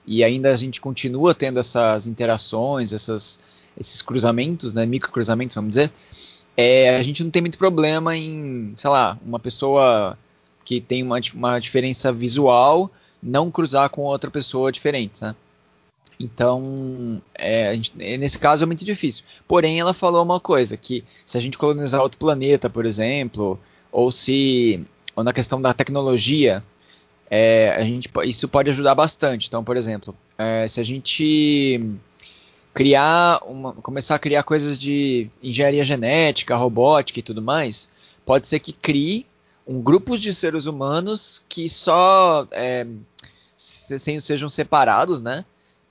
E 0.05 0.23
ainda 0.23 0.51
a 0.51 0.55
gente 0.55 0.79
continua 0.79 1.35
tendo 1.35 1.59
essas 1.59 2.07
interações, 2.07 2.93
essas, 2.93 3.39
esses 3.79 4.01
cruzamentos, 4.01 4.73
né? 4.73 4.85
Microcruzamentos, 4.85 5.55
vamos 5.55 5.71
dizer. 5.71 5.91
É, 6.55 6.95
a 6.95 7.03
gente 7.03 7.23
não 7.23 7.31
tem 7.31 7.41
muito 7.41 7.57
problema 7.57 8.15
em, 8.15 8.73
sei 8.77 8.89
lá, 8.89 9.17
uma 9.25 9.39
pessoa 9.39 10.17
que 10.63 10.79
tem 10.79 11.03
uma, 11.03 11.19
uma 11.33 11.59
diferença 11.59 12.11
visual 12.11 12.91
não 13.21 13.51
cruzar 13.51 13.89
com 13.89 14.01
outra 14.01 14.31
pessoa 14.31 14.71
diferente, 14.71 15.21
né? 15.21 15.35
Então, 16.19 17.21
é, 17.33 17.73
gente, 17.73 17.97
nesse 17.97 18.37
caso 18.37 18.63
é 18.63 18.67
muito 18.67 18.85
difícil. 18.85 19.23
Porém, 19.47 19.79
ela 19.79 19.93
falou 19.93 20.23
uma 20.23 20.39
coisa, 20.39 20.77
que 20.77 21.03
se 21.25 21.37
a 21.37 21.41
gente 21.41 21.57
colonizar 21.57 22.01
outro 22.01 22.19
planeta, 22.19 22.69
por 22.69 22.85
exemplo, 22.85 23.59
ou 23.91 24.11
se 24.11 24.85
ou 25.15 25.23
na 25.23 25.33
questão 25.33 25.61
da 25.61 25.73
tecnologia, 25.73 26.63
é, 27.29 27.71
a 27.71 27.83
gente, 27.83 28.09
isso 28.25 28.47
pode 28.47 28.69
ajudar 28.69 28.95
bastante. 28.95 29.47
Então, 29.47 29.63
por 29.63 29.77
exemplo, 29.77 30.15
é, 30.37 30.67
se 30.67 30.79
a 30.79 30.83
gente 30.83 31.81
criar 32.73 33.41
uma, 33.45 33.73
começar 33.73 34.15
a 34.15 34.19
criar 34.19 34.43
coisas 34.43 34.79
de 34.79 35.29
engenharia 35.41 35.83
genética, 35.83 36.55
robótica 36.55 37.19
e 37.19 37.23
tudo 37.23 37.41
mais, 37.41 37.89
pode 38.25 38.47
ser 38.47 38.59
que 38.59 38.71
crie 38.71 39.25
um 39.71 39.81
grupo 39.81 40.17
de 40.17 40.33
seres 40.33 40.65
humanos 40.65 41.43
que 41.47 41.69
só 41.69 42.45
é, 42.51 42.85
sejam 43.55 44.49
separados, 44.49 45.21
né? 45.21 45.45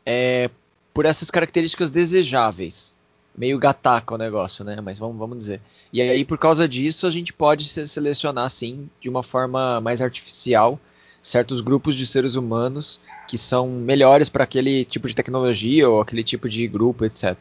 É, 0.05 0.51
por 0.93 1.07
essas 1.07 1.31
características 1.31 1.89
desejáveis. 1.89 2.95
Meio 3.35 3.59
gataca 3.59 4.15
o 4.15 4.19
negócio, 4.19 4.65
né? 4.65 4.81
Mas 4.83 4.99
vamos, 4.99 5.17
vamos 5.17 5.39
dizer. 5.39 5.63
E 5.93 6.03
aí, 6.03 6.25
por 6.25 6.37
causa 6.37 6.69
disso, 6.69 7.07
a 7.07 7.11
gente 7.11 7.33
pode 7.33 7.69
selecionar, 7.69 8.45
assim, 8.45 8.91
de 9.01 9.09
uma 9.09 9.23
forma 9.23 9.81
mais 9.81 10.03
artificial, 10.03 10.79
certos 11.23 11.61
grupos 11.61 11.97
de 11.97 12.07
seres 12.07 12.35
humanos 12.35 13.01
que 13.27 13.39
são 13.39 13.69
melhores 13.69 14.29
para 14.29 14.45
aquele 14.45 14.85
tipo 14.85 15.09
de 15.09 15.15
tecnologia 15.15 15.89
ou 15.89 16.01
aquele 16.01 16.25
tipo 16.25 16.49
de 16.49 16.67
grupo, 16.67 17.05
etc. 17.05 17.37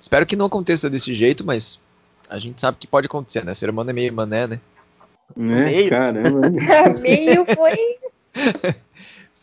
Espero 0.00 0.26
que 0.26 0.36
não 0.36 0.46
aconteça 0.46 0.90
desse 0.90 1.14
jeito, 1.14 1.46
mas 1.46 1.80
a 2.28 2.38
gente 2.38 2.60
sabe 2.60 2.76
que 2.78 2.86
pode 2.86 3.06
acontecer, 3.06 3.44
né? 3.44 3.54
Ser 3.54 3.70
humano 3.70 3.90
é 3.90 3.92
meio 3.92 4.12
mané, 4.12 4.46
né? 4.46 4.60
Né? 5.36 5.64
Meio? 5.66 5.90
Caramba. 5.90 6.50
meio 7.00 7.44
foi. 7.54 7.98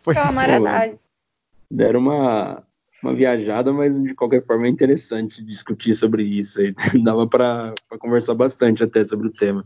foi 0.03 0.13
camaradagem. 0.13 0.99
Deram 1.69 1.99
uma, 1.99 2.63
uma 3.03 3.13
viajada, 3.13 3.71
mas 3.71 4.01
de 4.01 4.13
qualquer 4.13 4.45
forma 4.45 4.67
é 4.67 4.69
interessante 4.69 5.43
discutir 5.43 5.95
sobre 5.95 6.23
isso. 6.23 6.61
Aí. 6.61 6.73
Dava 7.03 7.27
para 7.27 7.73
conversar 7.99 8.34
bastante 8.34 8.84
até 8.84 9.03
sobre 9.03 9.27
o 9.27 9.32
tema. 9.32 9.63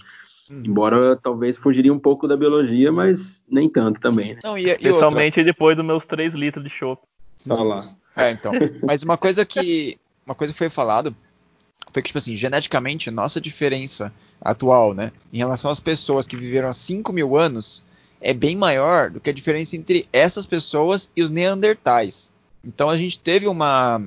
Hum. 0.49 0.61
Embora 0.66 1.16
talvez 1.16 1.57
fugiria 1.57 1.91
um 1.93 1.99
pouco 1.99 2.28
da 2.28 2.38
biologia, 2.38 2.91
mas 2.91 3.43
nem 3.49 3.68
tanto 3.68 3.99
também. 3.99 4.36
Né? 4.36 4.39
Não, 4.43 4.57
e, 4.57 4.70
Especialmente 4.70 5.43
depois 5.43 5.76
dos 5.76 5.86
meus 5.86 6.05
3 6.05 6.34
litros 6.36 6.63
de 6.63 6.70
chopp. 6.70 7.01
Olha 7.49 7.63
lá. 7.63 7.86
É, 8.16 8.32
então. 8.32 8.53
Mas 8.84 9.03
uma 9.03 9.18
coisa 9.18 9.45
que. 9.45 9.97
Uma 10.26 10.34
coisa 10.34 10.53
que 10.53 10.57
foi 10.57 10.70
falado 10.70 11.16
foi 11.93 12.01
que, 12.01 12.07
tipo 12.07 12.18
assim, 12.18 12.36
geneticamente, 12.36 13.11
nossa 13.11 13.39
diferença 13.39 14.11
atual, 14.41 14.93
né, 14.93 15.11
em 15.31 15.38
relação 15.38 15.71
às 15.71 15.79
pessoas 15.79 16.27
que 16.27 16.36
viveram 16.36 16.67
há 16.67 16.73
5 16.73 17.11
mil 17.11 17.38
anos, 17.38 17.83
é 18.21 18.33
bem 18.33 18.55
maior 18.55 19.09
do 19.09 19.19
que 19.19 19.29
a 19.29 19.33
diferença 19.33 19.75
entre 19.75 20.07
essas 20.11 20.45
pessoas 20.45 21.11
e 21.15 21.21
os 21.21 21.29
neandertais. 21.29 22.33
Então 22.63 22.89
a 22.89 22.97
gente 22.97 23.19
teve 23.19 23.47
uma, 23.47 24.01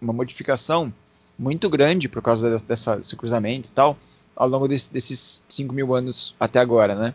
uma 0.00 0.12
modificação 0.12 0.92
muito 1.38 1.70
grande 1.70 2.08
por 2.08 2.20
causa 2.20 2.58
dessa, 2.58 2.96
desse 2.96 3.16
cruzamento 3.16 3.68
e 3.68 3.72
tal, 3.72 3.96
ao 4.34 4.48
longo 4.48 4.66
desse, 4.66 4.92
desses 4.92 5.42
5 5.48 5.74
mil 5.74 5.94
anos 5.94 6.34
até 6.38 6.58
agora, 6.58 6.94
né? 6.94 7.14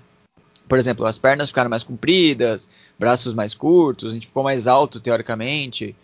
Por 0.67 0.77
exemplo, 0.77 1.05
as 1.05 1.17
pernas 1.17 1.49
ficaram 1.49 1.69
mais 1.69 1.83
compridas, 1.83 2.67
braços 2.97 3.33
mais 3.33 3.53
curtos, 3.53 4.11
a 4.11 4.13
gente 4.13 4.27
ficou 4.27 4.43
mais 4.43 4.67
alto 4.67 4.99
teoricamente, 4.99 5.95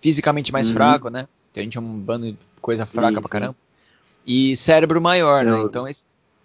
fisicamente 0.00 0.52
mais 0.52 0.68
uhum. 0.68 0.74
fraco, 0.74 1.10
né? 1.10 1.28
Que 1.52 1.60
a 1.60 1.62
gente 1.62 1.76
é 1.76 1.80
um 1.80 1.98
bando 1.98 2.32
de 2.32 2.38
coisa 2.60 2.86
fraca 2.86 3.16
sim, 3.16 3.20
pra 3.20 3.28
caramba. 3.28 3.56
E 4.26 4.54
cérebro 4.56 5.00
maior, 5.00 5.44
né? 5.44 5.60
Então, 5.62 5.88
esse, 5.88 6.04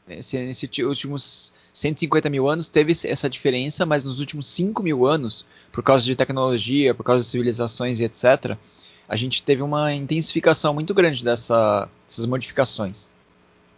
esse, 0.10 0.38
nesses 0.38 0.80
últimos 0.80 1.54
150 1.74 2.30
mil 2.30 2.48
anos 2.48 2.68
teve 2.68 2.94
essa 3.06 3.30
diferença, 3.30 3.86
mas 3.86 4.06
nos 4.06 4.20
últimos 4.20 4.48
5 4.48 4.82
mil 4.82 5.06
anos, 5.06 5.46
por 5.72 5.84
causa 5.84 6.06
de 6.06 6.16
tecnologia, 6.16 6.96
por 6.96 7.04
causa 7.04 7.24
de 7.24 7.30
civilizações 7.30 8.00
e 8.00 8.06
etc., 8.06 8.58
a 9.08 9.16
gente 9.16 9.44
teve 9.44 9.62
uma 9.62 9.94
intensificação 9.94 10.74
muito 10.74 10.94
grande 10.94 11.24
dessa, 11.24 11.88
dessas 12.08 12.26
modificações. 12.26 13.10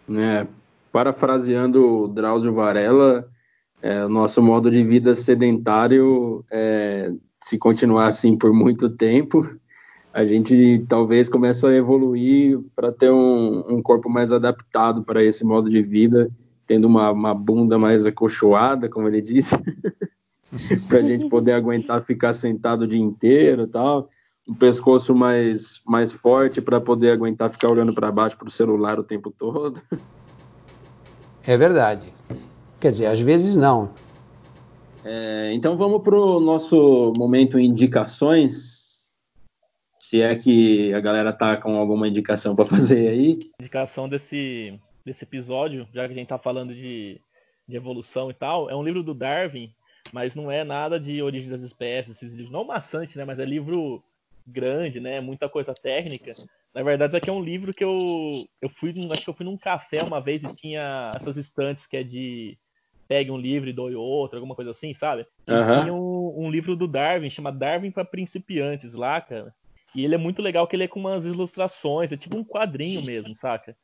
É, 0.10 0.48
parafraseando 0.92 2.08
Drauzio 2.08 2.54
Varela, 2.54 3.28
é, 3.82 4.06
o 4.06 4.10
nosso 4.10 4.42
modo 4.42 4.72
de 4.72 4.84
vida 4.84 5.14
sedentário, 5.16 6.46
é, 6.52 7.12
se 7.44 7.58
continuar 7.58 8.08
assim 8.08 8.38
por 8.38 8.54
muito 8.54 8.90
tempo, 8.90 9.44
a 10.18 10.26
gente 10.26 10.84
talvez 10.90 11.30
comece 11.30 11.64
a 11.68 11.76
evoluir 11.76 12.60
para 12.76 12.92
ter 12.92 13.12
um, 13.12 13.76
um, 13.76 13.84
corpo 13.84 14.10
mais 14.10 14.34
adaptado 14.34 15.04
para 15.04 15.24
esse 15.24 15.46
modo 15.46 15.70
de 15.70 15.80
vida, 15.80 16.28
tendo 16.66 16.86
uma, 16.86 17.12
uma 17.12 17.36
bunda 17.36 17.78
mais 17.78 18.04
acolchoada, 18.04 18.90
como 18.90 19.08
ele 19.08 19.22
disse, 19.22 19.56
para 20.90 20.98
a 20.98 21.04
gente 21.04 21.30
poder 21.30 21.52
aguentar 21.52 22.02
ficar 22.02 22.34
sentado 22.34 22.82
o 22.82 22.88
dia 22.88 23.00
inteiro 23.00 23.68
tal, 23.68 24.10
um 24.50 24.56
pescoço 24.56 25.14
mais, 25.14 25.84
mais 25.86 26.12
forte 26.12 26.62
para 26.62 26.82
poder 26.82 27.12
aguentar 27.12 27.52
ficar 27.52 27.70
olhando 27.70 27.94
para 27.94 28.12
baixo 28.12 28.36
para 28.40 28.48
o 28.48 28.52
celular 28.52 29.00
o 29.00 29.04
tempo 29.04 29.30
todo. 29.30 29.80
É 31.46 31.56
verdade. 31.56 32.12
Quer 32.80 32.90
dizer, 32.90 33.06
às 33.06 33.20
vezes 33.20 33.56
não. 33.56 33.92
É, 35.06 35.52
então 35.54 35.78
vamos 35.78 36.02
para 36.02 36.20
o 36.20 36.40
nosso 36.40 37.14
momento 37.16 37.60
indicações. 37.60 38.87
Se 40.08 40.22
é 40.22 40.34
que 40.38 40.94
a 40.94 41.02
galera 41.02 41.34
tá 41.34 41.58
com 41.58 41.76
alguma 41.76 42.08
indicação 42.08 42.56
para 42.56 42.64
fazer 42.64 43.10
aí. 43.10 43.40
Indicação 43.60 44.08
desse, 44.08 44.80
desse 45.06 45.26
episódio, 45.26 45.86
já 45.94 46.08
que 46.08 46.14
a 46.14 46.16
gente 46.16 46.30
tá 46.30 46.38
falando 46.38 46.74
de, 46.74 47.20
de 47.68 47.76
evolução 47.76 48.32
e 48.32 48.34
tal, 48.34 48.70
é 48.70 48.76
um 48.76 48.84
livro 48.84 49.04
do 49.04 49.14
Darwin, 49.14 49.70
mas 50.14 50.34
não 50.34 50.50
é 50.50 50.64
nada 50.64 50.98
de 50.98 51.22
origem 51.22 51.50
das 51.50 51.60
espécies, 51.60 52.16
esses 52.16 52.32
livros. 52.34 52.54
Não 52.54 52.64
maçante, 52.64 53.18
né? 53.18 53.26
Mas 53.26 53.38
é 53.38 53.44
livro 53.44 54.02
grande, 54.48 55.02
né? 55.02 55.20
Muita 55.20 55.50
coisa 55.50 55.74
técnica. 55.74 56.34
Na 56.74 56.84
verdade, 56.84 57.10
isso 57.10 57.18
aqui 57.18 57.30
é 57.30 57.34
um 57.34 57.44
livro 57.44 57.74
que 57.74 57.84
eu, 57.84 58.46
eu 58.62 58.70
fui, 58.70 58.94
acho 59.12 59.26
que 59.26 59.30
eu 59.30 59.34
fui 59.34 59.46
num 59.46 59.58
café 59.58 60.04
uma 60.04 60.22
vez 60.22 60.42
e 60.42 60.56
tinha 60.56 61.12
essas 61.18 61.36
estantes 61.36 61.86
que 61.86 61.98
é 61.98 62.04
de 62.04 62.58
pegue 63.10 63.30
um 63.30 63.38
livro 63.38 63.70
e 63.70 63.74
doe 63.74 63.94
outro, 63.94 64.38
alguma 64.38 64.56
coisa 64.56 64.72
assim, 64.72 64.94
sabe? 64.94 65.28
Uhum. 65.50 65.82
Tinha 65.82 65.94
um, 65.94 66.46
um, 66.46 66.50
livro 66.50 66.78
do 66.78 66.88
Darwin, 66.88 67.30
chama 67.30 67.52
Darwin 67.52 67.92
para 67.92 68.06
Principiantes 68.06 68.94
lá, 68.94 69.20
cara. 69.20 69.54
E 69.98 70.06
ele 70.06 70.14
é 70.14 70.18
muito 70.18 70.44
legal 70.44 70.68
que 70.68 70.76
ele 70.76 70.84
é 70.84 70.88
com 70.88 71.00
umas 71.00 71.26
ilustrações, 71.26 72.12
é 72.12 72.18
tipo 72.18 72.38
um 72.38 72.44
quadrinho 72.44 73.04
mesmo, 73.04 73.36
saca? 73.36 73.76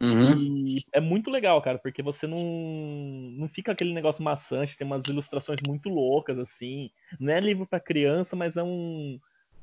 Uhum. 0.00 0.36
E 0.36 0.84
é 0.92 1.00
muito 1.00 1.32
legal, 1.32 1.60
cara, 1.60 1.78
porque 1.78 2.00
você 2.00 2.28
não, 2.28 2.38
não 2.38 3.48
fica 3.48 3.72
aquele 3.72 3.92
negócio 3.92 4.22
maçante, 4.22 4.76
tem 4.76 4.86
umas 4.86 5.04
ilustrações 5.08 5.58
muito 5.66 5.88
loucas, 5.88 6.38
assim. 6.38 6.92
Não 7.18 7.34
é 7.34 7.40
livro 7.40 7.66
para 7.66 7.80
criança, 7.80 8.36
mas 8.36 8.56
é 8.56 8.62
um. 8.62 9.18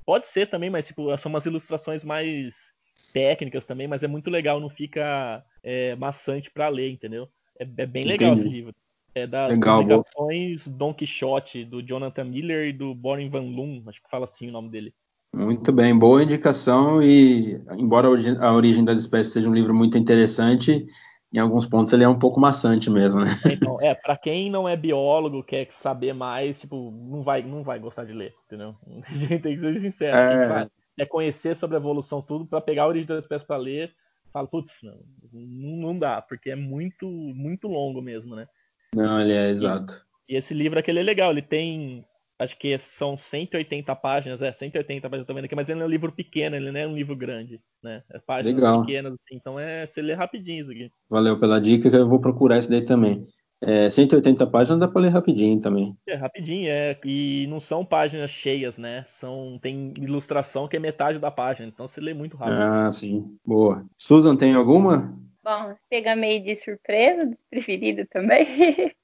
Pode 0.05 0.27
ser 0.27 0.47
também, 0.47 0.69
mas 0.69 0.85
tipo, 0.85 1.17
são 1.17 1.29
umas 1.29 1.45
ilustrações 1.45 2.03
mais 2.03 2.73
técnicas 3.13 3.65
também, 3.65 3.87
mas 3.87 4.03
é 4.03 4.07
muito 4.07 4.29
legal, 4.29 4.59
não 4.59 4.69
fica 4.69 5.41
é, 5.63 5.95
maçante 5.95 6.51
para 6.51 6.67
ler, 6.67 6.91
entendeu? 6.91 7.29
É, 7.57 7.63
é 7.63 7.85
bem 7.85 8.03
legal 8.03 8.33
Entendi. 8.33 8.47
esse 8.47 8.49
livro. 8.49 8.75
É 9.15 9.25
das 9.25 9.55
legal, 9.55 9.77
publicações. 9.77 10.67
Don 10.67 10.93
Quixote, 10.93 11.63
do 11.63 11.81
Jonathan 11.81 12.25
Miller 12.25 12.67
e 12.67 12.73
do 12.73 12.93
Boris 12.93 13.31
Van 13.31 13.43
Loon, 13.43 13.81
acho 13.87 14.03
que 14.03 14.09
fala 14.09 14.25
assim 14.25 14.49
o 14.49 14.51
nome 14.51 14.69
dele. 14.69 14.93
Muito 15.33 15.71
bem, 15.71 15.97
boa 15.97 16.23
indicação 16.23 17.01
e 17.01 17.59
embora 17.77 18.07
a 18.07 18.53
origem 18.53 18.83
das 18.83 18.99
espécies 18.99 19.33
seja 19.33 19.49
um 19.49 19.53
livro 19.53 19.73
muito 19.73 19.97
interessante, 19.97 20.87
em 21.31 21.37
alguns 21.37 21.65
pontos 21.65 21.93
ele 21.93 22.03
é 22.03 22.09
um 22.09 22.17
pouco 22.17 22.39
maçante 22.39 22.89
mesmo, 22.89 23.21
né? 23.21 23.29
Então, 23.45 23.79
é, 23.79 23.93
para 23.93 24.17
quem 24.17 24.49
não 24.49 24.67
é 24.67 24.75
biólogo, 24.75 25.43
quer 25.43 25.67
saber 25.71 26.13
mais, 26.13 26.59
tipo, 26.59 26.91
não 26.91 27.21
vai, 27.21 27.43
não 27.43 27.63
vai 27.63 27.79
gostar 27.79 28.05
de 28.05 28.13
ler, 28.13 28.33
entendeu? 28.45 28.75
A 29.07 29.13
gente 29.13 29.39
tem 29.39 29.55
que 29.55 29.61
ser 29.61 29.79
sincero. 29.79 30.17
É... 30.17 30.47
Vai, 30.47 30.67
quer 30.97 31.05
conhecer 31.05 31.55
sobre 31.55 31.77
a 31.77 31.79
evolução 31.79 32.21
tudo, 32.21 32.45
para 32.45 32.59
pegar 32.59 32.83
a 32.83 32.87
origem 32.87 33.07
das 33.07 33.23
espécies 33.23 33.47
para 33.47 33.57
ler, 33.57 33.93
fala, 34.33 34.47
putz, 34.47 34.73
não, 34.81 34.97
não 35.31 35.97
dá, 35.97 36.21
porque 36.21 36.49
é 36.49 36.55
muito, 36.55 37.07
muito 37.07 37.67
longo 37.67 38.01
mesmo, 38.01 38.35
né? 38.35 38.47
Não, 38.93 39.21
ele 39.21 39.33
é 39.33 39.49
exato. 39.49 39.93
E, 40.27 40.33
e 40.33 40.37
esse 40.37 40.53
livro 40.53 40.79
aqui 40.79 40.89
ele 40.89 40.99
é 40.99 41.03
legal, 41.03 41.31
ele 41.31 41.43
tem, 41.43 42.03
acho 42.39 42.57
que 42.57 42.77
são 42.77 43.17
180 43.17 43.93
páginas, 43.95 44.41
é, 44.41 44.51
180 44.51 45.09
páginas, 45.09 45.23
eu 45.23 45.27
tô 45.27 45.33
vendo 45.33 45.45
aqui, 45.45 45.55
mas 45.55 45.69
ele 45.69 45.81
é 45.81 45.85
um 45.85 45.89
livro 45.89 46.11
pequeno, 46.11 46.55
ele 46.55 46.71
não 46.71 46.79
é 46.79 46.87
um 46.87 46.95
livro 46.95 47.15
grande, 47.15 47.59
né? 47.83 48.01
É 48.11 48.19
páginas 48.19 48.63
legal. 48.63 48.81
pequenas, 48.81 49.11
assim, 49.11 49.35
então 49.35 49.59
é, 49.59 49.85
você 49.85 50.01
lê 50.01 50.13
rapidinho 50.13 50.61
isso 50.61 50.71
aqui. 50.71 50.89
Valeu 51.09 51.37
pela 51.37 51.59
dica, 51.59 51.89
que 51.89 51.95
eu 51.95 52.07
vou 52.07 52.21
procurar 52.21 52.57
esse 52.57 52.69
daí 52.69 52.83
também. 52.83 53.27
É, 53.61 53.89
180 53.89 54.47
páginas 54.47 54.79
dá 54.79 54.87
para 54.87 55.01
ler 55.01 55.09
rapidinho 55.09 55.59
também. 55.59 55.97
É, 56.07 56.15
rapidinho, 56.15 56.69
é. 56.69 56.97
E 57.03 57.45
não 57.49 57.59
são 57.59 57.83
páginas 57.83 58.31
cheias, 58.31 58.77
né? 58.77 59.03
São, 59.05 59.59
tem 59.61 59.93
ilustração 59.97 60.65
que 60.65 60.77
é 60.77 60.79
metade 60.79 61.19
da 61.19 61.29
página, 61.29 61.67
então 61.67 61.85
você 61.85 61.99
lê 61.99 62.13
muito 62.13 62.37
rápido. 62.37 62.61
Ah, 62.61 62.89
sim. 62.89 63.37
Boa. 63.45 63.85
Susan, 63.97 64.37
tem 64.37 64.53
alguma? 64.53 65.13
Bom, 65.43 65.75
pega 65.89 66.15
meio 66.15 66.41
de 66.41 66.55
surpresa, 66.55 67.25
desprevenido 67.25 68.05
também. 68.09 68.45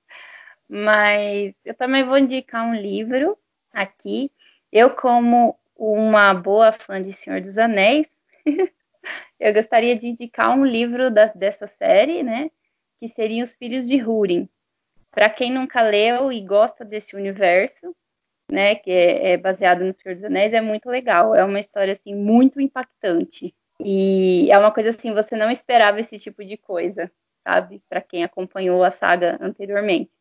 Mas 0.67 1.53
eu 1.63 1.73
também 1.73 2.03
vou 2.03 2.17
indicar 2.17 2.65
um 2.65 2.75
livro 2.75 3.37
aqui. 3.71 4.31
Eu, 4.71 4.89
como 4.89 5.57
uma 5.75 6.33
boa 6.33 6.71
fã 6.71 7.01
de 7.01 7.13
Senhor 7.13 7.41
dos 7.41 7.57
Anéis, 7.57 8.09
eu 9.39 9.53
gostaria 9.53 9.95
de 9.95 10.07
indicar 10.07 10.57
um 10.57 10.65
livro 10.65 11.11
da, 11.11 11.27
dessa 11.27 11.67
série, 11.67 12.23
né? 12.23 12.49
que 12.99 13.09
seriam 13.09 13.43
os 13.43 13.55
filhos 13.55 13.87
de 13.87 14.01
Húrin. 14.03 14.49
Para 15.11 15.29
quem 15.29 15.51
nunca 15.51 15.81
leu 15.81 16.31
e 16.31 16.41
gosta 16.41 16.83
desse 16.83 17.15
universo, 17.15 17.95
né, 18.51 18.75
que 18.75 18.91
é, 18.91 19.31
é, 19.31 19.37
baseado 19.37 19.83
no 19.83 19.93
Senhor 19.93 20.15
dos 20.15 20.23
Anéis, 20.23 20.53
é 20.53 20.61
muito 20.61 20.89
legal. 20.89 21.33
É 21.33 21.43
uma 21.43 21.59
história 21.59 21.93
assim 21.93 22.13
muito 22.13 22.59
impactante 22.59 23.55
e 23.79 24.49
é 24.51 24.57
uma 24.57 24.71
coisa 24.71 24.89
assim 24.89 25.13
você 25.13 25.35
não 25.35 25.51
esperava 25.51 25.99
esse 25.99 26.17
tipo 26.17 26.43
de 26.43 26.57
coisa, 26.57 27.11
sabe? 27.43 27.81
Para 27.89 28.01
quem 28.01 28.23
acompanhou 28.23 28.83
a 28.83 28.91
saga 28.91 29.37
anteriormente. 29.41 30.11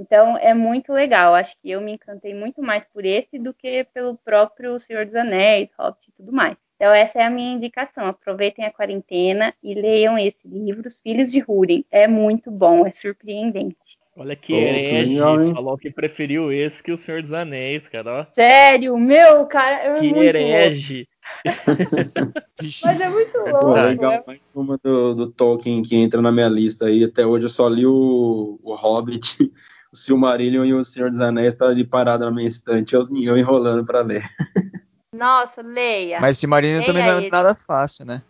Então 0.00 0.38
é 0.38 0.54
muito 0.54 0.92
legal. 0.92 1.34
Acho 1.34 1.54
que 1.60 1.70
eu 1.70 1.80
me 1.80 1.92
encantei 1.92 2.34
muito 2.34 2.62
mais 2.62 2.84
por 2.84 3.04
esse 3.04 3.38
do 3.38 3.52
que 3.52 3.84
pelo 3.92 4.16
próprio 4.16 4.78
Senhor 4.78 5.04
dos 5.04 5.14
Anéis, 5.14 5.68
Hobbit 5.78 6.08
e 6.08 6.12
tudo 6.12 6.32
mais. 6.32 6.56
Então, 6.76 6.94
essa 6.94 7.18
é 7.18 7.24
a 7.24 7.30
minha 7.30 7.52
indicação. 7.52 8.06
Aproveitem 8.06 8.64
a 8.64 8.72
quarentena 8.72 9.52
e 9.62 9.74
leiam 9.74 10.16
esse 10.16 10.48
livro, 10.48 10.88
Os 10.88 10.98
Filhos 10.98 11.30
de 11.30 11.44
Húrin. 11.46 11.84
É 11.90 12.08
muito 12.08 12.50
bom, 12.50 12.86
é 12.86 12.90
surpreendente. 12.90 14.00
Olha 14.16 14.34
que 14.34 14.54
herege, 14.54 15.18
falou 15.54 15.78
que 15.78 15.90
preferiu 15.90 16.50
esse 16.50 16.82
que 16.82 16.90
o 16.90 16.96
Senhor 16.96 17.20
dos 17.20 17.34
Anéis, 17.34 17.86
cara. 17.86 18.26
Sério, 18.34 18.96
meu, 18.96 19.44
cara. 19.44 19.96
É 19.96 20.00
que 20.00 20.06
herege. 20.06 21.08
Mas 22.84 23.00
é 23.00 23.08
muito 23.08 23.38
louco. 23.38 23.76
É 23.76 23.82
legal, 23.82 24.12
é... 24.12 24.22
mais 24.26 24.40
uma 24.54 24.78
do, 24.82 25.14
do, 25.14 25.30
Tolkien 25.30 25.82
que 25.82 25.96
entra 25.96 26.20
na 26.20 26.32
minha 26.32 26.48
lista 26.48 26.86
aí. 26.86 27.04
Até 27.04 27.26
hoje 27.26 27.46
eu 27.46 27.50
só 27.50 27.68
li 27.68 27.86
o, 27.86 28.58
o 28.62 28.74
Hobbit, 28.74 29.52
o 29.92 29.96
Silmarillion 29.96 30.64
e 30.64 30.74
o 30.74 30.84
Senhor 30.84 31.10
dos 31.10 31.20
Anéis 31.20 31.54
para 31.54 31.68
ali 31.68 31.84
parado 31.84 32.24
na 32.24 32.30
minha 32.30 32.46
estante, 32.46 32.94
eu, 32.94 33.08
eu 33.10 33.36
enrolando 33.36 33.84
para 33.84 34.00
ler. 34.00 34.24
Nossa, 35.14 35.60
leia. 35.60 36.20
Mas 36.20 36.38
Silmarillion 36.38 36.84
também 36.84 37.04
não 37.04 37.18
é 37.18 37.28
nada 37.28 37.54
fácil, 37.54 38.06
né? 38.06 38.22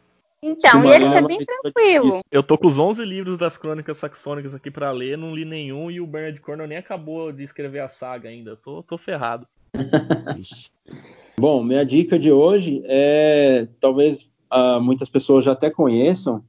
Então, 0.42 0.82
e 0.84 0.88
esse 0.88 1.16
é 1.16 1.22
bem 1.22 1.44
tranquilo. 1.44 2.20
Eu 2.32 2.42
tô 2.42 2.56
com 2.56 2.66
os 2.66 2.78
11 2.78 3.04
livros 3.04 3.36
das 3.36 3.58
crônicas 3.58 3.98
saxônicas 3.98 4.54
aqui 4.54 4.70
para 4.70 4.90
ler, 4.90 5.18
não 5.18 5.34
li 5.34 5.44
nenhum 5.44 5.90
e 5.90 6.00
o 6.00 6.06
Bernard 6.06 6.40
Cornwell 6.40 6.68
nem 6.68 6.78
acabou 6.78 7.30
de 7.30 7.42
escrever 7.42 7.80
a 7.80 7.90
saga 7.90 8.30
ainda. 8.30 8.56
Tô, 8.56 8.82
tô 8.82 8.96
ferrado. 8.96 9.46
Bom, 11.38 11.62
minha 11.62 11.84
dica 11.84 12.18
de 12.18 12.32
hoje 12.32 12.82
é 12.86 13.68
talvez 13.78 14.30
uh, 14.52 14.80
muitas 14.80 15.10
pessoas 15.10 15.44
já 15.44 15.52
até 15.52 15.70
conheçam, 15.70 16.42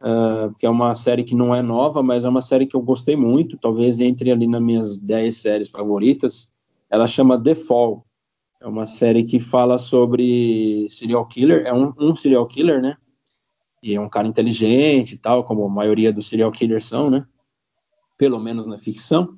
uh, 0.00 0.54
que 0.58 0.66
é 0.66 0.70
uma 0.70 0.94
série 0.94 1.24
que 1.24 1.34
não 1.34 1.54
é 1.54 1.62
nova, 1.62 2.02
mas 2.02 2.24
é 2.24 2.28
uma 2.28 2.40
série 2.40 2.66
que 2.66 2.76
eu 2.76 2.82
gostei 2.82 3.16
muito, 3.16 3.56
talvez 3.56 4.00
entre 4.00 4.30
ali 4.30 4.46
nas 4.46 4.62
minhas 4.62 4.96
10 4.96 5.34
séries 5.34 5.68
favoritas. 5.68 6.50
Ela 6.90 7.06
chama 7.06 7.42
The 7.42 7.54
Fall. 7.54 8.04
É 8.60 8.66
uma 8.66 8.86
série 8.86 9.24
que 9.24 9.38
fala 9.38 9.78
sobre 9.78 10.86
serial 10.88 11.26
killer, 11.26 11.66
é 11.66 11.72
um, 11.72 11.92
um 11.98 12.16
serial 12.16 12.46
killer, 12.46 12.80
né? 12.80 12.96
E 13.82 13.94
é 13.94 14.00
um 14.00 14.08
cara 14.08 14.26
inteligente 14.26 15.12
e 15.12 15.18
tal, 15.18 15.44
como 15.44 15.64
a 15.64 15.68
maioria 15.68 16.12
dos 16.12 16.28
serial 16.28 16.50
killers 16.50 16.86
são, 16.86 17.10
né? 17.10 17.26
Pelo 18.16 18.40
menos 18.40 18.66
na 18.66 18.78
ficção. 18.78 19.36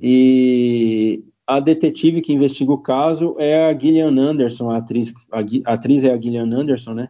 E 0.00 1.22
a 1.46 1.60
detetive 1.60 2.22
que 2.22 2.32
investiga 2.32 2.72
o 2.72 2.78
caso 2.78 3.36
é 3.38 3.68
a 3.68 3.78
Gillian 3.78 4.18
Anderson, 4.18 4.70
a 4.70 4.78
atriz, 4.78 5.12
a, 5.30 5.40
a 5.70 5.74
atriz 5.74 6.02
é 6.02 6.10
a 6.10 6.20
Gillian 6.20 6.50
Anderson, 6.50 6.94
né? 6.94 7.08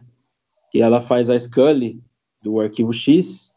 Que 0.69 0.81
ela 0.81 0.99
faz 0.99 1.29
a 1.29 1.39
Scully 1.39 2.01
do 2.41 2.59
Arquivo 2.59 2.93
X. 2.93 3.53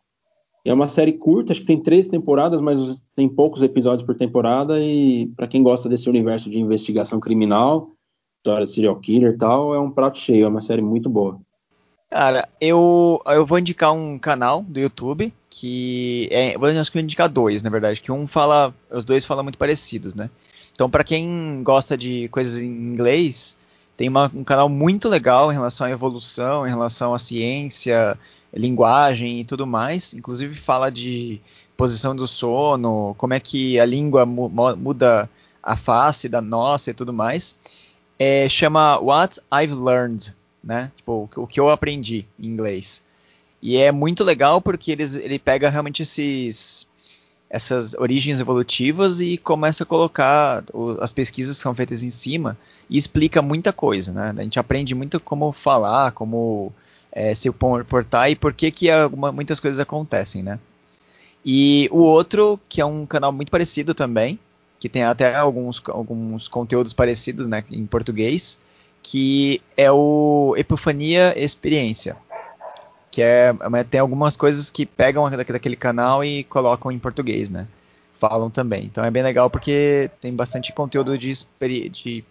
É 0.65 0.73
uma 0.73 0.89
série 0.89 1.13
curta, 1.13 1.53
acho 1.53 1.61
que 1.61 1.67
tem 1.67 1.83
três 1.83 2.09
temporadas, 2.09 2.61
mas 2.61 3.03
tem 3.15 3.29
poucos 3.29 3.63
episódios 3.63 4.05
por 4.05 4.17
temporada. 4.17 4.81
E 4.81 5.27
para 5.37 5.47
quem 5.47 5.63
gosta 5.63 5.89
desse 5.89 6.09
universo 6.09 6.49
de 6.49 6.59
investigação 6.59 7.21
criminal, 7.21 7.91
história 8.39 8.65
de 8.65 8.73
serial 8.73 8.97
killer 8.97 9.35
e 9.35 9.37
tal, 9.37 9.75
é 9.75 9.81
um 9.81 9.91
prato 9.91 10.19
cheio. 10.19 10.47
É 10.47 10.49
uma 10.49 10.61
série 10.61 10.83
muito 10.83 11.11
boa. 11.11 11.39
Cara, 12.11 12.49
eu, 12.61 13.21
eu 13.27 13.45
vou 13.45 13.59
indicar 13.59 13.93
um 13.93 14.19
canal 14.19 14.63
do 14.63 14.79
YouTube 14.79 15.33
que 15.51 16.29
é, 16.33 16.57
vou 16.59 16.69
acho 16.69 16.91
que 16.91 16.99
vou 16.99 17.03
indicar 17.03 17.29
dois, 17.29 17.63
na 17.63 17.71
verdade, 17.71 18.01
que 18.01 18.11
um 18.11 18.27
fala, 18.27 18.75
os 18.91 19.05
dois 19.05 19.25
falam 19.25 19.45
muito 19.45 19.59
parecidos, 19.59 20.15
né? 20.15 20.29
Então, 20.75 20.91
para 20.91 21.05
quem 21.05 21.63
gosta 21.63 21.97
de 21.97 22.29
coisas 22.29 22.59
em 22.59 22.67
inglês, 22.67 23.57
tem 23.97 24.09
uma, 24.09 24.31
um 24.35 24.43
canal 24.43 24.69
muito 24.69 25.09
legal 25.09 25.53
em 25.53 25.55
relação 25.55 25.87
à 25.87 25.91
evolução, 25.91 26.67
em 26.67 26.71
relação 26.71 27.15
à 27.15 27.19
ciência, 27.19 28.19
linguagem 28.55 29.41
e 29.41 29.45
tudo 29.45 29.67
mais. 29.67 30.15
Inclusive 30.15 30.55
fala 30.55 30.91
de 30.91 31.41
posição 31.77 32.15
do 32.15 32.27
sono, 32.27 33.15
como 33.19 33.35
é 33.35 33.41
que 33.41 33.79
a 33.81 33.85
língua 33.85 34.25
mu 34.25 34.49
muda 34.77 35.29
a 35.63 35.77
face 35.77 36.29
da 36.29 36.41
nossa 36.41 36.91
e 36.91 36.95
tudo 36.95 37.13
mais. 37.13 37.57
É, 38.19 38.49
chama 38.49 38.99
What 38.99 39.41
I've 39.53 39.75
Learned, 39.75 40.35
né? 40.63 40.93
Tipo, 40.97 41.29
o 41.37 41.47
que 41.47 41.59
eu 41.59 41.69
aprendi 41.69 42.27
em 42.39 42.47
inglês. 42.47 43.03
E 43.61 43.77
é 43.77 43.91
muito 43.91 44.23
legal 44.23 44.61
porque 44.61 44.93
eles, 44.93 45.15
ele 45.15 45.39
pega 45.39 45.71
realmente 45.71 46.03
esses 46.03 46.87
essas 47.49 47.95
origens 47.95 48.41
evolutivas 48.41 49.21
e 49.21 49.39
começa 49.39 49.85
a 49.85 49.87
colocar 49.87 50.65
o, 50.73 50.99
as 51.01 51.13
pesquisas 51.13 51.57
que 51.57 51.63
são 51.63 51.73
feitas 51.73 52.03
em 52.03 52.11
cima 52.11 52.59
e 52.91 52.99
explica 52.99 53.41
muita 53.41 53.73
coisa, 53.73 54.13
né? 54.13 54.35
A 54.37 54.43
gente 54.43 54.59
aprende 54.59 54.93
muito 54.93 55.21
como 55.21 55.53
falar, 55.53 56.11
como 56.13 56.73
é, 57.15 57.35
se 57.35 57.51
comportar 57.51 58.31
e 58.31 58.37
por 58.37 58.53
que 58.53 58.71
que 58.71 58.91
alguma, 58.91 59.33
muitas 59.33 59.59
coisas 59.59 59.81
acontecem, 59.81 60.43
né? 60.43 60.59
E 61.47 61.89
o 61.91 62.01
outro, 62.01 62.61
que 62.69 62.81
é 62.81 62.85
um 62.85 63.07
canal 63.07 63.33
muito 63.33 63.51
parecido 63.51 63.95
também, 63.95 64.39
que 64.81 64.89
tem 64.89 65.05
até 65.05 65.35
alguns, 65.35 65.81
alguns 65.89 66.49
conteúdos 66.49 66.93
parecidos 66.93 67.47
né, 67.47 67.65
em 67.71 67.87
português, 67.87 68.59
que 69.03 69.63
é 69.77 69.91
o 69.91 70.55
Epifania 70.57 71.39
Experiência 71.39 72.17
que 73.15 73.23
é, 73.23 73.55
tem 73.89 74.01
algumas 74.01 74.37
coisas 74.37 74.73
que 74.73 74.85
pegam 74.85 75.31
daquele 75.31 75.77
canal 75.77 76.25
e 76.25 76.43
colocam 76.43 76.91
em 76.91 76.99
português, 76.99 77.49
né? 77.49 77.69
Falam 78.19 78.51
também. 78.51 78.87
Então 78.87 79.05
é 79.05 79.11
bem 79.11 79.23
legal 79.23 79.49
porque 79.49 80.11
tem 80.21 80.35
bastante 80.35 80.73
conteúdo 80.73 81.17
de, 81.17 81.33
de 81.93 82.25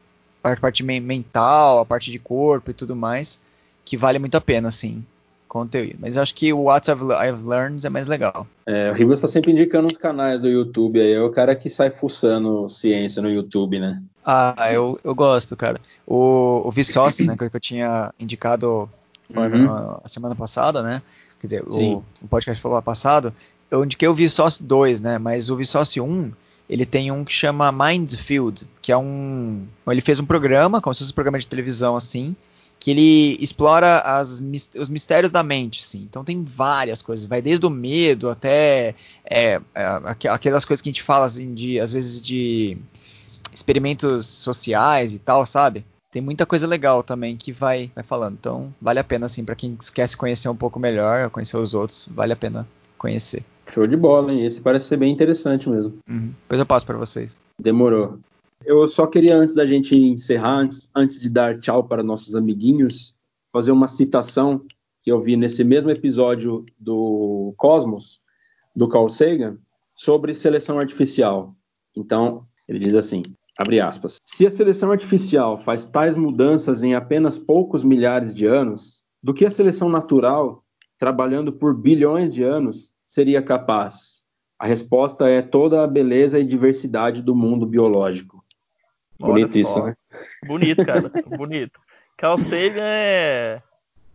parte 0.59 0.83
mental, 0.83 1.79
a 1.79 1.85
parte 1.85 2.11
de 2.11 2.19
corpo 2.19 2.69
e 2.69 2.73
tudo 2.73 2.97
mais, 2.97 3.39
que 3.85 3.97
vale 3.97 4.19
muito 4.19 4.35
a 4.35 4.41
pena, 4.41 4.69
assim, 4.69 5.03
conteúdo. 5.47 5.95
Mas 5.99 6.17
acho 6.17 6.33
que 6.33 6.51
o 6.51 6.63
What 6.63 6.89
I've, 6.89 7.03
I've 7.03 7.47
Learned 7.47 7.85
é 7.85 7.89
mais 7.89 8.07
legal. 8.07 8.47
É, 8.65 8.89
o 8.89 8.93
Ribas 8.93 9.19
está 9.19 9.27
sempre 9.27 9.51
indicando 9.51 9.87
os 9.87 9.97
canais 9.97 10.41
do 10.41 10.47
YouTube 10.47 10.99
aí, 10.99 11.13
é 11.13 11.21
o 11.21 11.29
cara 11.29 11.55
que 11.55 11.69
sai 11.69 11.91
fuçando 11.91 12.67
ciência 12.67 13.21
no 13.21 13.29
YouTube, 13.29 13.79
né? 13.79 14.01
Ah, 14.25 14.69
eu, 14.71 14.99
eu 15.03 15.13
gosto, 15.13 15.55
cara. 15.55 15.79
O, 16.07 16.63
o 16.65 16.71
Vsauce, 16.71 17.25
né, 17.25 17.35
que 17.37 17.43
eu 17.43 17.59
tinha 17.59 18.13
indicado 18.19 18.89
uhum. 19.29 19.69
a 20.03 20.07
semana 20.07 20.35
passada, 20.35 20.81
né? 20.81 21.01
Quer 21.39 21.47
dizer, 21.47 21.63
o, 21.67 22.03
o, 22.21 22.27
podcast 22.27 22.61
falou 22.61 22.81
passado, 22.81 23.33
eu 23.69 23.83
indiquei 23.83 24.07
o 24.07 24.13
Vsauce 24.13 24.63
2, 24.63 25.01
né? 25.01 25.17
Mas 25.17 25.49
o 25.49 25.57
Vsauce 25.57 25.99
1, 25.99 26.31
ele 26.69 26.85
tem 26.85 27.11
um 27.11 27.25
que 27.25 27.33
chama 27.33 27.71
Mindfield, 27.71 28.65
que 28.81 28.91
é 28.91 28.97
um... 28.97 29.65
Ele 29.87 30.01
fez 30.01 30.19
um 30.21 30.25
programa, 30.25 30.81
como 30.81 30.93
se 30.93 30.99
fosse 30.99 31.11
um 31.11 31.15
programa 31.15 31.37
de 31.37 31.47
televisão, 31.47 31.97
assim, 31.97 32.33
que 32.83 32.91
ele 32.91 33.37
explora 33.39 33.99
as, 33.99 34.43
os 34.77 34.89
mistérios 34.89 35.31
da 35.31 35.41
mente, 35.41 35.79
assim. 35.81 36.05
Então 36.09 36.21
tem 36.21 36.43
várias 36.43 37.01
coisas, 37.01 37.25
vai 37.25 37.41
desde 37.41 37.65
o 37.65 37.69
medo 37.69 38.29
até 38.29 38.93
é, 39.23 39.61
aquelas 40.29 40.65
coisas 40.65 40.81
que 40.81 40.89
a 40.89 40.91
gente 40.91 41.01
fala, 41.01 41.25
assim, 41.25 41.53
de, 41.53 41.79
às 41.79 41.93
vezes 41.93 42.21
de 42.21 42.77
experimentos 43.53 44.27
sociais 44.27 45.13
e 45.13 45.19
tal, 45.19 45.45
sabe? 45.45 45.85
tem 46.11 46.21
muita 46.21 46.45
coisa 46.45 46.67
legal 46.67 47.01
também 47.01 47.37
que 47.37 47.53
vai, 47.53 47.89
vai 47.95 48.03
falando. 48.03 48.33
Então, 48.33 48.73
vale 48.81 48.99
a 48.99 49.03
pena, 49.03 49.27
assim, 49.27 49.45
para 49.45 49.55
quem 49.55 49.77
quer 49.95 50.07
se 50.07 50.17
conhecer 50.17 50.49
um 50.49 50.55
pouco 50.55 50.77
melhor, 50.77 51.29
conhecer 51.29 51.57
os 51.57 51.73
outros, 51.73 52.09
vale 52.13 52.33
a 52.33 52.35
pena 52.35 52.67
conhecer. 52.97 53.43
Show 53.71 53.87
de 53.87 53.95
bola, 53.95 54.31
hein? 54.31 54.45
Esse 54.45 54.59
parece 54.59 54.87
ser 54.87 54.97
bem 54.97 55.11
interessante 55.11 55.69
mesmo. 55.69 55.97
Uhum. 56.07 56.33
Depois 56.41 56.59
eu 56.59 56.65
passo 56.65 56.85
para 56.85 56.97
vocês. 56.97 57.41
Demorou. 57.57 58.19
Eu 58.65 58.87
só 58.87 59.05
queria, 59.07 59.35
antes 59.35 59.53
da 59.53 59.65
gente 59.65 59.95
encerrar, 59.95 60.59
antes, 60.59 60.89
antes 60.95 61.19
de 61.19 61.29
dar 61.29 61.59
tchau 61.59 61.83
para 61.83 62.03
nossos 62.03 62.35
amiguinhos, 62.35 63.15
fazer 63.51 63.71
uma 63.71 63.87
citação 63.87 64.65
que 65.01 65.11
eu 65.11 65.21
vi 65.21 65.35
nesse 65.35 65.63
mesmo 65.63 65.89
episódio 65.89 66.65
do 66.79 67.53
Cosmos, 67.57 68.21
do 68.75 68.87
Carl 68.87 69.09
Sagan, 69.09 69.57
sobre 69.95 70.33
seleção 70.33 70.79
artificial. 70.79 71.55
Então, 71.95 72.45
ele 72.67 72.79
diz 72.79 72.95
assim: 72.95 73.21
Abre 73.57 73.79
aspas. 73.79 74.17
Se 74.25 74.47
a 74.47 74.51
seleção 74.51 74.91
artificial 74.91 75.59
faz 75.59 75.85
tais 75.85 76.17
mudanças 76.17 76.81
em 76.81 76.95
apenas 76.95 77.37
poucos 77.37 77.83
milhares 77.83 78.33
de 78.33 78.47
anos, 78.47 79.03
do 79.21 79.33
que 79.33 79.45
a 79.45 79.51
seleção 79.51 79.89
natural, 79.89 80.63
trabalhando 80.97 81.53
por 81.53 81.75
bilhões 81.75 82.33
de 82.33 82.43
anos, 82.43 82.93
seria 83.05 83.41
capaz? 83.41 84.23
A 84.57 84.65
resposta 84.65 85.27
é 85.27 85.41
toda 85.41 85.83
a 85.83 85.87
beleza 85.87 86.39
e 86.39 86.43
diversidade 86.43 87.21
do 87.21 87.35
mundo 87.35 87.65
biológico. 87.65 88.42
Bonito 89.19 89.57
isso, 89.57 89.83
né? 89.83 89.95
Bonito, 90.45 90.85
cara. 90.85 91.09
Bonito. 91.37 91.79
Carl 92.17 92.37
Sagan 92.39 92.83
é... 92.83 93.61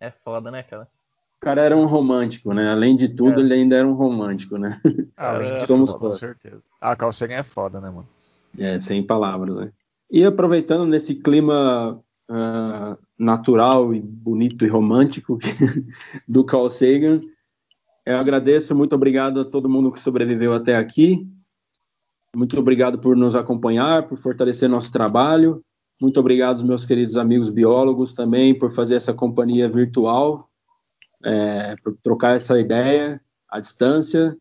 é 0.01 0.11
foda, 0.25 0.51
né, 0.51 0.63
cara? 0.63 0.85
O 0.85 1.41
cara 1.41 1.63
era 1.63 1.77
um 1.77 1.87
romântico, 1.87 2.53
né? 2.53 2.71
Além 2.71 2.97
de 2.97 3.09
tudo, 3.09 3.41
é. 3.41 3.45
ele 3.45 3.55
ainda 3.55 3.77
era 3.77 3.87
um 3.87 3.95
romântico, 3.95 4.59
né? 4.59 4.81
Além 5.17 5.59
de 5.59 5.67
Somos 5.67 5.93
tudo, 5.93 6.01
com 6.01 6.13
certeza. 6.13 6.63
Ah, 6.81 6.97
Carl 6.97 7.13
Sagan 7.13 7.37
é 7.37 7.43
foda, 7.45 7.81
né, 7.81 7.89
mano? 7.91 8.09
É, 8.59 8.81
sem 8.81 9.03
palavras, 9.03 9.57
né? 9.57 9.73
E 10.11 10.25
aproveitando 10.25 10.87
nesse 10.87 11.15
clima 11.15 12.01
uh, 12.29 12.99
natural 13.19 13.95
e 13.95 14.01
bonito 14.01 14.65
e 14.65 14.69
romântico 14.69 15.39
do 16.27 16.45
Carl 16.45 16.69
Sagan, 16.69 17.21
eu 18.05 18.17
agradeço, 18.17 18.75
muito 18.75 18.95
obrigado 18.95 19.41
a 19.41 19.45
todo 19.45 19.69
mundo 19.69 19.93
que 19.93 20.01
sobreviveu 20.01 20.55
até 20.55 20.75
aqui. 20.75 21.29
Muito 22.37 22.59
obrigado 22.59 22.99
por 22.99 23.17
nos 23.17 23.35
acompanhar, 23.35 24.07
por 24.07 24.19
fortalecer 24.19 24.69
nosso 24.69 24.93
trabalho. 24.93 25.63
Muito 26.01 26.21
obrigado 26.21 26.59
aos 26.59 26.63
meus 26.63 26.85
queridos 26.85 27.17
amigos 27.17 27.51
biólogos 27.51 28.15
também 28.15 28.57
por 28.57 28.71
fazer 28.71 28.95
essa 28.95 29.13
companhia 29.13 29.69
virtual, 29.69 30.49
é, 31.25 31.75
por 31.83 31.97
trocar 32.03 32.37
essa 32.37 32.59
ideia 32.59 33.21
à 33.49 33.59
distância. 33.59 34.37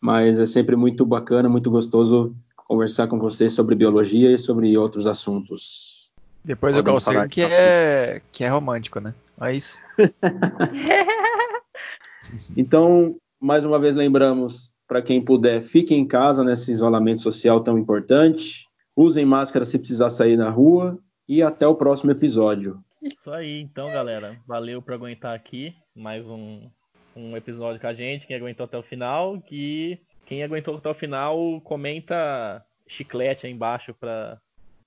Mas 0.00 0.38
é 0.38 0.46
sempre 0.46 0.76
muito 0.76 1.04
bacana, 1.04 1.48
muito 1.48 1.70
gostoso 1.70 2.34
conversar 2.56 3.08
com 3.08 3.18
vocês 3.18 3.52
sobre 3.52 3.74
biologia 3.74 4.32
e 4.32 4.38
sobre 4.38 4.76
outros 4.76 5.06
assuntos. 5.06 6.10
Depois 6.44 6.74
Podem 6.74 6.88
eu 6.88 6.94
consigo 6.94 7.28
que 7.28 7.42
é, 7.42 8.22
que 8.30 8.44
é 8.44 8.48
romântico, 8.48 9.00
né? 9.00 9.12
É 9.40 9.52
isso. 9.52 9.78
então, 12.56 13.16
mais 13.40 13.64
uma 13.64 13.78
vez 13.78 13.94
lembramos, 13.94 14.67
para 14.88 15.02
quem 15.02 15.22
puder, 15.22 15.60
fique 15.60 15.94
em 15.94 16.06
casa 16.06 16.42
nesse 16.42 16.72
isolamento 16.72 17.20
social 17.20 17.60
tão 17.60 17.78
importante. 17.78 18.66
Usem 18.96 19.26
máscara 19.26 19.66
se 19.66 19.78
precisar 19.78 20.08
sair 20.08 20.36
na 20.36 20.48
rua. 20.48 20.98
E 21.28 21.42
até 21.42 21.66
o 21.66 21.74
próximo 21.74 22.10
episódio. 22.10 22.82
Isso 23.02 23.30
aí, 23.30 23.60
então, 23.60 23.92
galera. 23.92 24.38
Valeu 24.46 24.80
por 24.80 24.94
aguentar 24.94 25.36
aqui. 25.36 25.74
Mais 25.94 26.26
um, 26.30 26.70
um 27.14 27.36
episódio 27.36 27.78
com 27.78 27.86
a 27.86 27.92
gente. 27.92 28.26
Quem 28.26 28.34
aguentou 28.34 28.64
até 28.64 28.78
o 28.78 28.82
final. 28.82 29.38
Que 29.42 30.00
quem 30.24 30.42
aguentou 30.42 30.76
até 30.76 30.88
o 30.88 30.94
final, 30.94 31.60
comenta 31.60 32.64
chiclete 32.86 33.46
aí 33.46 33.52
embaixo 33.52 33.92
pra 33.92 34.38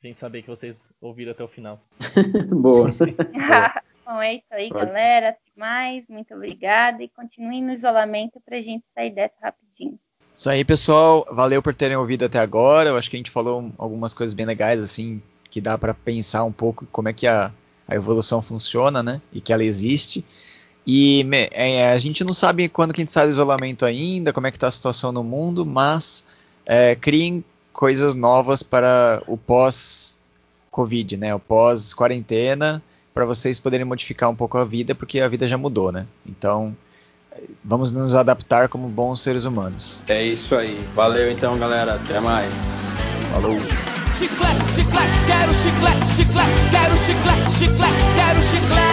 gente 0.04 0.20
saber 0.20 0.42
que 0.42 0.50
vocês 0.50 0.92
ouviram 1.00 1.32
até 1.32 1.44
o 1.44 1.48
final. 1.48 1.80
Boa. 2.50 2.92
Bom, 4.12 4.22
é 4.22 4.34
isso 4.34 4.48
aí, 4.50 4.70
Pode. 4.70 4.88
galera. 4.88 5.30
Até 5.30 5.40
mais. 5.56 6.08
Muito 6.10 6.34
obrigada. 6.34 7.02
E 7.04 7.08
continuem 7.08 7.64
no 7.64 7.72
isolamento 7.72 8.42
pra 8.44 8.60
gente 8.62 8.84
sair 8.94 9.12
dessa 9.12 9.36
rapidinho. 9.42 9.71
Isso 10.34 10.50
aí, 10.50 10.64
pessoal. 10.64 11.28
Valeu 11.32 11.62
por 11.62 11.76
terem 11.76 11.98
ouvido 11.98 12.26
até 12.26 12.40
agora. 12.40 12.90
Eu 12.90 12.98
acho 12.98 13.10
que 13.10 13.16
a 13.16 13.20
gente 13.20 13.32
falou 13.32 13.72
algumas 13.78 14.14
coisas 14.14 14.34
bem 14.34 14.46
legais, 14.46 14.82
assim, 14.84 15.22
que 15.50 15.62
dá 15.62 15.78
para 15.78 15.94
pensar 15.94 16.44
um 16.44 16.52
pouco 16.52 16.88
como 16.92 17.10
é 17.10 17.14
que 17.14 17.28
a, 17.28 17.52
a 17.88 17.96
evolução 17.96 18.42
funciona, 18.42 19.04
né? 19.04 19.22
E 19.32 19.42
que 19.42 19.54
ela 19.54 19.64
existe. 19.64 20.26
E 20.86 21.26
é, 21.52 21.92
a 21.92 21.98
gente 21.98 22.24
não 22.24 22.34
sabe 22.34 22.68
quando 22.68 22.94
que 22.94 23.02
a 23.02 23.04
gente 23.04 23.12
sai 23.12 23.28
do 23.28 23.32
isolamento 23.32 23.86
ainda, 23.86 24.34
como 24.34 24.48
é 24.48 24.52
que 24.52 24.58
está 24.58 24.68
a 24.68 24.72
situação 24.72 25.12
no 25.12 25.24
mundo, 25.24 25.66
mas 25.66 26.26
é, 26.66 26.96
criem 26.96 27.44
coisas 27.72 28.16
novas 28.16 28.64
para 28.64 29.22
o 29.28 29.38
pós-Covid, 29.38 31.18
né? 31.18 31.36
O 31.36 31.40
pós-quarentena, 31.40 32.82
para 33.14 33.26
vocês 33.26 33.60
poderem 33.60 33.86
modificar 33.86 34.30
um 34.30 34.36
pouco 34.36 34.58
a 34.58 34.66
vida, 34.66 34.96
porque 34.96 35.20
a 35.20 35.28
vida 35.28 35.48
já 35.48 35.58
mudou, 35.58 35.92
né? 35.92 36.08
Então, 36.26 36.76
vamos 37.64 37.92
nos 37.92 38.16
adaptar 38.16 38.68
como 38.70 38.88
bons 38.88 39.22
seres 39.22 39.46
humanos. 39.46 40.02
É 40.08 40.24
isso 40.24 40.56
aí. 40.56 40.86
Valeu 40.96 41.32
então, 41.32 41.58
galera. 41.58 41.96
Até 41.96 42.20
mais. 42.20 42.92
Falou. 43.32 43.56
Chiclete, 44.16 44.68
chiclete, 44.68 45.26
quero 45.26 45.54
chiclete, 45.54 46.08
chiclete, 46.08 46.70
quero 46.70 46.98
chiclete, 46.98 47.52
chiclete, 47.52 47.96
quero 48.16 48.44
chiclete. 48.44 48.91